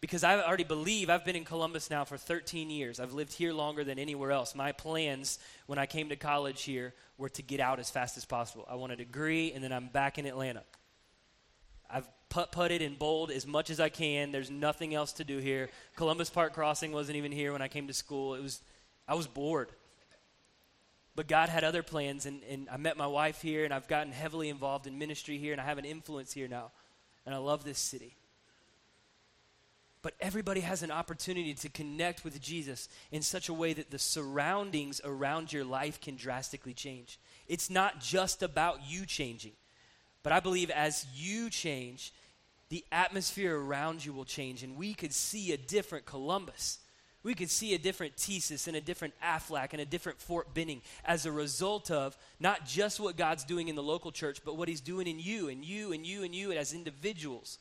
Because 0.00 0.22
I 0.22 0.40
already 0.40 0.64
believe 0.64 1.08
I've 1.08 1.24
been 1.24 1.34
in 1.34 1.44
Columbus 1.44 1.90
now 1.90 2.04
for 2.04 2.18
13 2.18 2.68
years. 2.68 3.00
I've 3.00 3.14
lived 3.14 3.32
here 3.32 3.54
longer 3.54 3.84
than 3.84 3.98
anywhere 3.98 4.32
else. 4.32 4.54
My 4.54 4.72
plans 4.72 5.38
when 5.66 5.78
I 5.78 5.86
came 5.86 6.10
to 6.10 6.16
college 6.16 6.62
here 6.62 6.92
were 7.16 7.30
to 7.30 7.42
get 7.42 7.58
out 7.58 7.80
as 7.80 7.90
fast 7.90 8.18
as 8.18 8.24
possible. 8.26 8.66
I 8.68 8.74
want 8.74 8.92
a 8.92 8.96
degree, 8.96 9.52
and 9.52 9.64
then 9.64 9.72
I'm 9.72 9.88
back 9.88 10.18
in 10.18 10.26
Atlanta. 10.26 10.62
I've 11.88 12.06
putt 12.28 12.52
putted 12.52 12.82
and 12.82 12.98
bowled 12.98 13.30
as 13.30 13.46
much 13.46 13.70
as 13.70 13.80
I 13.80 13.88
can. 13.88 14.30
There's 14.30 14.50
nothing 14.50 14.94
else 14.94 15.12
to 15.14 15.24
do 15.24 15.38
here. 15.38 15.70
Columbus 15.96 16.28
Park 16.28 16.52
Crossing 16.52 16.92
wasn't 16.92 17.16
even 17.16 17.32
here 17.32 17.52
when 17.52 17.62
I 17.62 17.68
came 17.68 17.86
to 17.86 17.94
school. 17.94 18.34
It 18.34 18.42
was 18.42 18.60
I 19.06 19.14
was 19.14 19.26
bored. 19.26 19.70
But 21.16 21.28
God 21.28 21.48
had 21.48 21.62
other 21.62 21.82
plans, 21.82 22.26
and, 22.26 22.42
and 22.50 22.68
I 22.70 22.76
met 22.76 22.96
my 22.96 23.06
wife 23.06 23.40
here, 23.40 23.64
and 23.64 23.72
I've 23.72 23.86
gotten 23.86 24.12
heavily 24.12 24.48
involved 24.48 24.86
in 24.86 24.98
ministry 24.98 25.38
here, 25.38 25.52
and 25.52 25.60
I 25.60 25.64
have 25.64 25.78
an 25.78 25.84
influence 25.84 26.32
here 26.32 26.48
now. 26.48 26.72
And 27.24 27.34
I 27.34 27.38
love 27.38 27.64
this 27.64 27.78
city. 27.78 28.16
But 30.02 30.14
everybody 30.20 30.60
has 30.60 30.82
an 30.82 30.90
opportunity 30.90 31.54
to 31.54 31.68
connect 31.70 32.24
with 32.24 32.38
Jesus 32.42 32.88
in 33.10 33.22
such 33.22 33.48
a 33.48 33.54
way 33.54 33.72
that 33.72 33.90
the 33.90 33.98
surroundings 33.98 35.00
around 35.02 35.50
your 35.50 35.64
life 35.64 36.00
can 36.00 36.16
drastically 36.16 36.74
change. 36.74 37.18
It's 37.48 37.70
not 37.70 38.00
just 38.00 38.42
about 38.42 38.80
you 38.86 39.06
changing, 39.06 39.52
but 40.22 40.32
I 40.32 40.40
believe 40.40 40.68
as 40.68 41.06
you 41.14 41.48
change, 41.48 42.12
the 42.68 42.84
atmosphere 42.92 43.56
around 43.56 44.04
you 44.04 44.12
will 44.12 44.24
change, 44.26 44.62
and 44.62 44.76
we 44.76 44.92
could 44.94 45.14
see 45.14 45.52
a 45.52 45.56
different 45.56 46.04
Columbus. 46.04 46.80
We 47.24 47.34
could 47.34 47.50
see 47.50 47.74
a 47.74 47.78
different 47.78 48.16
TSYS 48.16 48.68
and 48.68 48.76
a 48.76 48.80
different 48.80 49.14
Aflac 49.20 49.72
and 49.72 49.80
a 49.80 49.86
different 49.86 50.20
Fort 50.20 50.52
Benning 50.54 50.82
as 51.04 51.24
a 51.24 51.32
result 51.32 51.90
of 51.90 52.16
not 52.38 52.66
just 52.66 53.00
what 53.00 53.16
God's 53.16 53.44
doing 53.44 53.68
in 53.68 53.74
the 53.74 53.82
local 53.82 54.12
church, 54.12 54.42
but 54.44 54.56
what 54.56 54.68
He's 54.68 54.82
doing 54.82 55.06
in 55.06 55.18
you 55.18 55.48
and 55.48 55.64
you 55.64 55.92
and 55.92 56.06
you 56.06 56.22
and 56.22 56.34
you 56.34 56.52
as 56.52 56.74
individuals. 56.74 57.58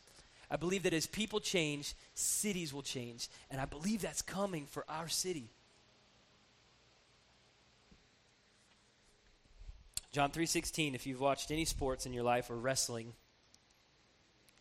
I 0.51 0.57
believe 0.57 0.83
that 0.83 0.93
as 0.93 1.07
people 1.07 1.39
change, 1.39 1.93
cities 2.13 2.73
will 2.73 2.81
change. 2.83 3.29
And 3.49 3.59
I 3.59 3.65
believe 3.65 4.01
that's 4.01 4.21
coming 4.21 4.65
for 4.65 4.85
our 4.89 5.07
city. 5.07 5.49
John 10.11 10.29
3:16 10.29 10.93
if 10.93 11.07
you've 11.07 11.21
watched 11.21 11.49
any 11.49 11.65
sports 11.65 12.05
in 12.05 12.13
your 12.13 12.21
life 12.21 12.51
or 12.51 12.55
wrestling 12.55 13.13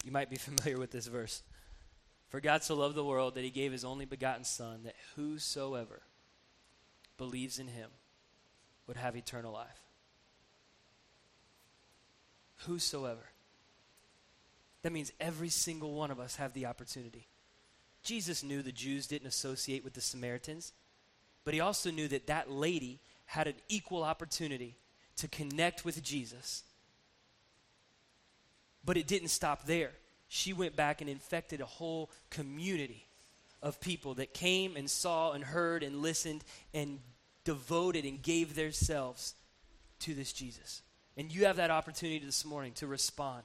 you 0.04 0.10
might 0.10 0.30
be 0.30 0.36
familiar 0.48 0.78
with 0.78 0.90
this 0.90 1.06
verse. 1.06 1.42
For 2.32 2.40
God 2.40 2.64
so 2.64 2.74
loved 2.74 2.96
the 2.96 3.04
world 3.04 3.34
that 3.34 3.44
he 3.44 3.50
gave 3.50 3.70
his 3.72 3.84
only 3.84 4.06
begotten 4.06 4.42
Son, 4.42 4.80
that 4.84 4.96
whosoever 5.14 6.00
believes 7.18 7.60
in 7.60 7.68
him 7.68 7.90
would 8.88 8.96
have 8.96 9.14
eternal 9.14 9.52
life. 9.52 9.82
Whosoever. 12.66 13.20
That 14.82 14.92
means 14.92 15.12
every 15.20 15.50
single 15.50 15.92
one 15.92 16.10
of 16.10 16.18
us 16.18 16.36
have 16.36 16.54
the 16.54 16.66
opportunity. 16.66 17.28
Jesus 18.02 18.42
knew 18.42 18.62
the 18.62 18.72
Jews 18.72 19.06
didn't 19.06 19.28
associate 19.28 19.84
with 19.84 19.92
the 19.92 20.00
Samaritans, 20.00 20.72
but 21.44 21.54
he 21.54 21.60
also 21.60 21.92
knew 21.92 22.08
that 22.08 22.26
that 22.26 22.50
lady 22.50 22.98
had 23.26 23.46
an 23.46 23.54
equal 23.68 24.02
opportunity 24.02 24.74
to 25.16 25.28
connect 25.28 25.84
with 25.84 26.02
Jesus 26.02 26.64
but 28.84 28.96
it 28.96 29.06
didn't 29.06 29.28
stop 29.28 29.64
there. 29.64 29.92
She 30.34 30.54
went 30.54 30.74
back 30.74 31.02
and 31.02 31.10
infected 31.10 31.60
a 31.60 31.66
whole 31.66 32.10
community 32.30 33.06
of 33.62 33.82
people 33.82 34.14
that 34.14 34.32
came 34.32 34.76
and 34.76 34.88
saw 34.88 35.32
and 35.32 35.44
heard 35.44 35.82
and 35.82 36.00
listened 36.00 36.42
and 36.72 37.00
devoted 37.44 38.06
and 38.06 38.22
gave 38.22 38.54
themselves 38.54 39.34
to 39.98 40.14
this 40.14 40.32
Jesus. 40.32 40.80
And 41.18 41.30
you 41.30 41.44
have 41.44 41.56
that 41.56 41.70
opportunity 41.70 42.24
this 42.24 42.46
morning 42.46 42.72
to 42.76 42.86
respond. 42.86 43.42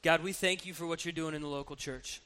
God, 0.00 0.22
we 0.22 0.32
thank 0.32 0.64
you 0.64 0.72
for 0.72 0.86
what 0.86 1.04
you're 1.04 1.12
doing 1.12 1.34
in 1.34 1.42
the 1.42 1.48
local 1.48 1.76
church. 1.76 2.22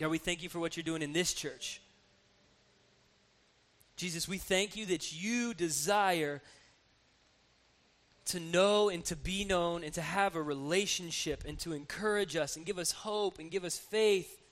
God, 0.00 0.10
we 0.10 0.18
thank 0.18 0.42
you 0.42 0.48
for 0.48 0.58
what 0.58 0.76
you're 0.76 0.82
doing 0.82 1.02
in 1.02 1.12
this 1.12 1.32
church. 1.32 1.80
Jesus, 3.96 4.28
we 4.28 4.38
thank 4.38 4.76
you 4.76 4.86
that 4.86 5.12
you 5.12 5.54
desire 5.54 6.42
to 8.26 8.40
know 8.40 8.88
and 8.88 9.04
to 9.06 9.16
be 9.16 9.44
known 9.44 9.84
and 9.84 9.94
to 9.94 10.02
have 10.02 10.36
a 10.36 10.42
relationship 10.42 11.44
and 11.46 11.58
to 11.60 11.72
encourage 11.72 12.36
us 12.36 12.56
and 12.56 12.66
give 12.66 12.78
us 12.78 12.92
hope 12.92 13.38
and 13.38 13.50
give 13.50 13.64
us 13.64 13.78
faith, 13.78 14.42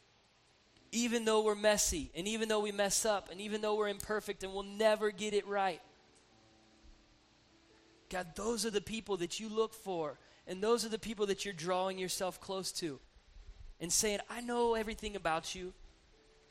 even 0.93 1.25
though 1.25 1.43
we're 1.43 1.55
messy 1.55 2.11
and 2.15 2.27
even 2.27 2.49
though 2.49 2.61
we 2.61 2.73
mess 2.73 3.05
up 3.05 3.29
and 3.31 3.41
even 3.41 3.61
though 3.61 3.75
we're 3.75 3.89
imperfect 3.89 4.45
and 4.45 4.53
we'll 4.53 4.63
never 4.63 5.11
get 5.11 5.35
it 5.35 5.47
right. 5.47 5.81
God, 8.11 8.29
those 8.37 8.65
are 8.65 8.71
the 8.71 8.81
people 8.81 9.17
that 9.19 9.41
you 9.41 9.49
look 9.49 9.75
for, 9.75 10.19
and 10.47 10.63
those 10.63 10.85
are 10.85 10.89
the 10.89 10.99
people 10.99 11.27
that 11.27 11.45
you're 11.45 11.53
drawing 11.53 11.99
yourself 11.99 12.41
close 12.41 12.71
to 12.73 13.01
and 13.81 13.93
saying, 13.93 14.21
I 14.31 14.41
know 14.41 14.75
everything 14.75 15.17
about 15.17 15.55
you. 15.55 15.73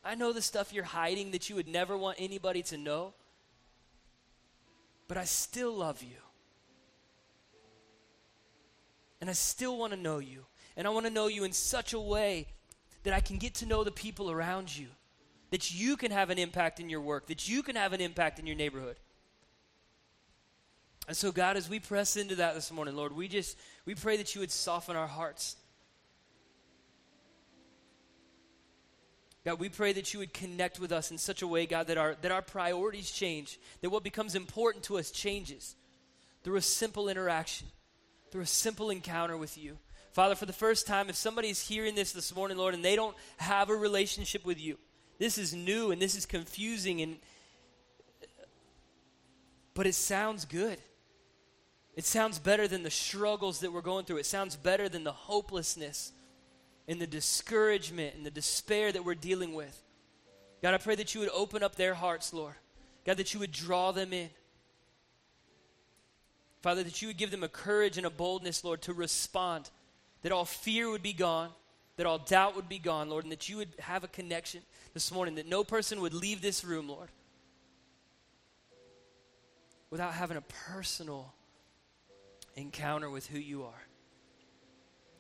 I 0.04 0.16
know 0.16 0.34
the 0.34 0.42
stuff 0.42 0.74
you're 0.74 0.84
hiding 0.84 1.32
that 1.32 1.50
you 1.50 1.56
would 1.56 1.68
never 1.68 1.98
want 1.98 2.18
anybody 2.20 2.62
to 2.64 2.78
know, 2.78 3.14
but 5.08 5.18
I 5.18 5.24
still 5.24 5.74
love 5.74 6.02
you. 6.04 6.18
And 9.22 9.30
I 9.30 9.34
still 9.34 9.78
want 9.78 9.94
to 9.94 10.00
know 10.00 10.20
you. 10.20 10.46
And 10.76 10.86
I 10.86 10.90
want 10.90 11.06
to 11.06 11.12
know 11.12 11.28
you 11.28 11.46
in 11.46 11.54
such 11.54 11.94
a 11.94 12.00
way 12.00 12.48
that 13.04 13.14
I 13.14 13.20
can 13.20 13.38
get 13.38 13.56
to 13.56 13.66
know 13.66 13.84
the 13.84 13.92
people 13.92 14.30
around 14.30 14.76
you, 14.76 14.88
that 15.52 15.74
you 15.74 15.96
can 15.96 16.12
have 16.12 16.30
an 16.30 16.38
impact 16.38 16.80
in 16.80 16.90
your 16.90 17.02
work, 17.02 17.28
that 17.28 17.48
you 17.48 17.64
can 17.64 17.76
have 17.76 17.94
an 17.94 18.02
impact 18.02 18.40
in 18.40 18.48
your 18.48 18.56
neighborhood. 18.56 18.98
And 21.08 21.16
so, 21.16 21.32
God, 21.32 21.58
as 21.58 21.70
we 21.70 21.80
press 21.80 22.16
into 22.16 22.36
that 22.36 22.56
this 22.56 22.72
morning, 22.72 22.96
Lord, 22.96 23.14
we 23.14 23.28
just 23.28 23.58
we 23.86 23.94
pray 23.94 24.18
that 24.18 24.36
you 24.36 24.42
would 24.42 24.52
soften 24.52 24.96
our 24.96 25.08
hearts. 25.08 25.58
God, 29.46 29.60
we 29.60 29.68
pray 29.68 29.92
that 29.94 30.14
you 30.14 30.20
would 30.20 30.34
connect 30.34 30.80
with 30.80 30.92
us 30.92 31.12
in 31.12 31.18
such 31.18 31.42
a 31.42 31.48
way, 31.48 31.66
God, 31.66 31.88
that 31.88 31.98
our, 31.98 32.16
that 32.22 32.32
our 32.32 32.42
priorities 32.42 33.12
change, 33.12 33.60
that 33.82 33.90
what 33.90 34.04
becomes 34.04 34.36
important 34.36 34.86
to 34.86 34.98
us 34.98 35.12
changes 35.12 35.76
through 36.44 36.56
a 36.56 36.62
simple 36.62 37.10
interaction, 37.10 37.68
through 38.32 38.44
a 38.44 38.48
simple 38.48 38.90
encounter 38.90 39.36
with 39.36 39.58
you. 39.58 39.78
Father, 40.14 40.36
for 40.36 40.46
the 40.46 40.54
first 40.54 40.88
time, 40.88 41.10
if 41.10 41.16
somebody's 41.16 41.68
hearing 41.68 41.96
this 41.96 42.14
this 42.14 42.34
morning, 42.34 42.58
Lord, 42.58 42.74
and 42.74 42.86
they 42.86 42.96
don't 42.96 43.18
have 43.38 43.70
a 43.70 43.76
relationship 43.76 44.46
with 44.46 44.62
you, 44.62 44.78
this 45.20 45.38
is 45.38 45.54
new 45.54 45.92
and 45.92 46.02
this 46.02 46.16
is 46.16 46.26
confusing, 46.26 47.02
and 47.02 47.18
but 49.74 49.88
it 49.88 49.96
sounds 49.96 50.46
good. 50.46 50.78
It 51.96 52.06
sounds 52.06 52.40
better 52.40 52.68
than 52.68 52.84
the 52.84 52.92
struggles 52.92 53.60
that 53.60 53.74
we're 53.74 53.82
going 53.82 54.06
through. 54.06 54.18
It 54.18 54.26
sounds 54.26 54.56
better 54.56 54.88
than 54.88 55.04
the 55.04 55.12
hopelessness 55.12 56.12
and 56.88 57.00
the 57.00 57.08
discouragement 57.08 58.16
and 58.16 58.26
the 58.26 58.32
despair 58.32 58.92
that 58.92 59.06
we're 59.06 59.16
dealing 59.16 59.54
with. 59.54 59.82
God, 60.62 60.74
I 60.74 60.78
pray 60.78 60.96
that 60.96 61.14
you 61.14 61.22
would 61.22 61.30
open 61.30 61.64
up 61.64 61.76
their 61.76 61.94
hearts, 61.94 62.34
Lord. 62.34 62.56
God, 63.06 63.18
that 63.18 63.34
you 63.34 63.40
would 63.40 63.52
draw 63.52 63.92
them 63.92 64.14
in. 64.14 64.30
Father, 66.62 66.84
that 66.84 67.02
you 67.02 67.10
would 67.10 67.18
give 67.18 67.32
them 67.32 67.44
a 67.44 67.50
courage 67.50 67.98
and 67.98 68.06
a 68.06 68.10
boldness, 68.10 68.64
Lord, 68.64 68.82
to 68.84 68.94
respond. 68.94 69.70
That 70.22 70.32
all 70.32 70.46
fear 70.46 70.90
would 70.90 71.04
be 71.04 71.12
gone, 71.12 71.50
that 71.98 72.06
all 72.06 72.18
doubt 72.18 72.56
would 72.56 72.70
be 72.70 72.80
gone, 72.80 73.10
Lord, 73.10 73.26
and 73.26 73.32
that 73.34 73.50
you 73.50 73.58
would 73.58 73.74
have 73.80 74.06
a 74.06 74.08
connection 74.08 74.62
this 74.94 75.12
morning, 75.12 75.36
that 75.36 75.50
no 75.50 75.66
person 75.66 76.00
would 76.00 76.14
leave 76.14 76.42
this 76.42 76.64
room, 76.64 76.88
Lord, 76.88 77.10
without 79.90 80.14
having 80.14 80.38
a 80.38 80.44
personal 80.76 81.34
encounter 82.56 83.10
with 83.10 83.28
who 83.28 83.40
you 83.40 83.64
are. 83.64 83.82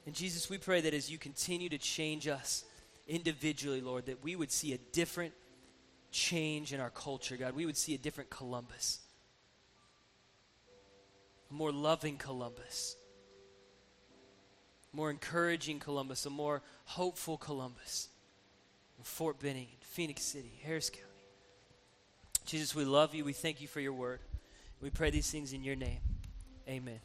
And 0.06 0.14
Jesus, 0.14 0.49
we 0.49 0.58
pray 0.58 0.82
that 0.82 0.93
as 0.93 1.10
you 1.10 1.18
continue 1.18 1.70
to 1.70 1.78
change 1.78 2.28
us 2.28 2.66
individually, 3.08 3.82
Lord, 3.82 4.06
that 4.08 4.24
we 4.24 4.36
would 4.36 4.51
see 4.51 4.74
a 4.74 4.78
different 4.91 5.34
change 6.12 6.74
in 6.74 6.80
our 6.80 6.89
culture, 6.89 7.38
God. 7.38 7.56
We 7.56 7.66
would 7.66 7.78
see 7.78 7.95
a 7.95 7.97
different 7.97 8.30
Columbus, 8.30 8.99
a 11.49 11.54
more 11.54 11.72
loving 11.72 12.18
Columbus, 12.18 12.95
more 14.91 15.10
encouraging 15.10 15.80
Columbus, 15.80 16.26
a 16.26 16.30
more 16.30 16.62
hopeful 16.86 17.38
Columbus. 17.38 18.10
Fort 19.04 19.39
Benning, 19.39 19.68
Phenix 19.82 20.22
City, 20.24 20.51
Harris 20.64 20.89
County. 20.89 21.06
Jesus, 22.45 22.74
we 22.74 22.86
love 22.86 23.14
you. 23.14 23.24
We 23.24 23.34
thank 23.34 23.62
you 23.62 23.68
for 23.68 23.80
your 23.80 23.93
word. 23.93 24.20
We 24.82 24.89
pray 24.89 25.12
these 25.12 25.30
things 25.30 25.54
in 25.54 25.64
your 25.64 25.76
name. 25.76 25.99
Amen. 26.68 26.99